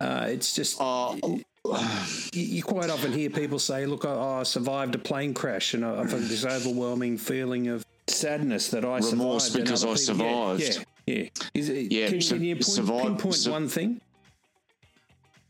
Uh, 0.00 0.26
it's 0.28 0.54
just 0.54 0.80
Uh, 0.80 1.16
you, 2.32 2.62
quite 2.62 2.90
often 2.90 3.12
hear 3.12 3.30
people 3.30 3.58
say, 3.58 3.86
"Look, 3.86 4.04
I, 4.04 4.40
I 4.40 4.42
survived 4.42 4.94
a 4.94 4.98
plane 4.98 5.32
crash, 5.34 5.74
and 5.74 5.84
I, 5.84 6.00
I've 6.00 6.10
got 6.10 6.20
this 6.20 6.44
overwhelming 6.44 7.16
feeling 7.18 7.68
of 7.68 7.84
sadness 8.08 8.68
that 8.68 8.84
I 8.84 8.98
Remorse 8.98 9.46
survived." 9.46 9.64
because 9.64 9.84
I 9.84 9.88
yeah, 9.90 9.94
survived. 9.94 10.86
Yeah, 11.06 11.14
yeah. 11.14 11.28
Is 11.54 11.68
it, 11.68 11.92
Yeah, 11.92 12.08
Can, 12.08 12.20
so- 12.20 12.34
can 12.36 12.44
you 12.44 12.54
point, 12.56 12.64
survive- 12.64 13.02
pinpoint 13.02 13.34
sur- 13.34 13.50
one 13.50 13.68
thing? 13.68 14.00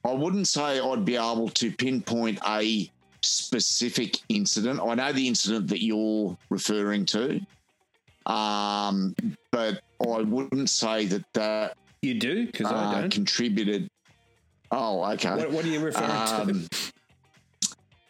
I 0.04 0.12
wouldn't 0.12 0.48
say 0.48 0.80
I'd 0.80 1.04
be 1.04 1.14
able 1.16 1.48
to 1.48 1.70
pinpoint 1.70 2.40
a 2.46 2.90
specific 3.22 4.18
incident. 4.28 4.80
I 4.84 4.94
know 4.96 5.12
the 5.12 5.28
incident 5.28 5.68
that 5.68 5.82
you're 5.84 6.36
referring 6.50 7.06
to, 7.06 7.40
um, 8.26 9.14
but 9.52 9.80
I 10.02 10.22
wouldn't 10.22 10.68
say 10.70 11.06
that 11.06 11.24
that 11.34 11.76
You 12.02 12.14
do 12.14 12.46
because 12.46 12.66
I 12.66 12.74
uh, 12.74 13.00
don't. 13.02 13.10
contributed. 13.12 13.88
Oh, 14.72 15.04
okay. 15.12 15.36
what, 15.36 15.50
what 15.50 15.64
are 15.64 15.68
you 15.68 15.80
referring 15.80 16.10
Um, 16.10 16.66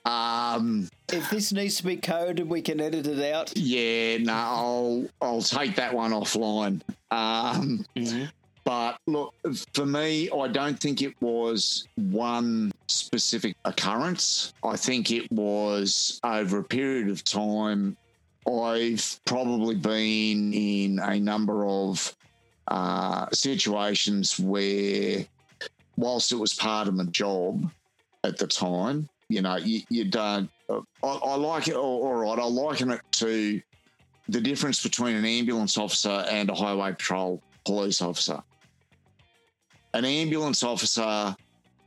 um, 0.05 0.89
If 1.13 1.29
this 1.31 1.53
needs 1.53 1.77
to 1.79 1.85
be 1.85 1.97
coded, 1.97 2.49
we 2.49 2.63
can 2.63 2.81
edit 2.81 3.07
it 3.07 3.33
out. 3.33 3.53
yeah, 3.57 4.19
no, 4.19 4.33
I'll 4.33 5.07
I'll 5.21 5.43
take 5.43 5.77
that 5.77 5.93
one 5.93 6.13
offline. 6.13 6.81
Um, 7.11 7.85
But 8.65 8.97
look, 9.09 9.35
for 9.75 9.85
me, 9.85 10.31
I 10.31 10.47
don't 10.47 10.79
think 10.79 11.03
it 11.03 11.21
was 11.21 11.89
one 11.97 12.71
specific 12.87 13.57
occurrence. 13.65 14.55
I 14.63 14.77
think 14.77 15.11
it 15.11 15.31
was 15.33 16.21
over 16.23 16.59
a 16.59 16.65
period 16.65 17.09
of 17.09 17.25
time. 17.25 17.97
I've 18.49 19.21
probably 19.25 19.75
been 19.75 20.53
in 20.55 21.01
a 21.01 21.19
number 21.19 21.67
of 21.67 22.15
uh, 22.69 23.27
situations 23.33 24.39
where, 24.39 25.27
whilst 25.97 26.33
it 26.33 26.37
was 26.37 26.55
part 26.55 26.89
of 26.89 26.95
my 26.95 27.05
job 27.05 27.71
at 28.25 28.39
the 28.39 28.47
time, 28.47 29.09
you 29.29 29.43
know, 29.43 29.57
you, 29.57 29.83
you 29.89 30.05
don't. 30.05 30.51
Uh, 30.69 30.81
I, 31.03 31.09
I 31.09 31.35
like 31.37 31.69
it. 31.69 31.75
All, 31.75 32.03
all 32.03 32.15
right, 32.15 32.39
I 32.39 32.45
liken 32.45 32.91
it 32.91 33.01
to 33.13 33.61
the 34.29 34.41
difference 34.41 34.83
between 34.83 35.17
an 35.17 35.25
ambulance 35.25 35.77
officer 35.77 36.25
and 36.31 36.51
a 36.51 36.55
highway 36.55 36.93
patrol 36.93 37.43
police 37.65 38.03
officer. 38.03 38.43
An 39.95 40.05
ambulance 40.05 40.63
officer, 40.63 41.37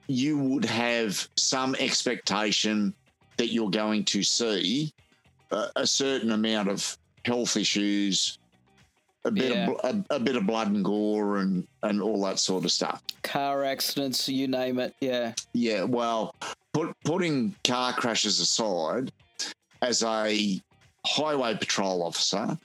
you 0.08 0.38
would 0.38 0.66
have 0.66 1.28
some 1.36 1.76
expectation 1.76 2.93
that 3.38 3.47
you're 3.47 3.70
going 3.70 4.06
to 4.06 4.24
see 4.24 4.93
a, 5.51 5.68
a 5.78 5.88
certain 5.88 6.32
amount 6.32 6.70
of 6.70 6.97
health 7.26 7.58
issues, 7.58 8.38
a 9.26 9.32
bit 9.32 9.51
Yeah. 9.51 9.71
of 9.84 10.05
a, 10.09 10.15
a 10.15 10.19
bit 10.19 10.36
of 10.36 10.45
blood 10.47 10.67
and 10.71 10.86
gore, 10.86 11.38
and 11.38 11.67
and 11.84 12.01
all 12.01 12.21
that 12.23 12.39
sort 12.39 12.63
of 12.63 12.71
stuff. 12.71 13.01
Car 13.23 13.63
accidents, 13.65 14.30
you 14.30 14.47
name 14.47 14.80
it. 14.80 14.95
Yeah. 15.01 15.34
Yeah, 15.53 15.84
well, 15.84 16.36
put, 16.73 16.95
putting 17.03 17.55
car 17.63 17.91
crashes 17.93 18.39
aside, 18.39 19.11
as 19.82 20.03
a 20.03 20.61
highway 21.05 21.55
patrol 21.55 22.03
officer, 22.03 22.57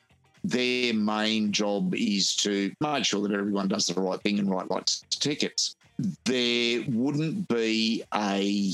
their 0.44 0.94
main 0.94 1.52
job 1.52 1.94
is 1.94 2.36
to 2.36 2.72
make 2.80 3.04
sure 3.04 3.26
that 3.26 3.32
everyone 3.34 3.68
does 3.68 3.86
the 3.86 4.00
right 4.00 4.20
thing 4.22 4.38
and 4.38 4.50
write 4.50 4.70
lights 4.70 5.02
tickets. 5.10 5.76
There 6.24 6.82
wouldn't 6.88 7.48
be 7.48 8.02
a 8.14 8.72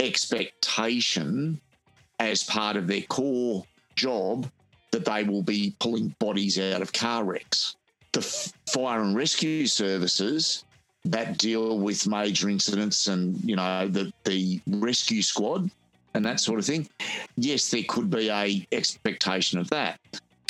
expectation 0.00 1.60
as 2.18 2.42
part 2.44 2.76
of 2.76 2.86
their 2.86 3.02
core 3.02 3.64
job 3.94 4.50
that 4.90 5.04
they 5.04 5.22
will 5.22 5.42
be 5.42 5.74
pulling 5.80 6.14
bodies 6.18 6.58
out 6.58 6.82
of 6.82 6.92
car 6.92 7.24
wrecks. 7.24 7.76
The 8.12 8.20
f- 8.20 8.52
fire 8.66 9.02
and 9.02 9.14
rescue 9.14 9.66
services 9.66 10.64
that 11.04 11.38
deal 11.38 11.78
with 11.78 12.06
major 12.06 12.48
incidents 12.48 13.06
and 13.06 13.38
you 13.48 13.56
know 13.56 13.88
the 13.88 14.12
the 14.24 14.60
rescue 14.66 15.22
squad 15.22 15.70
and 16.14 16.24
that 16.24 16.40
sort 16.40 16.58
of 16.58 16.66
thing 16.66 16.88
yes 17.36 17.70
there 17.70 17.84
could 17.88 18.10
be 18.10 18.28
a 18.28 18.66
expectation 18.72 19.58
of 19.58 19.70
that 19.70 19.98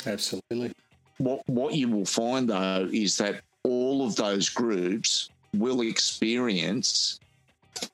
Absolutely. 0.05 0.73
what 1.17 1.47
what 1.47 1.75
you 1.75 1.87
will 1.87 2.05
find 2.05 2.49
though 2.49 2.89
is 2.91 3.17
that 3.17 3.41
all 3.63 4.05
of 4.05 4.15
those 4.15 4.49
groups 4.49 5.29
will 5.53 5.81
experience 5.81 7.19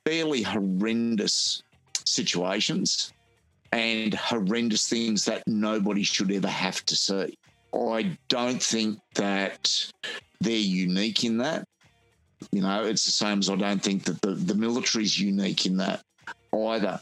fairly 0.06 0.42
horrendous 0.42 1.62
situations 2.06 3.14
and 3.76 4.14
horrendous 4.14 4.88
things 4.88 5.26
that 5.26 5.44
nobody 5.48 6.02
should 6.02 6.32
ever 6.32 6.48
have 6.48 6.86
to 6.86 6.96
see. 6.96 7.38
I 7.74 8.18
don't 8.30 8.64
think 8.64 9.00
that 9.16 9.92
they're 10.40 10.54
unique 10.54 11.26
in 11.26 11.38
that. 11.40 11.68
You 12.54 12.62
know, 12.62 12.86
it's 12.86 13.04
the 13.04 13.12
same 13.12 13.40
as 13.40 13.50
I 13.50 13.58
don't 13.58 13.84
think 13.84 14.06
that 14.06 14.22
the, 14.22 14.32
the 14.32 14.56
military 14.56 15.04
is 15.04 15.20
unique 15.20 15.66
in 15.66 15.76
that 15.78 16.02
either. 16.54 17.02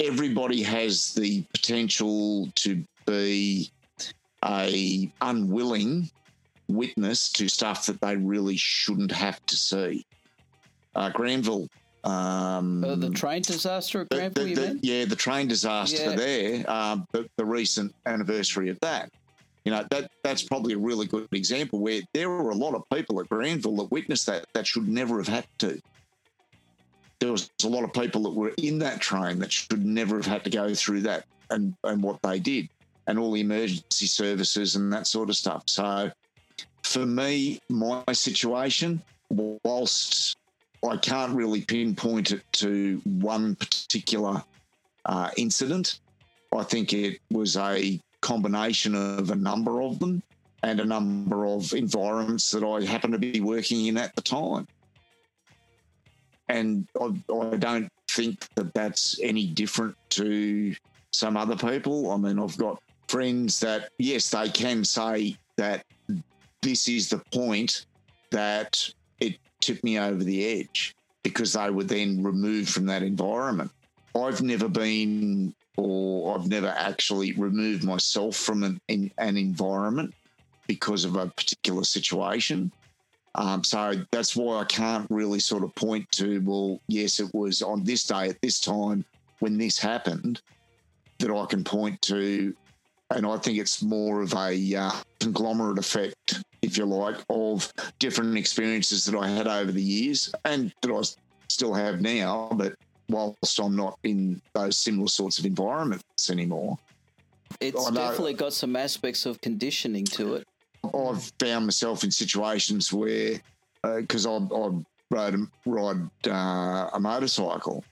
Everybody 0.00 0.62
has 0.62 1.12
the 1.12 1.42
potential 1.52 2.48
to 2.54 2.82
be 3.06 3.70
a 4.42 5.12
unwilling 5.20 6.10
witness 6.68 7.30
to 7.32 7.46
stuff 7.46 7.84
that 7.86 8.00
they 8.00 8.16
really 8.16 8.56
shouldn't 8.56 9.12
have 9.12 9.44
to 9.46 9.56
see. 9.56 10.06
Uh, 10.94 11.10
Granville. 11.10 11.68
Um, 12.06 12.84
uh, 12.84 12.94
the 12.94 13.10
train 13.10 13.42
disaster 13.42 14.02
at 14.02 14.08
Granville, 14.10 14.46
the, 14.46 14.54
the? 14.54 14.78
Yeah, 14.82 15.04
the 15.06 15.16
train 15.16 15.48
disaster 15.48 16.10
Yeah. 16.10 16.16
there, 16.16 16.70
um, 16.70 17.06
the, 17.12 17.28
the 17.36 17.44
recent 17.44 17.94
anniversary 18.06 18.68
of 18.68 18.78
that. 18.80 19.10
You 19.64 19.72
know, 19.72 19.84
that 19.90 20.10
that's 20.22 20.44
probably 20.44 20.74
a 20.74 20.78
really 20.78 21.06
good 21.06 21.26
example 21.32 21.80
where 21.80 22.00
there 22.14 22.30
were 22.30 22.50
a 22.50 22.54
lot 22.54 22.74
of 22.74 22.84
people 22.92 23.20
at 23.20 23.28
Granville 23.28 23.76
that 23.76 23.90
witnessed 23.90 24.26
that 24.26 24.46
that 24.54 24.66
should 24.66 24.86
never 24.86 25.16
have 25.18 25.26
had 25.26 25.46
to. 25.58 25.80
There 27.18 27.32
was 27.32 27.50
a 27.64 27.68
lot 27.68 27.82
of 27.82 27.92
people 27.92 28.22
that 28.22 28.30
were 28.30 28.52
in 28.58 28.78
that 28.78 29.00
train 29.00 29.40
that 29.40 29.50
should 29.50 29.84
never 29.84 30.16
have 30.16 30.26
had 30.26 30.44
to 30.44 30.50
go 30.50 30.72
through 30.74 31.00
that 31.00 31.24
and, 31.50 31.74
and 31.82 32.00
what 32.02 32.22
they 32.22 32.38
did 32.38 32.68
and 33.08 33.18
all 33.18 33.32
the 33.32 33.40
emergency 33.40 34.06
services 34.06 34.76
and 34.76 34.92
that 34.92 35.08
sort 35.08 35.30
of 35.30 35.36
stuff. 35.36 35.64
So 35.66 36.12
for 36.84 37.04
me, 37.04 37.58
my 37.68 38.04
situation, 38.12 39.02
whilst 39.30 40.36
I 40.86 40.96
can't 40.96 41.34
really 41.34 41.62
pinpoint 41.62 42.32
it 42.32 42.42
to 42.54 43.00
one 43.04 43.56
particular 43.56 44.42
uh, 45.06 45.30
incident, 45.36 46.00
I 46.56 46.62
think 46.62 46.92
it 46.92 47.20
was 47.30 47.56
a 47.56 48.00
combination 48.20 48.94
of 48.94 49.30
a 49.30 49.36
number 49.36 49.82
of 49.82 49.98
them 49.98 50.22
and 50.62 50.80
a 50.80 50.84
number 50.84 51.46
of 51.46 51.72
environments 51.72 52.50
that 52.50 52.64
I 52.64 52.84
happened 52.84 53.12
to 53.12 53.18
be 53.18 53.40
working 53.40 53.86
in 53.86 53.96
at 53.96 54.14
the 54.16 54.22
time. 54.22 54.66
And 56.48 56.86
I, 57.00 57.12
I 57.32 57.56
don't 57.56 57.90
think 58.10 58.46
that 58.54 58.72
that's 58.72 59.20
any 59.22 59.46
different 59.46 59.96
to 60.10 60.74
some 61.12 61.36
other 61.36 61.56
people. 61.56 62.10
I 62.10 62.16
mean, 62.16 62.38
I've 62.38 62.56
got 62.56 62.80
friends 63.08 63.60
that, 63.60 63.90
yes, 63.98 64.30
they 64.30 64.48
can 64.48 64.84
say 64.84 65.36
that 65.56 65.84
this 66.62 66.88
is 66.88 67.08
the 67.10 67.18
point 67.32 67.86
that 68.30 68.88
it 69.20 69.38
tipped 69.66 69.84
me 69.84 69.98
over 69.98 70.22
the 70.22 70.60
edge 70.60 70.94
because 71.22 71.52
they 71.54 71.70
were 71.70 71.84
then 71.84 72.22
removed 72.22 72.70
from 72.70 72.86
that 72.86 73.02
environment. 73.02 73.70
I've 74.14 74.42
never 74.42 74.68
been 74.68 75.54
or 75.76 76.34
I've 76.34 76.48
never 76.48 76.68
actually 76.68 77.32
removed 77.32 77.84
myself 77.84 78.36
from 78.36 78.62
an, 78.62 78.80
in, 78.88 79.10
an 79.18 79.36
environment 79.36 80.14
because 80.66 81.04
of 81.04 81.16
a 81.16 81.26
particular 81.26 81.84
situation. 81.84 82.72
Um, 83.34 83.62
so 83.62 83.92
that's 84.10 84.34
why 84.34 84.60
I 84.60 84.64
can't 84.64 85.06
really 85.10 85.40
sort 85.40 85.62
of 85.62 85.74
point 85.74 86.10
to, 86.12 86.40
well, 86.40 86.80
yes, 86.88 87.20
it 87.20 87.28
was 87.34 87.60
on 87.60 87.84
this 87.84 88.04
day 88.04 88.28
at 88.28 88.40
this 88.40 88.60
time 88.60 89.04
when 89.40 89.58
this 89.58 89.78
happened 89.78 90.40
that 91.18 91.30
I 91.30 91.44
can 91.44 91.62
point 91.62 92.00
to. 92.02 92.54
And 93.10 93.26
I 93.26 93.36
think 93.36 93.58
it's 93.58 93.82
more 93.82 94.22
of 94.22 94.32
a 94.34 94.74
uh, 94.74 94.90
conglomerate 95.20 95.78
effect, 95.78 96.42
if 96.76 96.80
you 96.80 96.86
like, 96.86 97.16
of 97.30 97.72
different 97.98 98.36
experiences 98.36 99.04
that 99.06 99.16
I 99.16 99.28
had 99.28 99.46
over 99.46 99.72
the 99.72 99.82
years 99.82 100.32
and 100.44 100.72
that 100.82 100.90
I 100.92 101.02
still 101.48 101.74
have 101.74 102.00
now. 102.00 102.50
But 102.52 102.74
whilst 103.08 103.58
I'm 103.58 103.76
not 103.76 103.98
in 104.02 104.40
those 104.54 104.76
similar 104.76 105.08
sorts 105.08 105.38
of 105.38 105.46
environments 105.46 106.30
anymore, 106.30 106.78
It's 107.60 107.90
definitely 107.90 108.34
got 108.34 108.52
some 108.52 108.76
aspects 108.76 109.26
of 109.26 109.40
conditioning 109.40 110.04
to 110.06 110.34
it. 110.34 110.46
I've 110.84 111.32
found 111.40 111.66
myself 111.66 112.04
in 112.04 112.10
situations 112.10 112.92
where, 112.92 113.40
because 113.82 114.26
I, 114.26 114.36
I 114.36 114.70
rode 115.10 115.50
ride 115.64 115.98
uh, 116.28 116.90
a 116.92 117.00
motorcycle, 117.00 117.84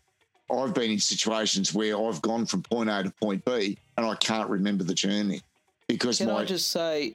I've 0.52 0.74
been 0.74 0.90
in 0.90 0.98
situations 0.98 1.72
where 1.72 1.98
I've 1.98 2.20
gone 2.22 2.46
from 2.46 2.62
point 2.62 2.90
A 2.90 3.02
to 3.02 3.10
point 3.10 3.44
B 3.44 3.78
and 3.96 4.06
I 4.06 4.14
can't 4.16 4.48
remember 4.48 4.84
the 4.84 4.94
journey 4.94 5.40
because 5.88 6.18
Can 6.18 6.28
my 6.28 6.40
I 6.40 6.44
just 6.44 6.70
say 6.70 7.14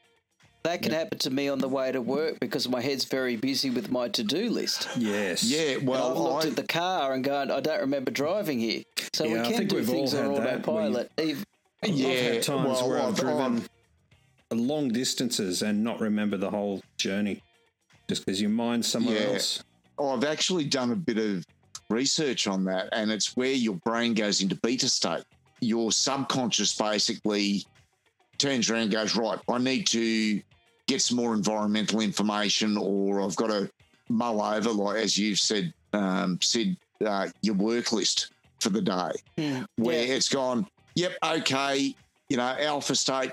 that 0.70 0.82
can 0.84 0.92
happen 0.92 1.18
to 1.20 1.30
me 1.30 1.50
on 1.50 1.60
the 1.60 1.68
way 1.68 1.92
to 1.92 2.02
work 2.02 2.40
because 2.40 2.70
my 2.70 2.80
head's 2.82 3.06
very 3.06 3.36
busy 3.36 3.70
with 3.70 3.92
my 3.92 4.08
to-do 4.08 4.50
list. 4.50 4.88
Yes. 4.98 5.44
yeah. 5.44 5.78
Well, 5.78 6.12
I've 6.12 6.18
looked 6.18 6.46
I, 6.46 6.50
at 6.50 6.56
the 6.56 6.64
car 6.68 7.14
and 7.14 7.24
going, 7.24 7.50
I 7.52 7.60
don't 7.60 7.82
remember 7.82 8.12
driving 8.12 8.60
here. 8.60 8.84
So 9.14 9.26
Yeah, 9.26 9.36
I 9.36 9.42
we 9.42 9.48
can 9.50 9.58
think 9.58 9.70
do 9.72 9.76
we've 9.78 9.90
all 9.90 9.96
things 9.96 10.14
on 10.14 10.34
had 10.36 10.44
that. 10.44 10.54
autopilot. 10.60 11.12
Even, 11.20 11.44
yeah, 11.86 12.08
I've 12.08 12.34
had 12.36 12.44
times 12.44 12.68
well, 12.82 12.90
where 12.90 13.00
I've, 13.00 13.06
I've- 13.10 13.20
driven 13.22 13.42
I've- 13.58 14.60
long 14.62 14.90
distances 14.90 15.62
and 15.62 15.84
not 15.84 16.00
remember 16.00 16.36
the 16.38 16.50
whole 16.50 16.82
journey 16.98 17.42
just 18.08 18.26
because 18.26 18.42
your 18.42 18.50
mind's 18.50 18.88
somewhere 18.88 19.16
Yeah. 19.20 19.34
else. 19.34 19.64
I've 20.02 20.24
actually 20.24 20.66
done 20.66 20.92
a 20.92 20.96
bit 20.96 21.18
of 21.18 21.46
research 21.90 22.48
on 22.48 22.64
that, 22.66 22.90
and 22.94 23.12
it's 23.12 23.36
where 23.36 23.52
your 23.52 23.76
brain 23.86 24.14
goes 24.14 24.42
into 24.42 24.56
beta 24.56 24.88
state. 24.90 25.24
Your 25.62 25.92
subconscious 25.92 26.74
basically 26.76 27.66
turns 28.38 28.70
around 28.70 28.84
and 28.84 28.92
goes, 28.92 29.16
Right, 29.16 29.38
I 29.50 29.58
need 29.58 29.86
to 29.88 30.42
get 30.90 31.02
some 31.02 31.18
more 31.18 31.34
environmental 31.34 32.02
information, 32.02 32.78
or 32.78 33.22
I've 33.22 33.36
got 33.36 33.48
to 33.48 33.70
mull 34.10 34.42
over, 34.42 34.72
like 34.72 34.98
as 34.98 35.18
you've 35.18 35.40
said, 35.40 35.74
um, 35.94 36.40
Sid, 36.42 36.76
uh, 37.06 37.28
your 37.42 37.56
work 37.56 37.92
list 37.92 38.32
for 38.60 38.70
the 38.70 38.82
day 38.82 39.12
Hmm, 39.38 39.64
where 39.78 40.06
yeah. 40.06 40.16
it's 40.16 40.28
gone, 40.28 40.68
yep, 40.96 41.14
okay, 41.24 41.96
you 42.28 42.38
know, 42.38 42.56
alpha 42.60 42.96
state, 42.96 43.32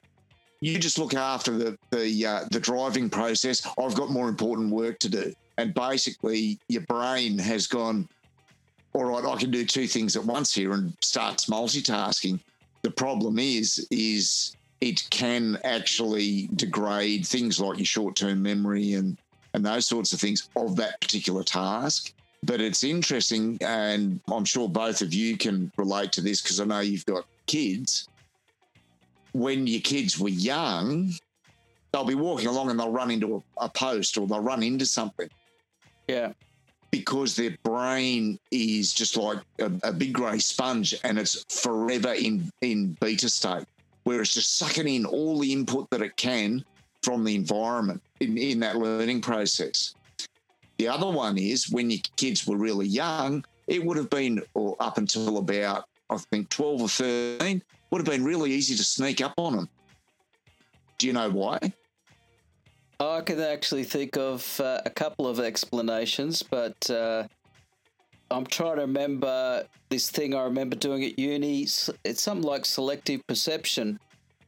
you 0.60 0.78
just 0.78 0.98
look 0.98 1.14
after 1.14 1.52
the 1.56 1.78
the 1.90 2.26
uh, 2.26 2.44
the 2.50 2.60
driving 2.60 3.10
process. 3.10 3.66
I've 3.78 3.94
got 3.94 4.10
more 4.10 4.28
important 4.28 4.70
work 4.70 4.98
to 5.00 5.08
do, 5.08 5.32
and 5.58 5.74
basically 5.74 6.58
your 6.68 6.82
brain 6.82 7.38
has 7.38 7.66
gone. 7.66 8.08
All 8.94 9.04
right, 9.04 9.24
I 9.24 9.36
can 9.36 9.50
do 9.50 9.66
two 9.66 9.86
things 9.86 10.16
at 10.16 10.24
once 10.24 10.54
here, 10.54 10.72
and 10.72 10.96
starts 11.02 11.46
multitasking. 11.46 12.40
The 12.82 12.90
problem 12.90 13.38
is, 13.38 13.86
is 13.90 14.56
it 14.80 15.06
can 15.10 15.58
actually 15.64 16.48
degrade 16.54 17.26
things 17.26 17.60
like 17.60 17.78
your 17.78 17.86
short-term 17.86 18.42
memory 18.42 18.94
and 18.94 19.16
and 19.54 19.64
those 19.64 19.86
sorts 19.86 20.12
of 20.12 20.20
things 20.20 20.50
of 20.54 20.76
that 20.76 21.00
particular 21.00 21.42
task. 21.42 22.12
But 22.42 22.60
it's 22.60 22.84
interesting, 22.84 23.56
and 23.62 24.20
I'm 24.30 24.44
sure 24.44 24.68
both 24.68 25.00
of 25.00 25.14
you 25.14 25.38
can 25.38 25.72
relate 25.78 26.12
to 26.12 26.20
this 26.20 26.42
because 26.42 26.60
I 26.60 26.64
know 26.66 26.80
you've 26.80 27.06
got 27.06 27.24
kids. 27.46 28.06
When 29.32 29.66
your 29.66 29.80
kids 29.80 30.18
were 30.18 30.28
young, 30.28 31.12
they'll 31.92 32.04
be 32.04 32.14
walking 32.14 32.48
along 32.48 32.70
and 32.70 32.78
they'll 32.78 32.92
run 32.92 33.10
into 33.10 33.36
a, 33.58 33.64
a 33.64 33.68
post 33.70 34.18
or 34.18 34.26
they'll 34.26 34.40
run 34.40 34.62
into 34.62 34.84
something 34.84 35.30
yeah. 36.08 36.32
because 36.90 37.36
their 37.36 37.56
brain 37.62 38.38
is 38.50 38.92
just 38.92 39.16
like 39.16 39.38
a, 39.60 39.70
a 39.82 39.92
big 39.92 40.12
grey 40.12 40.38
sponge 40.38 40.94
and 41.04 41.18
it's 41.18 41.44
forever 41.62 42.12
in, 42.12 42.50
in 42.60 42.96
beta 43.00 43.28
state, 43.28 43.64
where 44.06 44.20
it's 44.20 44.34
just 44.34 44.56
sucking 44.56 44.86
in 44.86 45.04
all 45.04 45.36
the 45.36 45.52
input 45.52 45.90
that 45.90 46.00
it 46.00 46.16
can 46.16 46.64
from 47.02 47.24
the 47.24 47.34
environment 47.34 48.00
in, 48.20 48.38
in 48.38 48.60
that 48.60 48.76
learning 48.76 49.20
process. 49.20 49.96
The 50.78 50.86
other 50.86 51.10
one 51.10 51.36
is 51.36 51.72
when 51.72 51.90
your 51.90 51.98
kids 52.14 52.46
were 52.46 52.56
really 52.56 52.86
young, 52.86 53.44
it 53.66 53.84
would 53.84 53.96
have 53.96 54.08
been 54.08 54.40
or 54.54 54.76
up 54.78 54.98
until 54.98 55.38
about, 55.38 55.86
I 56.08 56.18
think, 56.18 56.50
12 56.50 56.82
or 56.82 56.88
13, 56.88 57.60
would 57.90 57.98
have 57.98 58.06
been 58.06 58.24
really 58.24 58.52
easy 58.52 58.76
to 58.76 58.84
sneak 58.84 59.20
up 59.20 59.34
on 59.38 59.56
them. 59.56 59.68
Do 60.98 61.08
you 61.08 61.12
know 61.12 61.28
why? 61.28 61.58
I 63.00 63.22
can 63.22 63.40
actually 63.40 63.82
think 63.82 64.16
of 64.16 64.60
uh, 64.60 64.82
a 64.86 64.90
couple 64.90 65.26
of 65.26 65.40
explanations, 65.40 66.44
but 66.44 66.88
uh, 66.88 67.24
I'm 68.30 68.46
trying 68.46 68.76
to 68.76 68.82
remember 68.82 69.64
this 69.88 70.10
thing 70.10 70.34
I 70.34 70.42
remember 70.42 70.76
doing 70.76 71.04
at 71.04 71.18
uni. 71.18 71.62
It's 71.62 72.22
something 72.22 72.46
like 72.46 72.64
selective 72.64 73.26
perception. 73.26 74.00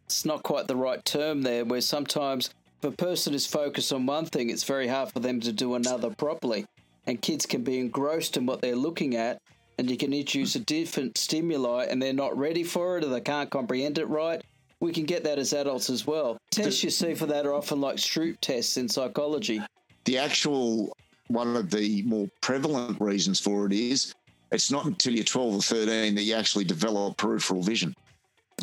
It's 0.07 0.25
not 0.25 0.43
quite 0.43 0.67
the 0.67 0.77
right 0.77 1.05
term 1.05 1.43
there, 1.43 1.65
where 1.65 1.81
sometimes 1.81 2.51
if 2.83 2.89
a 2.89 2.97
person 2.97 3.35
is 3.35 3.47
focused 3.47 3.93
on 3.93 4.07
one 4.07 4.27
thing, 4.27 4.51
it's 4.51 4.65
very 4.65 4.89
hard 4.89 5.13
for 5.13 5.21
them 5.21 5.41
to 5.41 5.53
do 5.53 5.75
another 5.75 6.11
properly. 6.11 6.67
And 7.07 7.23
kids 7.23 7.47
can 7.47 7.63
be 7.63 7.79
engrossed 7.79 8.37
in 8.37 8.47
what 8.47 8.61
they're 8.61 8.77
looking 8.77 9.17
at, 9.17 9.41
and 9.79 9.91
you 9.91 9.97
can 9.97 10.13
introduce 10.13 10.57
a 10.57 10.61
different 10.61 11.17
stimuli 11.17 11.87
and 11.89 12.03
they're 12.03 12.13
not 12.13 12.37
ready 12.37 12.65
for 12.65 12.99
it 12.99 13.05
or 13.05 13.09
they 13.09 13.21
can't 13.21 13.51
comprehend 13.51 13.99
it 13.99 14.07
right. 14.07 14.43
We 14.81 14.93
can 14.93 15.05
get 15.05 15.25
that 15.25 15.39
as 15.39 15.53
adults 15.53 15.89
as 15.89 16.07
well. 16.07 16.37
Tests 16.51 16.83
you 16.83 16.91
see 16.91 17.15
for 17.15 17.27
that 17.27 17.47
are 17.47 17.55
often 17.55 17.81
like 17.81 17.97
Stroop 17.97 18.39
tests 18.41 18.77
in 18.77 18.89
psychology. 18.89 19.63
the 20.05 20.19
actual 20.19 20.93
one 21.29 21.57
of 21.57 21.71
the 21.71 22.03
more 22.03 22.29
prevalent 22.41 23.01
reasons 23.01 23.39
for 23.39 23.67
it 23.67 23.73
is 23.73 24.15
it's 24.51 24.71
not 24.71 24.87
until 24.87 25.15
you're 25.15 25.25
12 25.25 25.55
or 25.55 25.61
13 25.61 26.15
that 26.15 26.23
you 26.23 26.35
actually 26.35 26.65
develop 26.65 27.17
peripheral 27.19 27.63
vision, 27.63 27.95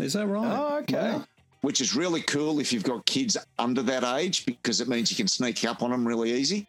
Is 0.02 0.14
that 0.14 0.28
right? 0.28 0.46
Oh, 0.46 0.78
okay. 0.80 1.14
Wow. 1.14 1.26
which 1.62 1.80
is 1.80 1.96
really 1.96 2.22
cool 2.24 2.60
if 2.60 2.74
you've 2.74 2.84
got 2.84 3.06
kids 3.06 3.38
under 3.60 3.84
that 3.84 4.04
age 4.18 4.46
because 4.46 4.82
it 4.82 4.88
means 4.88 5.12
you 5.12 5.18
can 5.18 5.28
sneak 5.28 5.64
up 5.64 5.84
on 5.84 5.92
them 5.92 6.08
really 6.08 6.32
easy. 6.34 6.68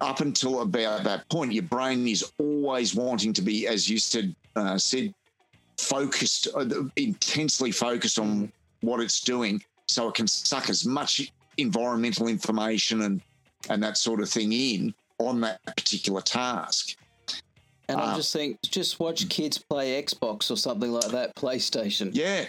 Up 0.00 0.20
until 0.20 0.62
about 0.62 1.04
that 1.04 1.28
point, 1.28 1.52
your 1.52 1.62
brain 1.62 2.06
is 2.08 2.32
always 2.38 2.94
wanting 2.94 3.32
to 3.34 3.42
be, 3.42 3.66
as 3.66 3.88
you 3.88 3.98
said, 3.98 4.34
uh, 4.56 4.76
Sid, 4.76 5.14
focused, 5.78 6.48
uh, 6.54 6.66
intensely 6.96 7.70
focused 7.70 8.18
on 8.18 8.50
what 8.80 9.00
it's 9.00 9.20
doing, 9.20 9.62
so 9.86 10.08
it 10.08 10.14
can 10.14 10.26
suck 10.26 10.68
as 10.68 10.84
much 10.84 11.32
environmental 11.58 12.26
information 12.28 13.02
and 13.02 13.22
and 13.70 13.82
that 13.82 13.96
sort 13.96 14.20
of 14.20 14.28
thing 14.28 14.52
in 14.52 14.94
on 15.18 15.40
that 15.42 15.64
particular 15.64 16.20
task. 16.20 16.96
And 17.88 18.00
I 18.00 18.12
Uh, 18.12 18.16
just 18.16 18.32
think, 18.32 18.60
just 18.62 18.98
watch 18.98 19.28
kids 19.28 19.58
play 19.58 20.02
Xbox 20.02 20.50
or 20.50 20.56
something 20.56 20.90
like 20.90 21.10
that, 21.10 21.34
PlayStation. 21.36 22.10
Yeah, 22.14 22.48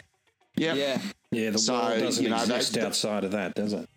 yeah, 0.55 0.73
Yeah. 0.73 1.01
Yeah, 1.31 1.49
the 1.49 1.59
So, 1.59 1.73
world 1.73 1.99
doesn't 1.99 2.23
you 2.23 2.29
know, 2.29 2.37
that- 2.45 2.55
exist 2.57 2.73
that- 2.73 2.85
outside 2.85 3.23
of 3.25 3.31
that, 3.31 3.55
does 3.55 3.73
it? 3.73 3.89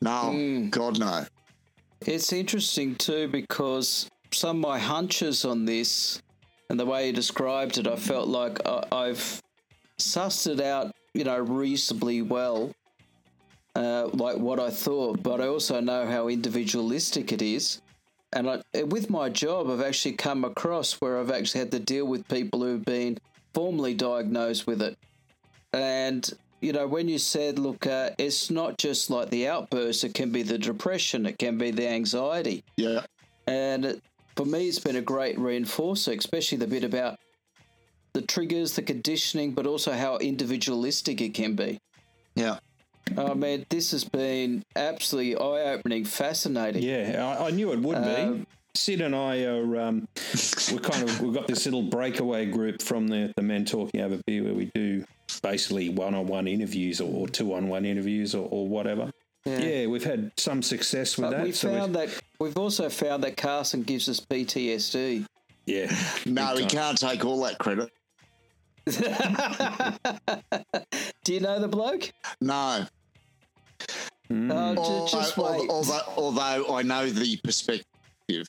no, 0.00 0.30
Mm. 0.32 0.70
God 0.70 0.98
no. 0.98 1.26
It's 2.06 2.32
interesting 2.32 2.94
too 2.94 3.26
because 3.28 4.08
some 4.32 4.56
of 4.64 4.70
my 4.70 4.78
hunches 4.78 5.44
on 5.44 5.64
this 5.64 6.22
and 6.68 6.78
the 6.78 6.86
way 6.86 7.08
you 7.08 7.12
described 7.12 7.78
it, 7.78 7.86
I 7.88 7.96
felt 7.96 8.28
like 8.28 8.64
I, 8.66 8.84
I've 8.92 9.42
sussed 9.98 10.46
it 10.50 10.60
out, 10.60 10.94
you 11.14 11.24
know, 11.24 11.38
reasonably 11.38 12.22
well, 12.22 12.72
uh, 13.74 14.08
like 14.12 14.36
what 14.36 14.58
I 14.58 14.70
thought. 14.70 15.22
But 15.22 15.40
I 15.40 15.48
also 15.48 15.80
know 15.80 16.06
how 16.06 16.28
individualistic 16.28 17.32
it 17.32 17.42
is. 17.42 17.80
And 18.32 18.48
I, 18.48 18.82
with 18.84 19.10
my 19.10 19.28
job, 19.28 19.68
I've 19.68 19.80
actually 19.80 20.12
come 20.12 20.44
across 20.44 21.00
where 21.00 21.18
I've 21.18 21.30
actually 21.30 21.60
had 21.60 21.72
to 21.72 21.80
deal 21.80 22.06
with 22.06 22.28
people 22.28 22.62
who've 22.62 22.84
been 22.84 23.18
formally 23.54 23.94
diagnosed 23.94 24.66
with 24.66 24.82
it. 24.82 24.96
And 25.72 26.30
you 26.60 26.72
know, 26.72 26.86
when 26.86 27.08
you 27.08 27.18
said, 27.18 27.58
look, 27.58 27.86
uh, 27.86 28.10
it's 28.18 28.50
not 28.50 28.76
just 28.78 29.10
like 29.10 29.30
the 29.30 29.48
outburst, 29.48 30.04
it 30.04 30.14
can 30.14 30.30
be 30.30 30.42
the 30.42 30.58
depression, 30.58 31.26
it 31.26 31.38
can 31.38 31.56
be 31.56 31.70
the 31.70 31.88
anxiety. 31.88 32.64
Yeah, 32.76 33.00
And 33.46 33.84
it, 33.84 34.02
for 34.36 34.44
me, 34.44 34.68
it's 34.68 34.78
been 34.78 34.96
a 34.96 35.02
great 35.02 35.38
reinforcer, 35.38 36.16
especially 36.16 36.58
the 36.58 36.66
bit 36.66 36.84
about 36.84 37.18
the 38.12 38.22
triggers, 38.22 38.74
the 38.74 38.82
conditioning, 38.82 39.52
but 39.52 39.66
also 39.66 39.92
how 39.92 40.18
individualistic 40.18 41.20
it 41.20 41.34
can 41.34 41.54
be. 41.54 41.80
yeah, 42.34 42.58
I 43.18 43.34
mean, 43.34 43.66
this 43.68 43.90
has 43.92 44.04
been 44.04 44.64
absolutely 44.76 45.36
eye 45.36 45.72
opening, 45.74 46.04
fascinating. 46.04 46.82
Yeah, 46.82 47.36
I, 47.40 47.48
I 47.48 47.50
knew 47.50 47.72
it 47.72 47.80
would 47.80 48.02
be. 48.02 48.10
Um, 48.10 48.46
Sid 48.74 49.00
and 49.00 49.14
I 49.16 49.44
are 49.44 49.80
um, 49.80 50.06
we're 50.72 50.78
kind 50.78 51.02
of 51.08 51.20
we've 51.20 51.34
got 51.34 51.48
this 51.48 51.64
little 51.64 51.82
breakaway 51.82 52.46
group 52.46 52.80
from 52.82 53.08
the 53.08 53.32
the 53.36 53.42
men 53.42 53.64
talking 53.64 54.00
over 54.00 54.18
beer 54.26 54.44
where 54.44 54.54
we 54.54 54.66
do 54.74 55.04
basically 55.42 55.88
one 55.88 56.14
on 56.14 56.26
one 56.28 56.46
interviews 56.46 57.00
or, 57.00 57.26
two 57.28 57.52
on 57.54 57.68
one 57.68 57.84
interviews 57.84 58.34
or, 58.34 58.46
or 58.50 58.68
whatever. 58.68 59.10
Yeah. 59.44 59.86
we've 59.86 60.04
had 60.04 60.30
some 60.36 60.62
success 60.62 61.16
with 61.16 61.30
But 61.30 61.36
that. 61.38 61.44
we 61.44 61.52
so 61.52 61.68
we've- 61.68 61.80
found 61.80 61.94
that 61.96 62.08
we've 62.38 62.56
also 62.58 62.88
found 62.88 63.24
that 63.24 63.36
Carson 63.36 63.82
gives 63.82 64.08
us 64.08 64.20
PTSD. 64.20 65.24
yeah, 65.66 65.92
no, 66.26 66.56
he 66.56 66.64
can't 66.66 66.96
take 66.98 67.24
all 67.24 67.42
that 67.42 67.58
credit. 67.58 67.90
Do 71.24 71.34
you 71.34 71.40
know 71.40 71.58
the 71.60 71.68
bloke? 71.68 72.12
No, 72.40 72.86
Mm. 74.30 74.50
Oh, 74.52 74.74
ju- 74.74 74.80
Al- 74.80 75.06
just 75.08 75.36
wait. 75.36 75.68
although, 75.68 76.00
although 76.16 76.74
I 76.76 76.82
know 76.82 77.08
the 77.10 77.36
perspective. 77.38 77.84
You 78.28 78.38
know 78.38 78.44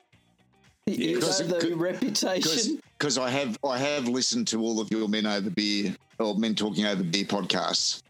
because- 0.85 1.37
the 1.39 1.45
because- 1.55 1.71
reputation. 1.71 2.81
because 2.97 3.17
I 3.17 3.29
have 3.29 3.57
I 3.67 3.77
have 3.77 4.07
listened 4.07 4.47
to 4.49 4.61
all 4.61 4.79
of 4.79 4.91
your 4.91 5.07
men 5.07 5.25
over 5.25 5.49
beer 5.49 5.95
or 6.19 6.35
men 6.35 6.53
talking 6.55 6.85
over 6.85 7.03
beer 7.03 7.25
podcasts. 7.25 8.01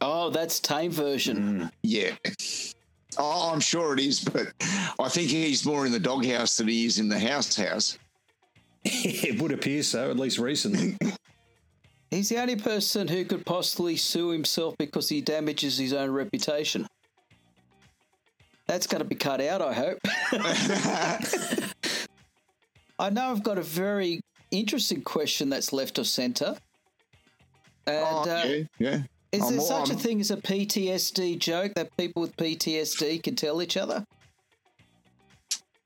Oh, 0.00 0.30
that's 0.30 0.58
tame 0.60 0.90
version. 0.90 1.60
Mm. 1.60 1.72
Yeah. 1.82 2.10
Oh, 3.16 3.52
I'm 3.52 3.60
sure 3.60 3.92
it 3.94 4.00
is, 4.00 4.20
but 4.20 4.48
I 4.98 5.08
think 5.08 5.30
he's 5.30 5.64
more 5.64 5.86
in 5.86 5.92
the 5.92 6.00
doghouse 6.00 6.56
than 6.56 6.66
he 6.66 6.84
is 6.86 6.98
in 6.98 7.08
the 7.08 7.18
house 7.18 7.54
house. 7.54 7.96
it 8.84 9.40
would 9.40 9.52
appear 9.52 9.82
so, 9.84 10.10
at 10.10 10.16
least 10.18 10.38
recently. 10.38 10.96
He's 12.14 12.28
the 12.28 12.40
only 12.40 12.54
person 12.54 13.08
who 13.08 13.24
could 13.24 13.44
possibly 13.44 13.96
sue 13.96 14.28
himself 14.28 14.76
because 14.78 15.08
he 15.08 15.20
damages 15.20 15.76
his 15.78 15.92
own 15.92 16.12
reputation. 16.12 16.86
That's 18.68 18.86
going 18.86 19.00
to 19.02 19.04
be 19.04 19.16
cut 19.16 19.40
out, 19.40 19.60
I 19.60 19.72
hope. 19.72 19.98
I 23.00 23.10
know 23.10 23.32
I've 23.32 23.42
got 23.42 23.58
a 23.58 23.62
very 23.62 24.20
interesting 24.52 25.02
question 25.02 25.48
that's 25.50 25.72
left 25.72 25.98
of 25.98 26.06
centre. 26.06 26.56
And 27.88 28.06
Oh, 28.08 28.20
uh, 28.30 28.44
yeah, 28.46 28.62
yeah. 28.78 29.02
is 29.32 29.42
I'm 29.42 29.50
there 29.50 29.58
all- 29.58 29.66
such 29.66 29.90
a 29.90 29.94
I'm- 29.94 29.98
thing 30.00 30.20
as 30.20 30.30
a 30.30 30.36
PTSD 30.36 31.36
joke 31.40 31.74
that 31.74 31.96
people 31.96 32.22
with 32.22 32.36
PTSD 32.36 33.24
can 33.24 33.34
tell 33.34 33.60
each 33.60 33.76
other? 33.76 34.04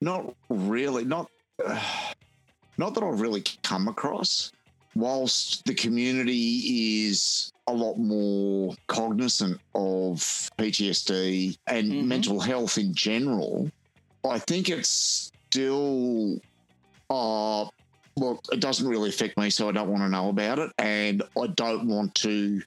Not 0.03 0.35
really. 0.51 1.05
Not 1.07 1.31
not 2.77 2.95
that 2.95 3.03
I've 3.03 3.23
really 3.23 3.43
come 3.63 3.89
across. 3.89 4.53
Whilst 4.99 5.65
the 5.65 5.75
community 5.75 7.07
is 7.07 7.53
a 7.69 7.73
lot 7.73 7.99
more 7.99 8.75
cognizant 8.89 9.61
of 9.77 10.19
PTSD 10.59 11.57
and 11.69 11.93
Mhm. 11.93 12.05
mental 12.05 12.41
health 12.41 12.79
in 12.79 12.93
general, 12.95 13.71
I 14.29 14.41
think 14.41 14.69
it's 14.69 15.31
still 15.53 16.41
uh 17.11 17.67
well, 18.17 18.41
it 18.51 18.59
doesn't 18.59 18.89
really 18.89 19.11
affect 19.11 19.39
me, 19.39 19.49
so 19.51 19.69
I 19.69 19.73
don't 19.73 19.89
want 19.89 20.03
to 20.03 20.09
know 20.09 20.31
about 20.31 20.59
it. 20.59 20.73
And 20.79 21.23
I 21.41 21.47
don't 21.47 21.87
want 21.87 22.13
to 22.17 22.61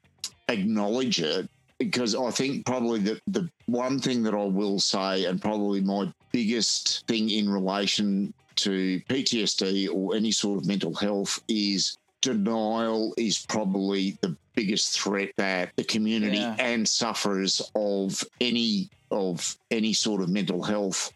acknowledge 0.47 1.19
it 1.19 1.49
because 1.79 2.15
I 2.15 2.31
think 2.31 2.65
probably 2.65 2.99
the, 2.99 3.19
the 3.27 3.49
one 3.65 3.99
thing 3.99 4.23
that 4.23 4.33
I 4.33 4.45
will 4.45 4.79
say, 4.79 5.25
and 5.25 5.41
probably 5.41 5.81
my 5.81 6.09
biggest 6.31 7.05
thing 7.07 7.29
in 7.29 7.49
relation 7.49 8.33
to 8.55 9.01
PTSD 9.09 9.89
or 9.93 10.15
any 10.15 10.31
sort 10.31 10.59
of 10.59 10.65
mental 10.65 10.93
health 10.93 11.41
is 11.49 11.97
denial 12.21 13.13
is 13.17 13.45
probably 13.47 14.17
the 14.21 14.35
biggest 14.55 14.99
threat 14.99 15.31
that 15.37 15.71
the 15.75 15.83
community 15.83 16.37
Yeah. 16.37 16.55
and 16.59 16.87
sufferers 16.87 17.61
of 17.75 18.23
any 18.39 18.89
of 19.09 19.57
any 19.71 19.91
sort 19.93 20.21
of 20.21 20.29
mental 20.29 20.63
health 20.63 21.11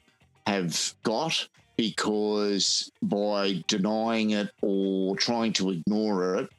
have 0.47 0.93
got 1.03 1.47
because 1.77 2.91
by 3.01 3.63
denying 3.67 4.31
it 4.31 4.49
or 4.61 5.15
trying 5.15 5.53
to 5.53 5.71
ignore 5.71 6.35
it 6.35 6.49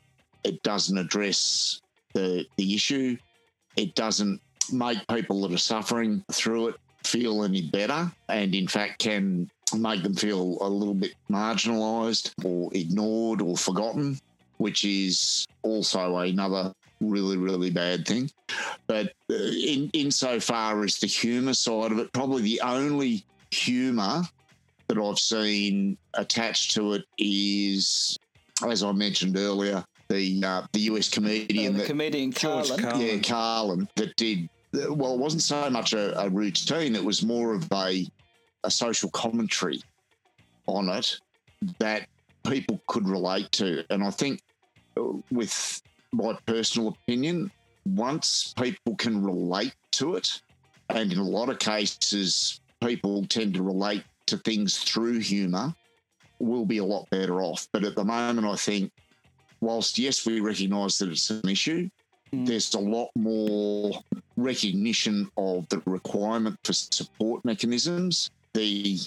it 0.45 0.63
doesn't 0.63 0.97
address 0.99 1.81
the 2.15 2.47
the 2.57 2.75
issue 2.75 3.17
it 3.77 3.95
doesn't 3.95 4.41
make 4.73 4.99
people 5.09 5.43
that 5.43 5.53
are 5.53 5.59
suffering 5.59 6.25
through 6.33 6.69
it 6.69 6.75
feel 7.05 7.45
any 7.45 7.63
better 7.63 8.11
and 8.29 8.55
in 8.55 8.67
fact 8.67 8.99
can 8.99 9.49
make 9.77 10.03
them 10.03 10.15
feel 10.15 10.59
a 10.61 10.69
little 10.69 10.95
bit 10.95 11.13
marginalized 11.31 12.33
or 12.45 12.71
ignored 12.75 13.41
or 13.41 13.57
forgotten 13.57 14.19
which 14.59 14.85
is 14.85 15.47
also 15.63 16.17
another 16.19 16.73
really 17.01 17.37
really 17.37 17.71
bad 17.71 18.07
thing 18.07 18.31
but 18.87 19.13
uh, 19.31 19.35
in 19.35 19.91
insofar 19.93 20.83
as 20.83 20.99
the 20.99 21.07
humor 21.07 21.53
side 21.53 21.93
of 21.93 21.99
it 21.99 22.11
probably 22.13 22.43
the 22.43 22.61
only 22.63 23.25
humor 23.51 24.23
that 24.89 24.99
I've 24.99 25.19
seen 25.19 25.99
attached 26.15 26.73
to 26.73 26.95
it 26.95 27.05
is 27.19 28.17
as 28.67 28.83
I 28.83 28.93
mentioned 28.93 29.37
earlier 29.37 29.85
the 30.09 30.45
uh, 30.45 30.63
the 30.73 30.81
US 30.81 31.09
comedian 31.09 31.75
Uh, 31.75 31.79
the 31.79 31.79
that 31.79 31.87
comedian 31.87 32.33
George 32.33 32.69
Carlin. 32.69 32.83
Carlin. 32.83 33.07
yeah, 33.07 33.19
Carlin 33.23 33.89
that 33.97 34.17
did 34.17 34.49
well. 34.73 35.15
It 35.15 35.19
wasn't 35.19 35.43
so 35.43 35.69
much 35.71 35.93
a, 35.93 36.19
a 36.21 36.29
routine; 36.29 36.95
it 36.95 37.05
was 37.05 37.23
more 37.23 37.55
of 37.55 37.67
a 37.73 38.07
a 38.65 38.71
social 38.71 39.11
commentary 39.11 39.81
on 40.67 40.89
it 40.89 41.19
that 41.79 42.09
people 42.49 42.81
could 42.87 43.09
relate 43.09 43.51
to. 43.53 43.85
And 43.91 44.03
I 44.03 44.11
think, 44.11 44.43
uh, 44.97 45.05
with 45.31 45.83
my 46.13 46.37
personal 46.47 46.89
opinion, 46.89 47.51
once 47.85 48.55
people 48.57 48.97
can 48.97 49.23
relate 49.23 49.75
to 49.93 50.17
it, 50.17 50.41
and 50.91 51.13
in 51.13 51.19
a 51.19 51.25
lot 51.25 51.49
of 51.49 51.59
cases, 51.59 52.61
people 52.81 53.25
tend 53.27 53.55
to 53.55 53.63
relate 53.63 54.05
to 54.27 54.39
things 54.39 54.79
through 54.79 55.19
humour, 55.21 55.75
we'll 56.39 56.67
be 56.67 56.79
a 56.79 56.85
lot 56.85 57.09
better 57.11 57.43
off. 57.43 57.69
But 57.73 57.85
at 57.85 57.97
the 57.97 58.05
moment, 58.05 58.47
I 58.47 58.57
think, 58.57 58.93
whilst 59.61 59.99
yes, 59.99 60.27
we 60.27 60.41
recognise 60.41 60.99
that 60.99 61.11
it's 61.11 61.31
an 61.31 61.49
issue, 61.49 61.89
Mm. 62.33 62.47
there's 62.47 62.75
a 62.75 62.79
lot 62.79 63.11
more 63.15 64.03
recognition 64.37 65.31
of 65.37 65.69
the 65.69 65.81
requirement 65.87 66.59
for 66.65 66.73
support 66.73 67.45
mechanisms. 67.45 68.31
The 68.55 68.99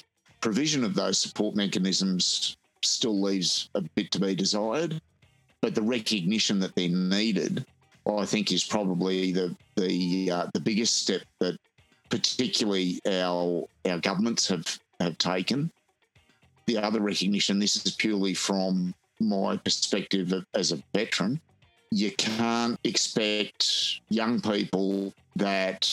provision 0.42 0.84
of 0.84 0.94
those 0.94 1.20
support 1.20 1.56
mechanisms 1.56 2.58
still 2.84 3.22
leaves 3.22 3.70
a 3.76 3.82
bit 3.82 4.12
to 4.12 4.20
be 4.20 4.36
desired, 4.36 5.02
but 5.62 5.76
the 5.76 5.82
recognition 5.82 6.60
that 6.60 6.76
they're 6.76 6.90
needed, 6.90 7.66
I 8.08 8.26
think, 8.26 8.52
is 8.52 8.64
probably 8.64 9.32
the 9.32 9.56
the 9.76 10.32
uh, 10.32 10.48
the 10.54 10.60
biggest 10.60 10.98
step 10.98 11.22
that 11.40 11.58
particularly 12.10 13.00
our 13.06 13.68
our 13.86 14.00
governments 14.00 14.48
have 14.48 14.80
have 15.00 15.18
taken. 15.18 15.72
The 16.66 16.78
other 16.78 17.02
recognition, 17.02 17.60
this 17.60 17.84
is 17.84 17.96
purely 17.96 18.34
from 18.34 18.94
my 19.20 19.58
perspective 19.58 20.32
of, 20.34 20.46
as 20.54 20.72
a 20.72 20.82
veteran, 20.94 21.42
you 21.92 22.12
can't 22.12 22.80
expect 22.84 24.02
young 24.10 24.40
people 24.40 25.14
that 25.36 25.90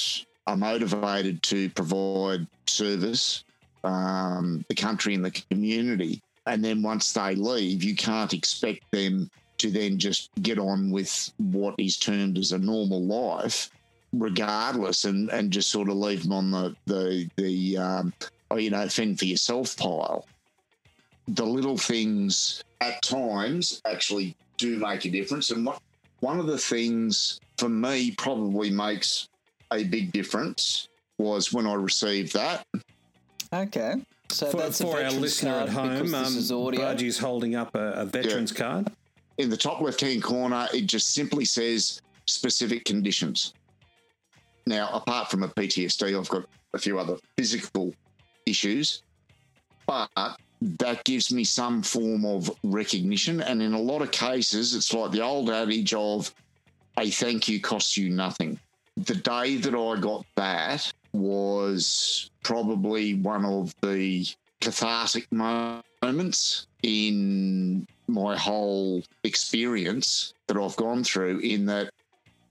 are 0.47 0.57
motivated 0.57 1.43
to 1.45 1.71
provide 1.71 2.47
service, 2.67 3.45
um, 3.85 4.65
the 4.69 4.75
country 4.75 5.15
and 5.15 5.25
the 5.25 5.31
community, 5.51 6.23
And 6.47 6.65
then 6.65 6.83
once 6.83 7.13
they 7.13 7.35
leave, 7.35 7.83
you 7.83 7.97
can't 7.97 8.33
expect 8.33 8.91
them 8.93 9.31
to 9.59 9.71
then 9.71 9.99
just 9.99 10.31
get 10.43 10.59
on 10.59 10.91
with 10.91 11.33
what 11.39 11.75
is 11.79 11.97
termed 11.97 12.39
as 12.39 12.53
a 12.53 12.59
normal 12.59 13.03
life, 13.03 13.71
regardless, 14.13 15.05
and, 15.05 15.31
and 15.31 15.51
just 15.51 15.71
sort 15.71 15.89
of 15.89 15.97
leave 15.97 16.23
them 16.23 16.33
on 16.33 16.51
the 16.51 16.77
the 16.87 17.29
the 17.37 17.79
um, 17.79 18.13
oh, 18.51 18.57
you 18.57 18.71
know 18.71 18.89
fend 18.89 19.19
for 19.19 19.25
yourself 19.25 19.77
pile. 19.77 20.27
The 21.29 21.45
little 21.45 21.77
things 21.77 22.63
at 22.81 23.03
times 23.03 23.81
actually 23.85 24.37
do 24.59 24.79
make 24.79 25.05
a 25.05 25.11
difference, 25.11 25.51
and 25.51 25.67
what, 25.67 25.81
one 26.21 26.39
of 26.39 26.47
the 26.47 26.59
things 26.59 27.41
for 27.59 27.69
me 27.69 28.13
probably 28.13 28.71
makes 28.71 29.29
a 29.73 29.85
big 29.85 30.13
difference 30.13 30.89
was 31.19 31.53
when 31.53 31.67
I 31.67 31.75
received 31.75 32.35
that. 32.35 32.67
Okay. 33.53 33.95
So 34.29 34.51
for, 34.51 34.57
that's 34.57 34.81
a 34.81 34.85
for 34.85 35.03
our 35.03 35.11
listener 35.11 35.53
card 35.53 35.63
at 35.65 35.69
home, 35.71 35.89
because 35.89 36.11
this 36.13 36.51
um, 36.51 36.75
is. 36.75 36.79
Bargie's 36.79 37.19
holding 37.19 37.55
up 37.55 37.75
a, 37.75 37.93
a 37.93 38.05
veteran's 38.05 38.53
card. 38.53 38.91
In 39.39 39.51
the 39.51 39.57
top 39.57 39.81
left 39.81 40.01
hand 40.01 40.23
corner, 40.23 40.67
it 40.73 40.87
just 40.87 41.15
simply 41.15 41.45
says 41.45 42.01
specific 42.27 42.85
conditions. 42.85 43.55
Now, 44.67 44.91
apart 44.93 45.31
from 45.31 45.43
a 45.43 45.49
PTSD, 45.49 46.19
I've 46.19 46.29
got 46.29 46.45
a 46.75 46.79
few 46.79 46.99
other 46.99 47.17
physical 47.37 47.95
issues, 48.47 49.03
but 49.87 50.11
that 50.61 51.05
gives 51.05 51.33
me 51.33 51.45
some 51.45 51.83
form 51.83 52.25
of 52.25 52.51
recognition. 52.65 53.41
And 53.41 53.63
in 53.63 53.75
a 53.75 53.81
lot 53.81 54.03
of 54.03 54.11
cases, 54.11 54.75
it's 54.75 54.93
like 54.93 55.13
the 55.13 55.21
old 55.21 55.51
adage 55.51 55.95
of 55.95 56.35
a 56.99 57.11
thank 57.11 57.49
you 57.49 57.61
costs 57.61 57.97
you 57.97 58.11
nothing. 58.11 58.59
The 58.97 59.15
day 59.15 59.57
that 59.57 59.75
I 59.75 60.01
got 60.01 60.25
that 60.37 60.93
was 61.17 62.31
probably 62.43 63.15
one 63.15 63.45
of 63.45 63.75
the 63.83 64.27
cathartic 64.61 65.31
moments 65.33 66.67
in 66.83 67.87
my 68.09 68.37
whole 68.37 69.03
experience 69.25 70.33
that 70.47 70.57
I've 70.57 70.77
gone 70.77 71.03
through, 71.05 71.41
in 71.41 71.67
that, 71.67 71.91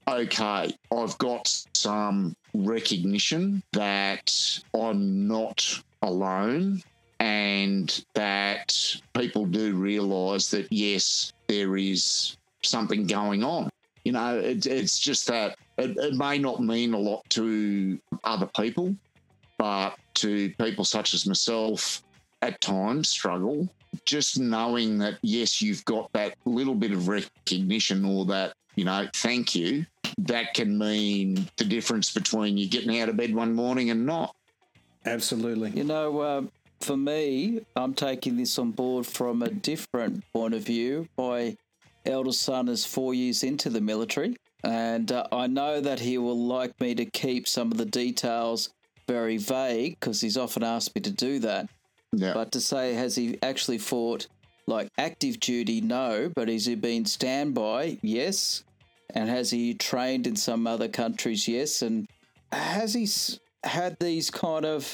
okay, 0.07 0.75
I've 0.91 1.17
got 1.17 1.65
some 1.73 2.35
recognition 2.53 3.63
that 3.71 4.61
I'm 4.73 5.27
not 5.27 5.81
alone 6.01 6.81
and 7.19 8.05
that 8.13 8.97
people 9.13 9.45
do 9.45 9.75
realize 9.75 10.49
that, 10.51 10.67
yes, 10.71 11.31
there 11.47 11.77
is 11.77 12.37
something 12.61 13.07
going 13.07 13.43
on. 13.43 13.69
You 14.05 14.13
know, 14.13 14.39
it, 14.39 14.65
it's 14.65 14.97
just 14.97 15.27
that 15.27 15.57
it, 15.77 15.97
it 15.97 16.13
may 16.13 16.37
not 16.37 16.61
mean 16.61 16.93
a 16.93 16.97
lot 16.97 17.29
to 17.31 17.99
other 18.23 18.49
people, 18.55 18.95
but 19.57 19.95
to 20.15 20.53
people 20.53 20.85
such 20.85 21.13
as 21.13 21.27
myself, 21.27 22.01
at 22.41 22.61
times 22.61 23.09
struggle. 23.09 23.67
Just 24.05 24.39
knowing 24.39 24.97
that, 24.99 25.17
yes, 25.21 25.61
you've 25.61 25.83
got 25.85 26.11
that 26.13 26.35
little 26.45 26.75
bit 26.75 26.91
of 26.91 27.07
recognition 27.07 28.05
or 28.05 28.25
that, 28.25 28.53
you 28.75 28.85
know, 28.85 29.07
thank 29.15 29.55
you, 29.55 29.85
that 30.19 30.53
can 30.53 30.77
mean 30.77 31.49
the 31.57 31.65
difference 31.65 32.13
between 32.13 32.57
you 32.57 32.69
getting 32.69 32.99
out 32.99 33.09
of 33.09 33.17
bed 33.17 33.33
one 33.33 33.53
morning 33.53 33.89
and 33.89 34.05
not. 34.05 34.35
Absolutely. 35.05 35.71
You 35.71 35.83
know, 35.83 36.19
uh, 36.19 36.41
for 36.81 36.97
me, 36.97 37.61
I'm 37.75 37.93
taking 37.93 38.37
this 38.37 38.59
on 38.59 38.71
board 38.71 39.05
from 39.05 39.41
a 39.41 39.49
different 39.49 40.23
point 40.33 40.53
of 40.53 40.61
view. 40.61 41.07
My 41.17 41.57
eldest 42.07 42.41
son 42.41 42.67
is 42.67 42.85
four 42.85 43.13
years 43.13 43.43
into 43.43 43.69
the 43.69 43.81
military, 43.81 44.35
and 44.63 45.11
uh, 45.11 45.27
I 45.31 45.47
know 45.47 45.81
that 45.81 45.99
he 45.99 46.17
will 46.17 46.45
like 46.45 46.79
me 46.79 46.95
to 46.95 47.05
keep 47.05 47.47
some 47.47 47.71
of 47.71 47.77
the 47.77 47.85
details 47.85 48.69
very 49.07 49.37
vague 49.37 49.99
because 49.99 50.21
he's 50.21 50.37
often 50.37 50.63
asked 50.63 50.95
me 50.95 51.01
to 51.01 51.11
do 51.11 51.39
that. 51.39 51.69
Yeah. 52.11 52.33
But 52.33 52.51
to 52.53 52.61
say, 52.61 52.93
has 52.93 53.15
he 53.15 53.37
actually 53.43 53.77
fought 53.77 54.27
like 54.67 54.89
active 54.97 55.39
duty? 55.39 55.81
No. 55.81 56.31
But 56.33 56.47
has 56.49 56.65
he 56.65 56.75
been 56.75 57.05
standby? 57.05 57.99
Yes. 58.01 58.63
And 59.13 59.29
has 59.29 59.51
he 59.51 59.73
trained 59.73 60.27
in 60.27 60.35
some 60.35 60.67
other 60.67 60.87
countries? 60.87 61.47
Yes. 61.47 61.81
And 61.81 62.07
has 62.51 62.93
he 62.93 63.07
had 63.63 63.97
these 63.99 64.31
kind 64.31 64.65
of 64.65 64.93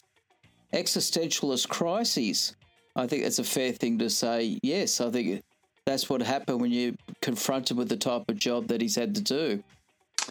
existentialist 0.73 1.69
crises? 1.69 2.55
I 2.95 3.07
think 3.07 3.23
it's 3.23 3.39
a 3.39 3.43
fair 3.43 3.71
thing 3.71 3.99
to 3.99 4.09
say. 4.09 4.59
Yes. 4.63 4.99
I 4.99 5.09
think 5.09 5.43
that's 5.85 6.09
what 6.09 6.21
happened 6.21 6.61
when 6.61 6.71
you're 6.71 6.93
confronted 7.21 7.77
with 7.77 7.89
the 7.89 7.97
type 7.97 8.23
of 8.29 8.37
job 8.37 8.67
that 8.67 8.81
he's 8.81 8.95
had 8.95 9.15
to 9.15 9.21
do. 9.21 9.63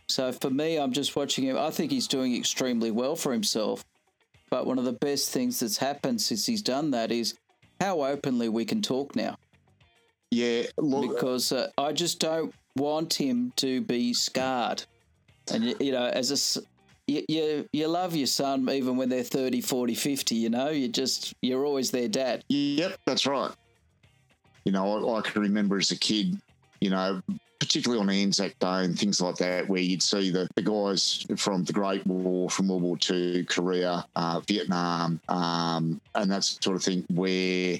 So 0.09 0.33
for 0.33 0.51
me, 0.51 0.77
I'm 0.77 0.93
just 0.93 1.17
watching 1.17 1.45
him. 1.45 1.59
I 1.59 1.71
think 1.71 1.91
he's 1.91 2.07
doing 2.07 2.37
extremely 2.37 2.91
well 2.91 3.17
for 3.17 3.33
himself. 3.33 3.85
But 4.51 4.67
one 4.67 4.79
of 4.79 4.85
the 4.85 4.93
best 4.93 5.31
things 5.31 5.61
that's 5.61 5.77
happened 5.79 6.21
since 6.21 6.47
he's 6.47 6.63
done 6.63 6.91
that 6.93 7.11
is 7.13 7.35
how 7.81 8.03
openly 8.03 8.49
we 8.49 8.65
can 8.65 8.83
talk 8.83 9.15
now. 9.17 9.37
Yeah. 10.31 10.65
Look, 10.77 11.15
Because 11.15 11.53
uh, 11.53 11.69
I 11.79 11.93
just 11.93 12.21
don't 12.21 12.55
want 12.77 13.15
him 13.15 13.53
to 13.57 13.81
be 13.81 14.15
scarred. 14.15 14.85
And, 15.53 15.65
you, 15.65 15.77
you 15.81 15.93
know, 15.93 16.07
as 16.07 16.31
a 16.31 16.63
You, 17.07 17.25
you, 17.29 17.69
you 17.73 17.89
love 17.89 18.15
your 18.15 18.29
son 18.29 18.69
even 18.71 18.97
when 18.97 19.09
they're 19.09 19.25
30, 19.25 19.61
40, 19.61 19.95
50, 19.95 20.35
you 20.37 20.51
know? 20.51 20.71
You 20.71 20.87
just, 20.87 21.35
you're 21.43 21.65
always 21.65 21.91
their 21.91 22.07
dad. 22.09 22.45
Yep, 22.49 23.01
that's 23.05 23.27
right. 23.27 23.51
You 24.65 24.73
know, 24.73 25.15
I, 25.15 25.19
I 25.19 25.21
can 25.23 25.43
remember 25.43 25.77
as 25.77 25.91
a 25.91 25.99
kid, 25.99 26.39
you 26.81 26.91
know, 26.91 27.23
particularly 27.59 28.01
on 28.01 28.11
Anzac 28.11 28.59
Day 28.59 28.85
and 28.85 28.99
things 28.99 29.21
like 29.21 29.37
that, 29.37 29.69
where 29.69 29.81
you'd 29.81 30.03
see 30.03 30.31
the, 30.31 30.49
the 30.57 30.63
guys 30.63 31.25
from 31.37 31.65
the 31.65 31.73
Great 31.73 32.05
War, 32.07 32.51
from 32.51 32.69
World 32.69 32.83
War 32.83 32.99
II, 33.09 33.45
Korea, 33.45 34.05
uh, 34.17 34.41
Vietnam, 34.49 35.21
um, 35.29 36.01
and 36.15 36.31
that 36.31 36.45
sort 36.45 36.77
of 36.77 36.83
thing, 36.83 37.05
where 37.11 37.79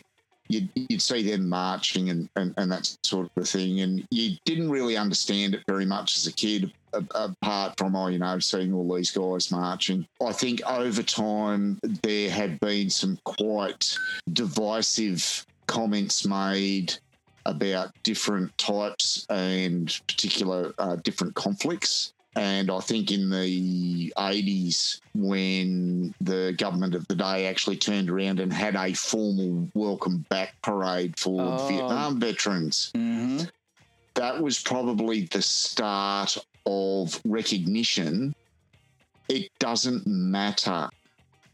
you'd, 0.49 0.69
you'd 0.75 1.03
see 1.03 1.23
them 1.23 1.49
marching 1.49 2.11
and, 2.11 2.29
and, 2.37 2.53
and 2.57 2.71
that 2.71 2.95
sort 3.03 3.31
of 3.35 3.49
thing. 3.49 3.81
And 3.81 4.07
you 4.11 4.37
didn't 4.45 4.71
really 4.71 4.97
understand 4.97 5.55
it 5.55 5.63
very 5.67 5.87
much 5.87 6.17
as 6.17 6.27
a 6.27 6.33
kid, 6.33 6.73
apart 6.93 7.79
from, 7.79 7.97
oh, 7.97 8.09
you 8.09 8.19
know, 8.19 8.39
seeing 8.39 8.75
all 8.75 8.95
these 8.95 9.11
guys 9.11 9.51
marching. 9.51 10.07
I 10.25 10.33
think 10.33 10.61
over 10.67 11.03
time 11.03 11.79
there 12.03 12.31
have 12.31 12.61
been 12.61 12.91
some 12.91 13.19
quite 13.25 13.97
divisive 14.33 15.47
comments 15.81 16.27
made 16.27 16.93
about 17.47 17.91
different 18.03 18.57
types 18.59 19.25
and 19.31 20.01
particular 20.09 20.73
uh, 20.79 20.97
different 20.97 21.35
conflicts. 21.35 22.13
And 22.37 22.71
I 22.71 22.81
think 22.81 23.11
in 23.11 23.31
the 23.31 24.13
80s, 24.17 25.01
when 25.15 26.15
the 26.21 26.55
government 26.59 26.95
of 26.95 27.07
the 27.09 27.15
day 27.15 27.47
actually 27.47 27.77
turned 27.77 28.11
around 28.11 28.41
and 28.41 28.53
had 28.53 28.77
a 28.77 28.93
formal 28.93 29.69
welcome 29.75 30.25
back 30.29 30.55
parade 30.63 31.19
for 31.19 31.41
Oh. 31.41 31.69
Vietnam 31.69 32.21
veterans, 32.21 32.91
Mm-hmm. 32.97 33.45
that 34.15 34.41
was 34.43 34.61
probably 34.61 35.23
the 35.27 35.43
start 35.43 36.37
of 36.67 37.21
recognition. 37.25 38.35
It 39.29 39.49
doesn't 39.59 40.07
matter 40.07 40.89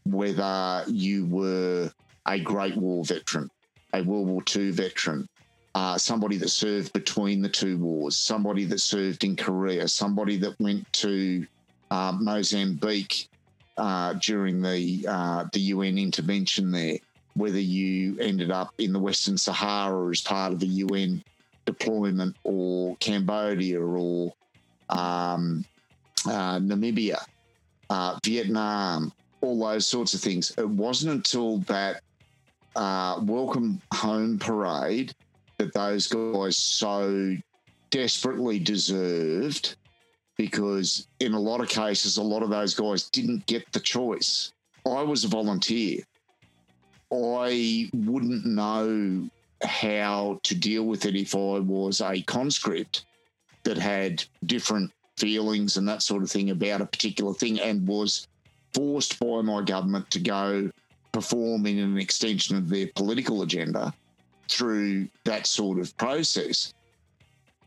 whether 0.05 0.83
you 0.87 1.25
were 1.25 1.91
a 2.27 2.39
Great 2.39 2.75
War 2.77 3.03
veteran, 3.03 3.49
a 3.97 4.03
World 4.03 4.27
War 4.27 4.43
II 4.55 4.71
veteran, 4.71 5.27
uh, 5.75 5.97
somebody 5.97 6.37
that 6.37 6.49
served 6.49 6.93
between 6.93 7.41
the 7.41 7.49
two 7.49 7.77
wars, 7.77 8.17
somebody 8.17 8.65
that 8.65 8.79
served 8.79 9.23
in 9.23 9.35
Korea, 9.35 9.87
somebody 9.87 10.37
that 10.37 10.59
went 10.59 10.91
to 10.93 11.45
uh, 11.91 12.13
Mozambique 12.19 13.27
uh, 13.77 14.13
during 14.13 14.61
the 14.61 15.05
uh, 15.07 15.45
the 15.53 15.59
UN 15.59 15.97
intervention 15.97 16.71
there, 16.71 16.97
whether 17.35 17.59
you 17.59 18.17
ended 18.19 18.51
up 18.51 18.73
in 18.79 18.93
the 18.93 18.99
Western 18.99 19.37
Sahara 19.37 20.09
as 20.09 20.21
part 20.21 20.53
of 20.53 20.59
the 20.59 20.67
UN 20.67 21.23
deployment, 21.65 22.35
or 22.43 22.95
Cambodia, 22.97 23.79
or 23.79 24.33
um, 24.89 25.63
uh, 26.25 26.59
Namibia, 26.59 27.23
uh, 27.89 28.17
Vietnam, 28.23 29.11
all 29.41 29.59
those 29.59 29.85
sorts 29.85 30.13
of 30.13 30.21
things. 30.21 30.53
It 30.57 30.67
wasn't 30.67 31.13
until 31.13 31.59
that 31.59 32.01
uh, 32.77 33.19
welcome 33.23 33.81
home 33.91 34.37
parade 34.37 35.13
that 35.57 35.73
those 35.73 36.07
guys 36.07 36.55
so 36.55 37.35
desperately 37.89 38.59
deserved 38.59 39.75
because 40.37 41.07
in 41.19 41.33
a 41.33 41.39
lot 41.39 41.59
of 41.59 41.67
cases 41.67 42.17
a 42.17 42.23
lot 42.23 42.43
of 42.43 42.51
those 42.51 42.75
guys 42.75 43.09
didn't 43.09 43.45
get 43.47 43.69
the 43.71 43.79
choice. 43.79 44.53
I 44.85 45.01
was 45.01 45.23
a 45.23 45.27
volunteer. 45.27 46.03
I 47.11 47.89
wouldn't 47.93 48.45
know 48.45 49.27
how 49.63 50.39
to 50.43 50.53
deal 50.53 50.83
with 50.83 51.05
it 51.05 51.15
if 51.15 51.33
i 51.33 51.57
was 51.57 51.99
a 51.99 52.21
conscript 52.21 53.05
that 53.63 53.75
had 53.75 54.23
different 54.45 54.91
feelings 55.17 55.77
and 55.77 55.87
that 55.87 56.03
sort 56.03 56.21
of 56.21 56.29
thing 56.29 56.51
about 56.51 56.79
a 56.79 56.85
particular 56.85 57.33
thing 57.33 57.59
and 57.59 57.87
was 57.87 58.27
forced 58.75 59.19
by 59.19 59.41
my 59.41 59.63
government 59.63 60.11
to 60.11 60.19
go 60.19 60.69
perform 61.11 61.65
in 61.65 61.79
an 61.79 61.97
extension 61.97 62.57
of 62.57 62.69
their 62.69 62.87
political 62.95 63.41
agenda 63.41 63.93
through 64.49 65.07
that 65.25 65.47
sort 65.47 65.79
of 65.79 65.95
process. 65.97 66.73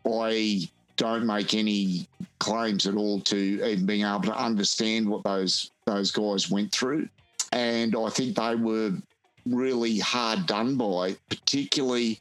I 0.07 0.68
don't 0.97 1.26
make 1.26 1.55
any 1.55 2.09
claims 2.38 2.86
at 2.86 2.95
all 2.95 3.20
to 3.20 3.36
even 3.36 3.86
being 3.86 4.05
able 4.05 4.22
to 4.22 4.36
understand 4.36 5.09
what 5.09 5.24
those 5.24 5.70
those 5.86 6.11
guys 6.11 6.51
went 6.51 6.72
through, 6.72 7.09
and 7.53 7.97
I 7.97 8.11
think 8.11 8.36
they 8.36 8.55
were 8.55 8.93
really 9.47 9.99
hard 9.99 10.47
done 10.47 10.76
by, 10.76 11.16
particularly 11.28 12.20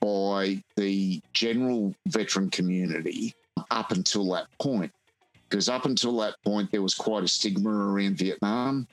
by 0.00 0.62
the 0.76 1.20
general 1.32 1.94
veteran 2.08 2.50
community 2.50 3.34
up 3.70 3.92
until 3.92 4.30
that 4.32 4.46
point. 4.58 4.92
Because 5.48 5.68
up 5.68 5.84
until 5.84 6.16
that 6.18 6.36
point, 6.44 6.70
there 6.70 6.82
was 6.82 6.94
quite 6.94 7.22
a 7.22 7.28
stigma 7.28 7.70
around 7.70 8.16
Vietnam, 8.16 8.86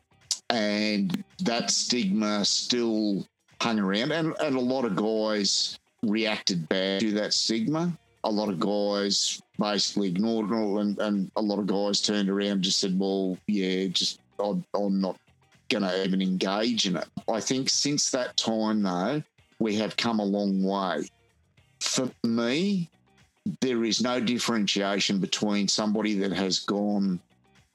and 0.49 1.23
that 1.43 1.71
stigma 1.71 2.43
still 2.43 3.25
hung 3.61 3.79
around. 3.79 4.11
And, 4.11 4.35
and 4.39 4.55
a 4.55 4.59
lot 4.59 4.85
of 4.85 4.95
guys 4.95 5.79
reacted 6.03 6.67
bad 6.69 7.01
to 7.01 7.11
that 7.13 7.33
stigma. 7.33 7.93
A 8.23 8.31
lot 8.31 8.49
of 8.49 8.59
guys 8.59 9.41
basically 9.57 10.09
ignored 10.09 10.51
it 10.51 10.55
all, 10.55 10.79
and, 10.79 10.97
and 10.99 11.31
a 11.35 11.41
lot 11.41 11.59
of 11.59 11.67
guys 11.67 12.01
turned 12.01 12.29
around 12.29 12.47
and 12.47 12.61
just 12.61 12.79
said, 12.79 12.97
Well, 12.99 13.37
yeah, 13.47 13.87
just 13.87 14.19
I'm, 14.39 14.65
I'm 14.75 14.99
not 14.99 15.17
going 15.69 15.83
to 15.83 16.03
even 16.05 16.21
engage 16.21 16.85
in 16.85 16.97
it. 16.97 17.07
I 17.31 17.39
think 17.39 17.69
since 17.69 18.11
that 18.11 18.35
time, 18.35 18.81
though, 18.81 19.23
we 19.59 19.75
have 19.75 19.95
come 19.95 20.19
a 20.19 20.25
long 20.25 20.63
way. 20.63 21.07
For 21.79 22.09
me, 22.23 22.89
there 23.61 23.83
is 23.85 24.01
no 24.01 24.19
differentiation 24.19 25.19
between 25.19 25.67
somebody 25.67 26.15
that 26.15 26.33
has 26.33 26.59
gone 26.59 27.19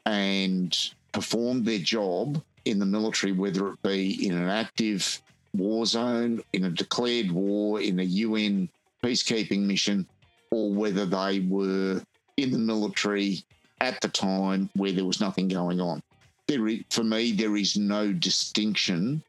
and 0.04 0.76
performed 1.12 1.64
their 1.64 1.78
job 1.78 2.42
in 2.64 2.78
the 2.78 2.86
military, 2.86 3.32
whether 3.32 3.68
it 3.68 3.82
be 3.82 4.26
in 4.26 4.34
an 4.36 4.48
active 4.48 5.20
war 5.54 5.86
zone, 5.86 6.42
in 6.52 6.64
a 6.64 6.70
declared 6.70 7.30
war, 7.30 7.80
in 7.80 8.00
a 8.00 8.04
UN 8.04 8.68
peacekeeping 9.02 9.60
mission, 9.60 10.06
or 10.50 10.72
whether 10.72 11.06
they 11.06 11.40
were 11.40 12.02
in 12.36 12.50
the 12.50 12.58
military 12.58 13.44
at 13.80 14.00
the 14.00 14.08
time 14.08 14.70
where 14.74 14.92
there 14.92 15.04
was 15.04 15.20
nothing 15.20 15.48
going 15.48 15.80
on. 15.80 16.02
There, 16.46 16.68
is, 16.68 16.80
for 16.90 17.04
me, 17.04 17.32
there 17.32 17.56
is 17.56 17.76
no 17.76 18.12
distinction 18.12 19.22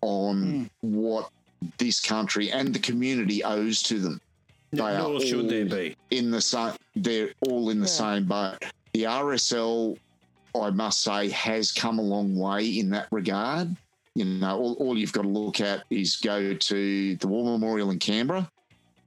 on 0.00 0.36
mm. 0.42 0.70
what 0.80 1.30
this 1.78 2.00
country 2.00 2.50
and 2.52 2.72
the 2.72 2.78
community 2.78 3.42
owes 3.42 3.82
to 3.84 3.98
them. 3.98 4.20
They 4.72 4.78
Nor 4.78 5.16
are 5.16 5.20
should 5.20 5.48
there 5.48 5.64
be 5.64 5.96
in 6.10 6.30
the 6.30 6.40
same. 6.40 6.74
They're 6.94 7.30
all 7.48 7.70
in 7.70 7.80
the 7.80 7.86
yeah. 7.86 7.92
same 7.92 8.24
boat. 8.24 8.62
The 8.92 9.04
RSL, 9.04 9.98
I 10.54 10.70
must 10.70 11.02
say, 11.02 11.28
has 11.30 11.72
come 11.72 11.98
a 11.98 12.02
long 12.02 12.36
way 12.36 12.78
in 12.78 12.90
that 12.90 13.08
regard. 13.10 13.76
You 14.14 14.24
know, 14.24 14.58
all, 14.58 14.74
all 14.74 14.98
you've 14.98 15.12
got 15.12 15.22
to 15.22 15.28
look 15.28 15.60
at 15.60 15.84
is 15.90 16.16
go 16.16 16.54
to 16.54 17.16
the 17.16 17.28
War 17.28 17.44
Memorial 17.58 17.90
in 17.90 17.98
Canberra, 17.98 18.50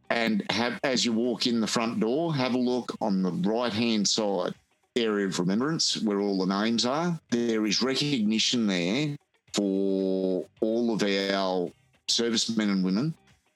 and 0.10 0.44
have 0.52 0.80
as 0.84 1.06
you 1.06 1.14
walk 1.14 1.48
in 1.48 1.60
the 1.60 1.68
front 1.68 2.00
door, 2.00 2.34
have 2.34 2.54
a 2.54 2.58
look 2.58 2.96
on 3.02 3.22
the 3.22 3.32
right 3.32 3.74
hand 3.74 4.08
side 4.08 4.54
area 4.96 5.26
of 5.26 5.40
remembrance 5.40 6.02
where 6.02 6.20
all 6.20 6.38
the 6.38 6.64
names 6.64 6.86
are. 6.86 7.20
There 7.30 7.66
is 7.66 7.82
recognition 7.82 8.68
there 8.68 9.16
for 9.54 10.46
all 10.60 10.94
of 10.94 11.04
our 11.04 11.72
servicemen 12.08 12.70
and 12.70 12.84
women 12.84 13.14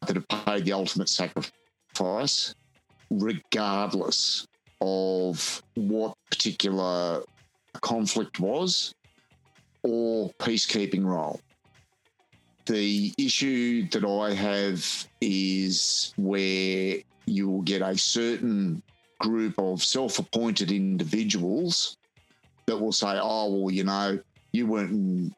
that 0.07 0.15
have 0.15 0.27
paid 0.27 0.65
the 0.65 0.73
ultimate 0.73 1.09
sacrifice, 1.09 2.55
regardless 3.09 4.47
of 4.81 5.63
what 5.75 6.15
particular 6.29 7.23
conflict 7.81 8.39
was 8.39 8.93
or 9.83 10.31
peacekeeping 10.39 11.05
role. 11.05 11.39
The 12.65 13.13
issue 13.17 13.87
that 13.89 14.03
I 14.03 14.33
have 14.33 15.07
is 15.21 16.13
where 16.17 16.97
you 17.25 17.49
will 17.49 17.61
get 17.61 17.81
a 17.81 17.97
certain 17.97 18.81
group 19.19 19.55
of 19.59 19.83
self 19.83 20.19
appointed 20.19 20.71
individuals 20.71 21.97
that 22.65 22.77
will 22.77 22.91
say, 22.91 23.19
oh, 23.21 23.53
well, 23.53 23.71
you 23.71 23.83
know, 23.83 24.19
you 24.51 24.65
weren't 24.65 24.91
in 24.91 25.35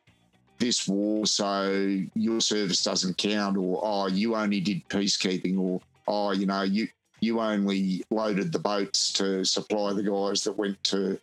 this 0.60 0.88
war, 0.88 1.26
so 1.26 2.00
your 2.16 2.42
service 2.42 2.82
doesn't 2.84 3.18
count, 3.18 3.58
or 3.58 3.80
oh, 3.84 4.08
you 4.08 4.36
only 4.36 4.60
did 4.60 4.88
peacekeeping, 4.90 5.60
or 5.60 5.82
oh, 6.08 6.32
you 6.32 6.46
know, 6.46 6.64
you 6.64 6.88
you 7.20 7.40
only 7.40 8.04
loaded 8.12 8.52
the 8.52 8.60
boats 8.60 9.12
to 9.14 9.44
supply 9.44 9.92
the 9.94 10.04
guys 10.04 10.44
that 10.44 10.54
went 10.54 10.82
to 10.84 11.20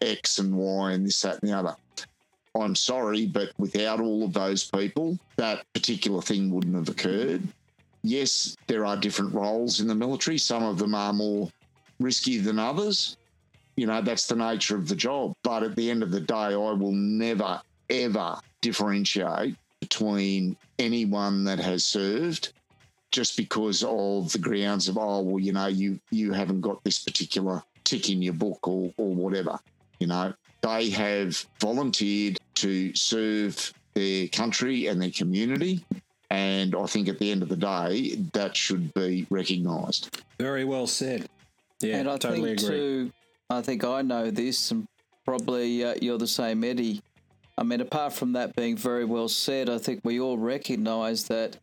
X 0.00 0.38
and 0.38 0.56
Y 0.56 0.92
and 0.92 1.06
this, 1.06 1.20
that, 1.22 1.40
and 1.42 1.50
the 1.50 1.56
other. 1.56 1.76
I'm 2.54 2.74
sorry, 2.74 3.26
but 3.26 3.50
without 3.58 4.00
all 4.00 4.24
of 4.24 4.32
those 4.32 4.64
people, 4.64 5.18
that 5.36 5.64
particular 5.72 6.22
thing 6.22 6.50
wouldn't 6.50 6.74
have 6.74 6.88
occurred. 6.88 7.42
Yes, 8.02 8.56
there 8.66 8.86
are 8.86 8.96
different 8.96 9.34
roles 9.34 9.80
in 9.80 9.86
the 9.86 9.94
military. 9.94 10.38
Some 10.38 10.62
of 10.62 10.78
them 10.78 10.94
are 10.94 11.12
more 11.12 11.50
risky 12.00 12.38
than 12.38 12.58
others. 12.58 13.16
You 13.76 13.86
know, 13.86 14.00
that's 14.00 14.26
the 14.26 14.36
nature 14.36 14.76
of 14.76 14.88
the 14.88 14.96
job. 14.96 15.34
But 15.42 15.62
at 15.62 15.76
the 15.76 15.90
end 15.90 16.02
of 16.02 16.10
the 16.10 16.20
day, 16.20 16.34
I 16.34 16.54
will 16.54 16.92
never, 16.92 17.60
ever 17.90 18.36
differentiate 18.60 19.56
between 19.80 20.56
anyone 20.78 21.44
that 21.44 21.58
has 21.58 21.84
served 21.84 22.52
just 23.10 23.36
because 23.36 23.84
of 23.84 24.32
the 24.32 24.38
grounds 24.38 24.88
of, 24.88 24.98
oh, 24.98 25.20
well, 25.20 25.38
you 25.38 25.52
know, 25.52 25.66
you, 25.66 25.98
you 26.10 26.32
haven't 26.32 26.60
got 26.60 26.82
this 26.84 26.98
particular 26.98 27.62
tick 27.84 28.10
in 28.10 28.20
your 28.20 28.34
book 28.34 28.66
or, 28.66 28.92
or 28.96 29.14
whatever. 29.14 29.58
You 30.00 30.06
know, 30.06 30.32
they 30.62 30.90
have 30.90 31.44
volunteered 31.60 32.38
to 32.54 32.94
serve 32.94 33.72
their 33.94 34.28
country 34.28 34.86
and 34.86 35.00
their 35.00 35.10
community. 35.10 35.84
And 36.30 36.74
I 36.74 36.86
think 36.86 37.08
at 37.08 37.18
the 37.18 37.30
end 37.30 37.42
of 37.42 37.48
the 37.48 37.56
day, 37.56 38.16
that 38.32 38.56
should 38.56 38.92
be 38.94 39.26
recognised. 39.30 40.22
Very 40.38 40.64
well 40.64 40.86
said. 40.86 41.28
Yeah, 41.80 41.96
and 41.98 42.08
I 42.08 42.18
totally 42.18 42.56
think 42.56 42.60
agree. 42.60 42.76
too, 42.76 43.12
I 43.50 43.62
think 43.62 43.84
I 43.84 44.02
know 44.02 44.30
this, 44.30 44.70
and 44.72 44.86
probably 45.24 45.84
uh, 45.84 45.94
you're 46.02 46.18
the 46.18 46.26
same, 46.26 46.64
Eddie. 46.64 47.02
I 47.56 47.62
mean, 47.62 47.80
apart 47.80 48.12
from 48.12 48.32
that 48.32 48.54
being 48.56 48.76
very 48.76 49.04
well 49.04 49.28
said, 49.28 49.70
I 49.70 49.78
think 49.78 50.00
we 50.04 50.20
all 50.20 50.38
recognise 50.38 51.24
that 51.24 51.56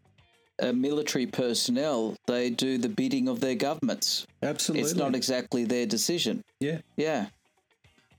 uh, 0.61 0.71
military 0.71 1.25
personnel 1.25 2.15
they 2.27 2.49
do 2.49 2.77
the 2.77 2.89
bidding 2.89 3.27
of 3.27 3.39
their 3.39 3.55
governments. 3.55 4.25
Absolutely, 4.41 4.89
it's 4.89 4.97
not 4.97 5.15
exactly 5.15 5.63
their 5.65 5.85
decision. 5.85 6.43
Yeah, 6.59 6.79
yeah. 6.97 7.27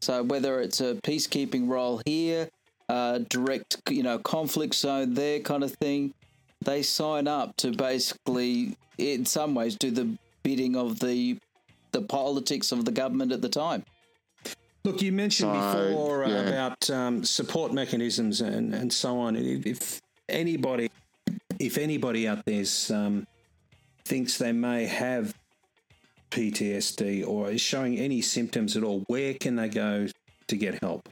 So 0.01 0.22
whether 0.22 0.61
it's 0.61 0.80
a 0.80 0.94
peacekeeping 0.97 1.68
role 1.68 2.01
here, 2.05 2.49
uh, 2.88 3.18
direct, 3.28 3.78
you 3.90 4.03
know, 4.03 4.18
conflict 4.18 4.74
zone 4.74 5.14
there, 5.14 5.40
kind 5.40 5.64
of 5.64 5.72
thing, 5.72 6.14
they 6.64 6.82
sign 6.82 7.26
up 7.28 7.57
to 7.57 7.72
basically, 7.72 8.76
in 8.99 9.24
some 9.24 9.55
ways, 9.55 9.76
do 9.76 9.90
the 9.90 10.16
bidding 10.42 10.76
of 10.76 11.01
the 11.01 11.38
the 11.92 12.03
politics 12.03 12.72
of 12.72 12.84
the 12.84 12.90
government 12.92 13.32
at 13.32 13.40
the 13.40 13.49
time. 13.49 13.82
Look, 14.84 15.03
you 15.03 15.12
mentioned 15.12 15.53
so, 15.53 15.88
before 15.88 16.24
uh, 16.24 16.28
yeah. 16.28 16.42
about 16.42 16.90
um, 16.90 17.24
support 17.24 17.72
mechanisms 17.72 18.40
and, 18.40 18.74
and 18.74 18.92
so 18.92 19.18
on. 19.18 19.34
If 19.34 20.01
anybody, 20.28 20.90
if 21.59 21.78
anybody 21.78 22.28
out 22.28 22.44
there 22.44 22.64
um, 22.90 23.26
thinks 24.05 24.38
they 24.38 24.53
may 24.53 24.86
have 24.86 25.34
PTSD 26.31 27.27
or 27.27 27.51
is 27.51 27.61
showing 27.61 27.99
any 27.99 28.20
symptoms 28.20 28.77
at 28.77 28.83
all, 28.83 29.05
where 29.09 29.35
can 29.35 29.57
they 29.57 29.68
go 29.68 30.07
to 30.49 30.57
get 30.57 30.81
help? 30.83 31.09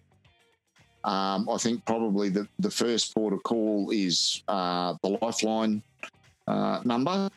Um, 1.04 1.48
I 1.50 1.58
think 1.58 1.84
probably 1.84 2.30
the, 2.30 2.48
the 2.58 2.70
first 2.70 3.14
port 3.14 3.34
of 3.34 3.42
call 3.42 3.90
is 3.90 4.42
uh, 4.48 4.94
the 5.02 5.18
Lifeline 5.20 5.82
uh, 6.46 6.80
number. 6.84 7.28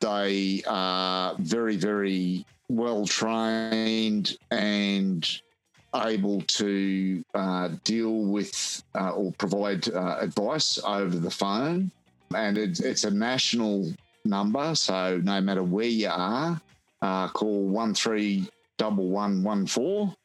They 0.00 0.62
are 0.66 1.36
very, 1.38 1.76
very 1.76 2.44
well 2.68 3.06
trained 3.06 4.36
and 4.50 5.28
able 5.94 6.40
to 6.42 7.24
uh, 7.34 7.68
deal 7.84 8.22
with 8.22 8.82
uh, 8.94 9.10
or 9.10 9.32
provide 9.32 9.88
uh, 9.88 10.18
advice 10.20 10.78
over 10.84 11.16
the 11.16 11.30
phone. 11.30 11.90
And 12.34 12.56
it's, 12.56 12.80
it's, 12.80 13.04
a 13.04 13.10
national 13.10 13.92
number, 14.24 14.74
so 14.76 15.20
no 15.24 15.40
matter 15.40 15.64
where 15.64 15.86
you 15.86 16.08
are, 16.08 16.60
uh, 17.02 17.28
call 17.28 17.66
131114 17.66 20.16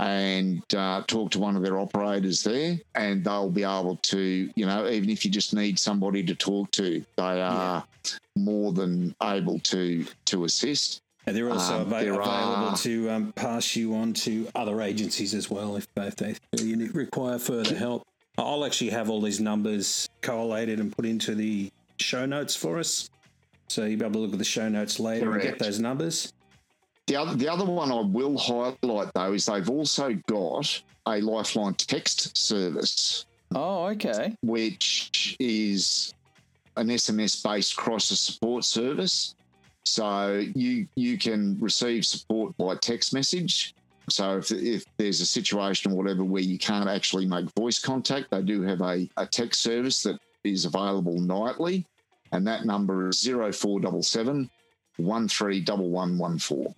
and 0.00 0.74
uh, 0.74 1.02
talk 1.06 1.30
to 1.30 1.38
one 1.38 1.56
of 1.56 1.62
their 1.62 1.78
operators 1.78 2.42
there, 2.42 2.78
and 2.94 3.22
they'll 3.22 3.50
be 3.50 3.64
able 3.64 3.96
to, 3.96 4.50
you 4.54 4.64
know, 4.64 4.88
even 4.88 5.10
if 5.10 5.26
you 5.26 5.30
just 5.30 5.54
need 5.54 5.78
somebody 5.78 6.24
to 6.24 6.34
talk 6.34 6.70
to, 6.70 7.04
they 7.16 7.42
are 7.42 7.84
yeah. 8.04 8.10
more 8.34 8.72
than 8.72 9.14
able 9.22 9.58
to 9.58 10.06
to 10.24 10.44
assist. 10.44 11.02
And 11.26 11.36
they're 11.36 11.50
also 11.50 11.76
um, 11.76 11.82
available 11.82 12.24
are, 12.24 12.76
to 12.78 13.10
um, 13.10 13.32
pass 13.34 13.76
you 13.76 13.94
on 13.94 14.14
to 14.14 14.48
other 14.54 14.80
agencies 14.80 15.34
as 15.34 15.50
well 15.50 15.76
if, 15.76 15.86
if 15.96 16.16
they 16.16 16.34
you 16.58 16.90
require 16.92 17.38
further 17.38 17.76
help. 17.76 18.06
I'll 18.38 18.64
actually 18.64 18.90
have 18.90 19.10
all 19.10 19.20
these 19.20 19.38
numbers 19.38 20.08
collated 20.22 20.80
and 20.80 20.96
put 20.96 21.04
into 21.04 21.34
the 21.34 21.70
show 21.98 22.24
notes 22.24 22.56
for 22.56 22.78
us. 22.78 23.10
So 23.70 23.84
you'll 23.84 24.00
be 24.00 24.04
able 24.04 24.14
to 24.14 24.18
look 24.18 24.32
at 24.32 24.38
the 24.40 24.44
show 24.44 24.68
notes 24.68 24.98
later 24.98 25.26
correct. 25.26 25.44
and 25.44 25.58
get 25.58 25.64
those 25.64 25.78
numbers. 25.78 26.32
The 27.06 27.14
other, 27.14 27.36
the 27.36 27.48
other 27.48 27.64
one 27.64 27.92
I 27.92 28.00
will 28.00 28.36
highlight 28.36 29.12
though 29.14 29.32
is 29.32 29.46
they've 29.46 29.70
also 29.70 30.14
got 30.26 30.82
a 31.06 31.20
Lifeline 31.20 31.74
text 31.74 32.36
service. 32.36 33.26
Oh, 33.54 33.86
okay. 33.86 34.34
Which 34.42 35.36
is 35.38 36.12
an 36.76 36.88
SMS 36.88 37.44
based 37.44 37.76
crisis 37.76 38.18
support 38.18 38.64
service. 38.64 39.36
So 39.84 40.44
you 40.54 40.88
you 40.96 41.16
can 41.16 41.56
receive 41.60 42.04
support 42.04 42.56
by 42.56 42.74
text 42.74 43.14
message. 43.14 43.74
So 44.08 44.38
if, 44.38 44.50
if 44.50 44.84
there's 44.96 45.20
a 45.20 45.26
situation 45.26 45.92
or 45.92 45.94
whatever 45.94 46.24
where 46.24 46.42
you 46.42 46.58
can't 46.58 46.88
actually 46.88 47.26
make 47.26 47.46
voice 47.56 47.78
contact, 47.78 48.32
they 48.32 48.42
do 48.42 48.62
have 48.62 48.80
a, 48.80 49.08
a 49.16 49.26
text 49.26 49.62
service 49.62 50.02
that 50.02 50.18
is 50.42 50.64
available 50.64 51.20
nightly, 51.20 51.86
and 52.32 52.46
that 52.46 52.64
number 52.64 53.08
is 53.08 53.22
0477 53.22 54.50
131114. 54.96 56.74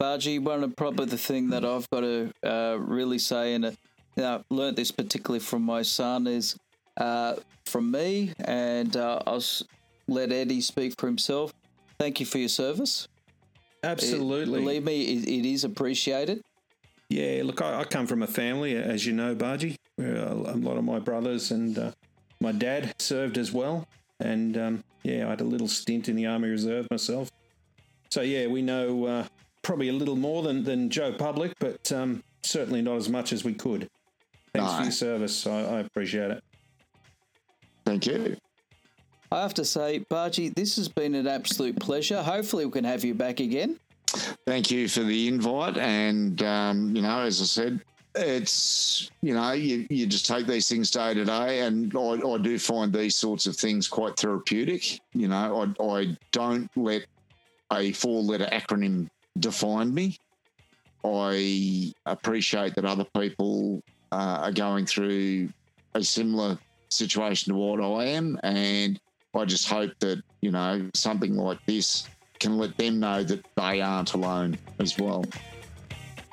Bargie, 0.00 0.40
one 0.40 0.64
of 0.64 0.74
probably 0.76 1.06
the 1.06 1.18
thing 1.18 1.50
that 1.50 1.64
I've 1.64 1.88
got 1.90 2.00
to 2.00 2.32
uh, 2.42 2.76
really 2.78 3.18
say, 3.18 3.54
and 3.54 3.66
uh, 3.66 3.72
I've 4.16 4.44
learnt 4.50 4.76
this 4.76 4.90
particularly 4.90 5.40
from 5.40 5.62
my 5.62 5.82
son, 5.82 6.26
is 6.26 6.56
uh, 6.96 7.36
from 7.64 7.90
me, 7.90 8.32
and 8.44 8.96
uh, 8.96 9.20
I'll 9.26 9.44
let 10.08 10.32
Eddie 10.32 10.60
speak 10.60 10.98
for 10.98 11.06
himself. 11.06 11.52
Thank 11.98 12.18
you 12.18 12.26
for 12.26 12.38
your 12.38 12.48
service. 12.48 13.06
Absolutely. 13.84 14.58
It, 14.58 14.62
believe 14.62 14.84
me, 14.84 15.02
it, 15.02 15.28
it 15.28 15.48
is 15.48 15.64
appreciated. 15.64 16.42
Yeah, 17.08 17.42
look, 17.44 17.60
I, 17.60 17.80
I, 17.80 17.84
come 17.84 18.06
from 18.06 18.22
a 18.22 18.26
family, 18.26 18.74
as 18.74 19.06
you 19.06 19.12
know, 19.12 19.34
Bargie. 19.34 19.76
a 19.98 20.34
lot 20.34 20.78
of 20.78 20.84
my 20.84 20.98
brothers 20.98 21.50
and 21.50 21.78
uh, 21.78 21.92
my 22.42 22.52
dad 22.52 22.94
served 22.98 23.38
as 23.38 23.52
well. 23.52 23.86
And 24.20 24.58
um, 24.58 24.84
yeah, 25.04 25.26
I 25.26 25.30
had 25.30 25.40
a 25.40 25.44
little 25.44 25.68
stint 25.68 26.08
in 26.08 26.16
the 26.16 26.26
Army 26.26 26.48
Reserve 26.48 26.86
myself. 26.90 27.30
So 28.10 28.20
yeah, 28.20 28.46
we 28.48 28.60
know 28.60 29.06
uh, 29.06 29.26
probably 29.62 29.88
a 29.88 29.92
little 29.92 30.16
more 30.16 30.42
than, 30.42 30.64
than 30.64 30.90
Joe 30.90 31.12
Public, 31.12 31.54
but 31.58 31.90
um, 31.92 32.22
certainly 32.42 32.82
not 32.82 32.96
as 32.96 33.08
much 33.08 33.32
as 33.32 33.44
we 33.44 33.54
could. 33.54 33.88
Thanks 34.52 34.70
no. 34.70 34.76
for 34.76 34.82
your 34.82 34.92
service. 34.92 35.46
I, 35.46 35.60
I 35.60 35.80
appreciate 35.80 36.30
it. 36.30 36.44
Thank 37.86 38.06
you. 38.06 38.36
I 39.30 39.40
have 39.40 39.54
to 39.54 39.64
say, 39.64 40.04
Bargie, 40.10 40.54
this 40.54 40.76
has 40.76 40.88
been 40.88 41.14
an 41.14 41.26
absolute 41.26 41.80
pleasure. 41.80 42.22
Hopefully, 42.22 42.66
we 42.66 42.72
can 42.72 42.84
have 42.84 43.02
you 43.02 43.14
back 43.14 43.40
again. 43.40 43.78
Thank 44.46 44.70
you 44.70 44.88
for 44.88 45.00
the 45.00 45.26
invite. 45.26 45.78
And, 45.78 46.42
um, 46.42 46.94
you 46.94 47.00
know, 47.00 47.20
as 47.20 47.40
I 47.40 47.44
said, 47.44 47.80
it's, 48.14 49.10
you 49.22 49.34
know, 49.34 49.52
you, 49.52 49.86
you 49.90 50.06
just 50.06 50.26
take 50.26 50.46
these 50.46 50.68
things 50.68 50.90
day 50.90 51.14
to 51.14 51.24
day. 51.24 51.60
And 51.60 51.94
I, 51.96 52.20
I 52.26 52.38
do 52.38 52.58
find 52.58 52.92
these 52.92 53.16
sorts 53.16 53.46
of 53.46 53.56
things 53.56 53.88
quite 53.88 54.16
therapeutic. 54.16 55.00
You 55.14 55.28
know, 55.28 55.74
I, 55.80 55.84
I 55.84 56.16
don't 56.30 56.70
let 56.76 57.06
a 57.72 57.92
four 57.92 58.22
letter 58.22 58.48
acronym 58.52 59.08
define 59.38 59.92
me. 59.94 60.18
I 61.04 61.92
appreciate 62.06 62.74
that 62.76 62.84
other 62.84 63.06
people 63.16 63.82
uh, 64.12 64.40
are 64.42 64.52
going 64.52 64.86
through 64.86 65.48
a 65.94 66.02
similar 66.02 66.58
situation 66.90 67.52
to 67.52 67.58
what 67.58 67.80
I 67.80 68.04
am. 68.06 68.38
And 68.42 69.00
I 69.34 69.44
just 69.44 69.68
hope 69.68 69.92
that, 70.00 70.22
you 70.42 70.50
know, 70.50 70.88
something 70.94 71.34
like 71.36 71.64
this 71.66 72.06
can 72.38 72.58
let 72.58 72.76
them 72.76 73.00
know 73.00 73.22
that 73.22 73.44
they 73.56 73.80
aren't 73.80 74.14
alone 74.14 74.58
as 74.78 74.98
well. 74.98 75.24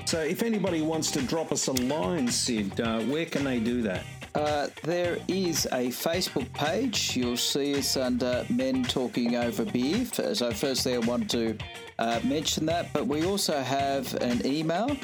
So, 0.10 0.22
if 0.22 0.42
anybody 0.42 0.82
wants 0.82 1.12
to 1.12 1.22
drop 1.22 1.52
us 1.52 1.68
a 1.68 1.72
line, 1.72 2.28
Sid, 2.30 2.82
uh, 2.82 3.02
where 3.02 3.28
can 3.28 3.44
they 3.44 3.60
do 3.60 3.84
that? 3.84 4.04
Uh, 4.34 4.70
there 4.82 5.20
is 5.28 5.68
a 5.68 5.90
Facebook 5.90 6.52
page. 6.54 7.16
You'll 7.16 7.38
see 7.38 7.78
us 7.78 7.96
under 7.96 8.44
Men 8.50 8.82
Talking 8.82 9.36
Over 9.36 9.66
Beer. 9.66 10.04
So, 10.34 10.50
firstly, 10.50 10.96
I 10.96 10.98
want 10.98 11.30
to 11.30 11.56
uh, 12.00 12.20
mention 12.24 12.66
that, 12.66 12.92
but 12.94 13.06
we 13.06 13.26
also 13.26 13.60
have 13.60 14.14
an 14.22 14.46
email 14.46 14.96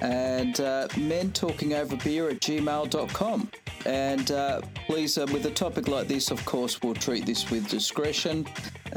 and 0.00 0.58
uh, 0.60 0.88
men 0.96 1.30
talking 1.32 1.74
over 1.74 1.96
beer 1.96 2.30
at 2.30 2.40
gmail.com. 2.40 3.50
And 3.86 4.30
uh, 4.30 4.60
please, 4.86 5.18
uh, 5.18 5.26
with 5.32 5.44
a 5.46 5.50
topic 5.50 5.88
like 5.88 6.08
this, 6.08 6.30
of 6.30 6.44
course, 6.44 6.82
we'll 6.82 6.94
treat 6.94 7.26
this 7.26 7.50
with 7.50 7.68
discretion. 7.68 8.46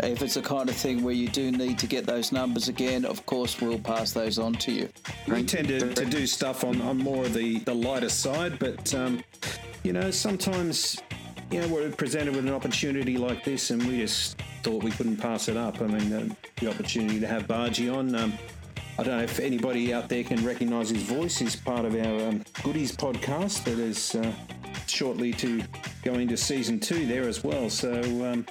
If 0.02 0.22
it's 0.22 0.38
a 0.38 0.42
kind 0.42 0.70
of 0.70 0.76
thing 0.76 1.04
where 1.04 1.14
you 1.14 1.28
do 1.28 1.52
need 1.52 1.78
to 1.80 1.88
get 1.88 2.06
those 2.06 2.32
numbers 2.32 2.68
again, 2.70 3.06
of 3.06 3.26
course, 3.26 3.60
we'll 3.62 3.80
pass 3.80 4.12
those 4.12 4.40
on 4.40 4.54
to 4.54 4.72
you. 4.72 4.90
We 5.28 5.44
tend 5.44 5.68
to, 5.68 5.94
to 5.94 6.06
do 6.06 6.26
stuff 6.26 6.64
on, 6.64 6.82
on 6.82 6.98
more 6.98 7.26
of 7.26 7.34
the, 7.34 7.60
the 7.60 7.74
lighter 7.74 8.10
side, 8.10 8.58
but, 8.60 8.94
um, 8.94 9.24
you 9.84 9.94
know, 9.94 10.12
sometimes, 10.12 11.02
you 11.52 11.62
know, 11.62 11.68
we're 11.68 11.92
presented 11.92 12.36
with 12.36 12.46
an 12.46 12.54
opportunity 12.54 13.18
like 13.18 13.44
this 13.44 13.70
and 13.70 13.84
we 13.84 13.98
just 13.98 14.42
thought 14.64 14.82
we 14.82 14.92
couldn't 14.92 15.18
pass 15.18 15.50
it 15.50 15.58
up. 15.58 15.82
I 15.82 15.88
mean, 15.88 16.10
the, 16.10 16.36
the 16.60 16.70
opportunity 16.70 17.20
to 17.20 17.28
have 17.28 17.44
Bargie 17.48 17.94
on. 17.94 18.16
Um, 18.16 18.34
I 18.98 19.04
don't 19.04 19.18
know 19.18 19.24
if 19.24 19.40
anybody 19.40 19.94
out 19.94 20.08
there 20.08 20.24
can 20.24 20.44
recognise 20.46 20.90
his 20.90 21.04
voice. 21.04 21.38
He's 21.38 21.56
part 21.56 21.84
of 21.84 21.96
our 21.96 22.30
um, 22.30 22.44
Goodies 22.64 22.96
podcast 22.96 23.66
that 23.66 23.78
is 23.78 24.16
uh, 24.16 24.32
shortly 24.88 25.34
to 25.34 25.62
go 26.04 26.14
into 26.14 26.38
season 26.38 26.80
two 26.80 27.06
there 27.06 27.28
as 27.28 27.44
well. 27.44 27.70
So 27.70 27.92
um, 28.26 28.46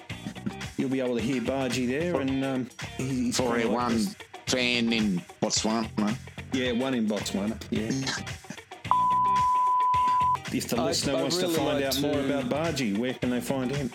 you'll 0.77 0.91
be 0.91 1.01
able 1.01 1.17
to 1.17 1.23
hear 1.23 1.41
Bargie 1.41 1.89
there. 1.89 2.21
And 2.21 2.45
um, 2.45 2.71
he's 2.99 3.37
for 3.37 3.59
a 3.59 3.67
one 3.67 3.99
fan 4.47 4.93
in 4.93 5.23
Botswana. 5.41 6.15
Yeah, 6.53 6.73
one 6.73 6.93
in 6.95 7.07
Botswana. 7.07 7.57
Yeah. 7.71 7.89
if 10.53 10.69
the 10.69 10.83
listener 10.83 11.17
I 11.17 11.23
wants 11.23 11.37
really 11.37 11.55
to 11.55 11.59
find 11.59 11.75
like 11.79 11.85
out 11.85 11.93
to... 11.93 12.01
more 12.03 12.21
about 12.21 12.45
Bargie, 12.51 12.99
where 12.99 13.15
can 13.15 13.31
they 13.31 13.41
find 13.41 13.71
him? 13.71 13.91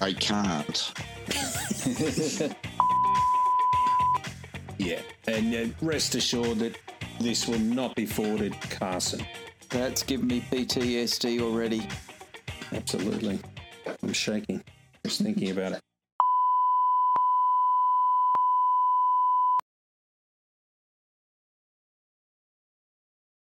I 0.00 0.12
can't. 0.12 0.92
Yeah, 4.78 5.00
and 5.26 5.54
uh, 5.54 5.74
rest 5.80 6.14
assured 6.14 6.58
that 6.58 6.78
this 7.20 7.48
will 7.48 7.58
not 7.58 7.94
be 7.94 8.04
forwarded 8.04 8.54
Carson. 8.70 9.24
That's 9.70 10.02
given 10.02 10.26
me 10.26 10.44
PTSD 10.50 11.40
already. 11.40 11.88
Absolutely. 12.72 13.40
I'm 14.02 14.12
shaking 14.12 14.62
just 15.04 15.22
thinking 15.22 15.50
about 15.50 15.72
it. 15.72 15.80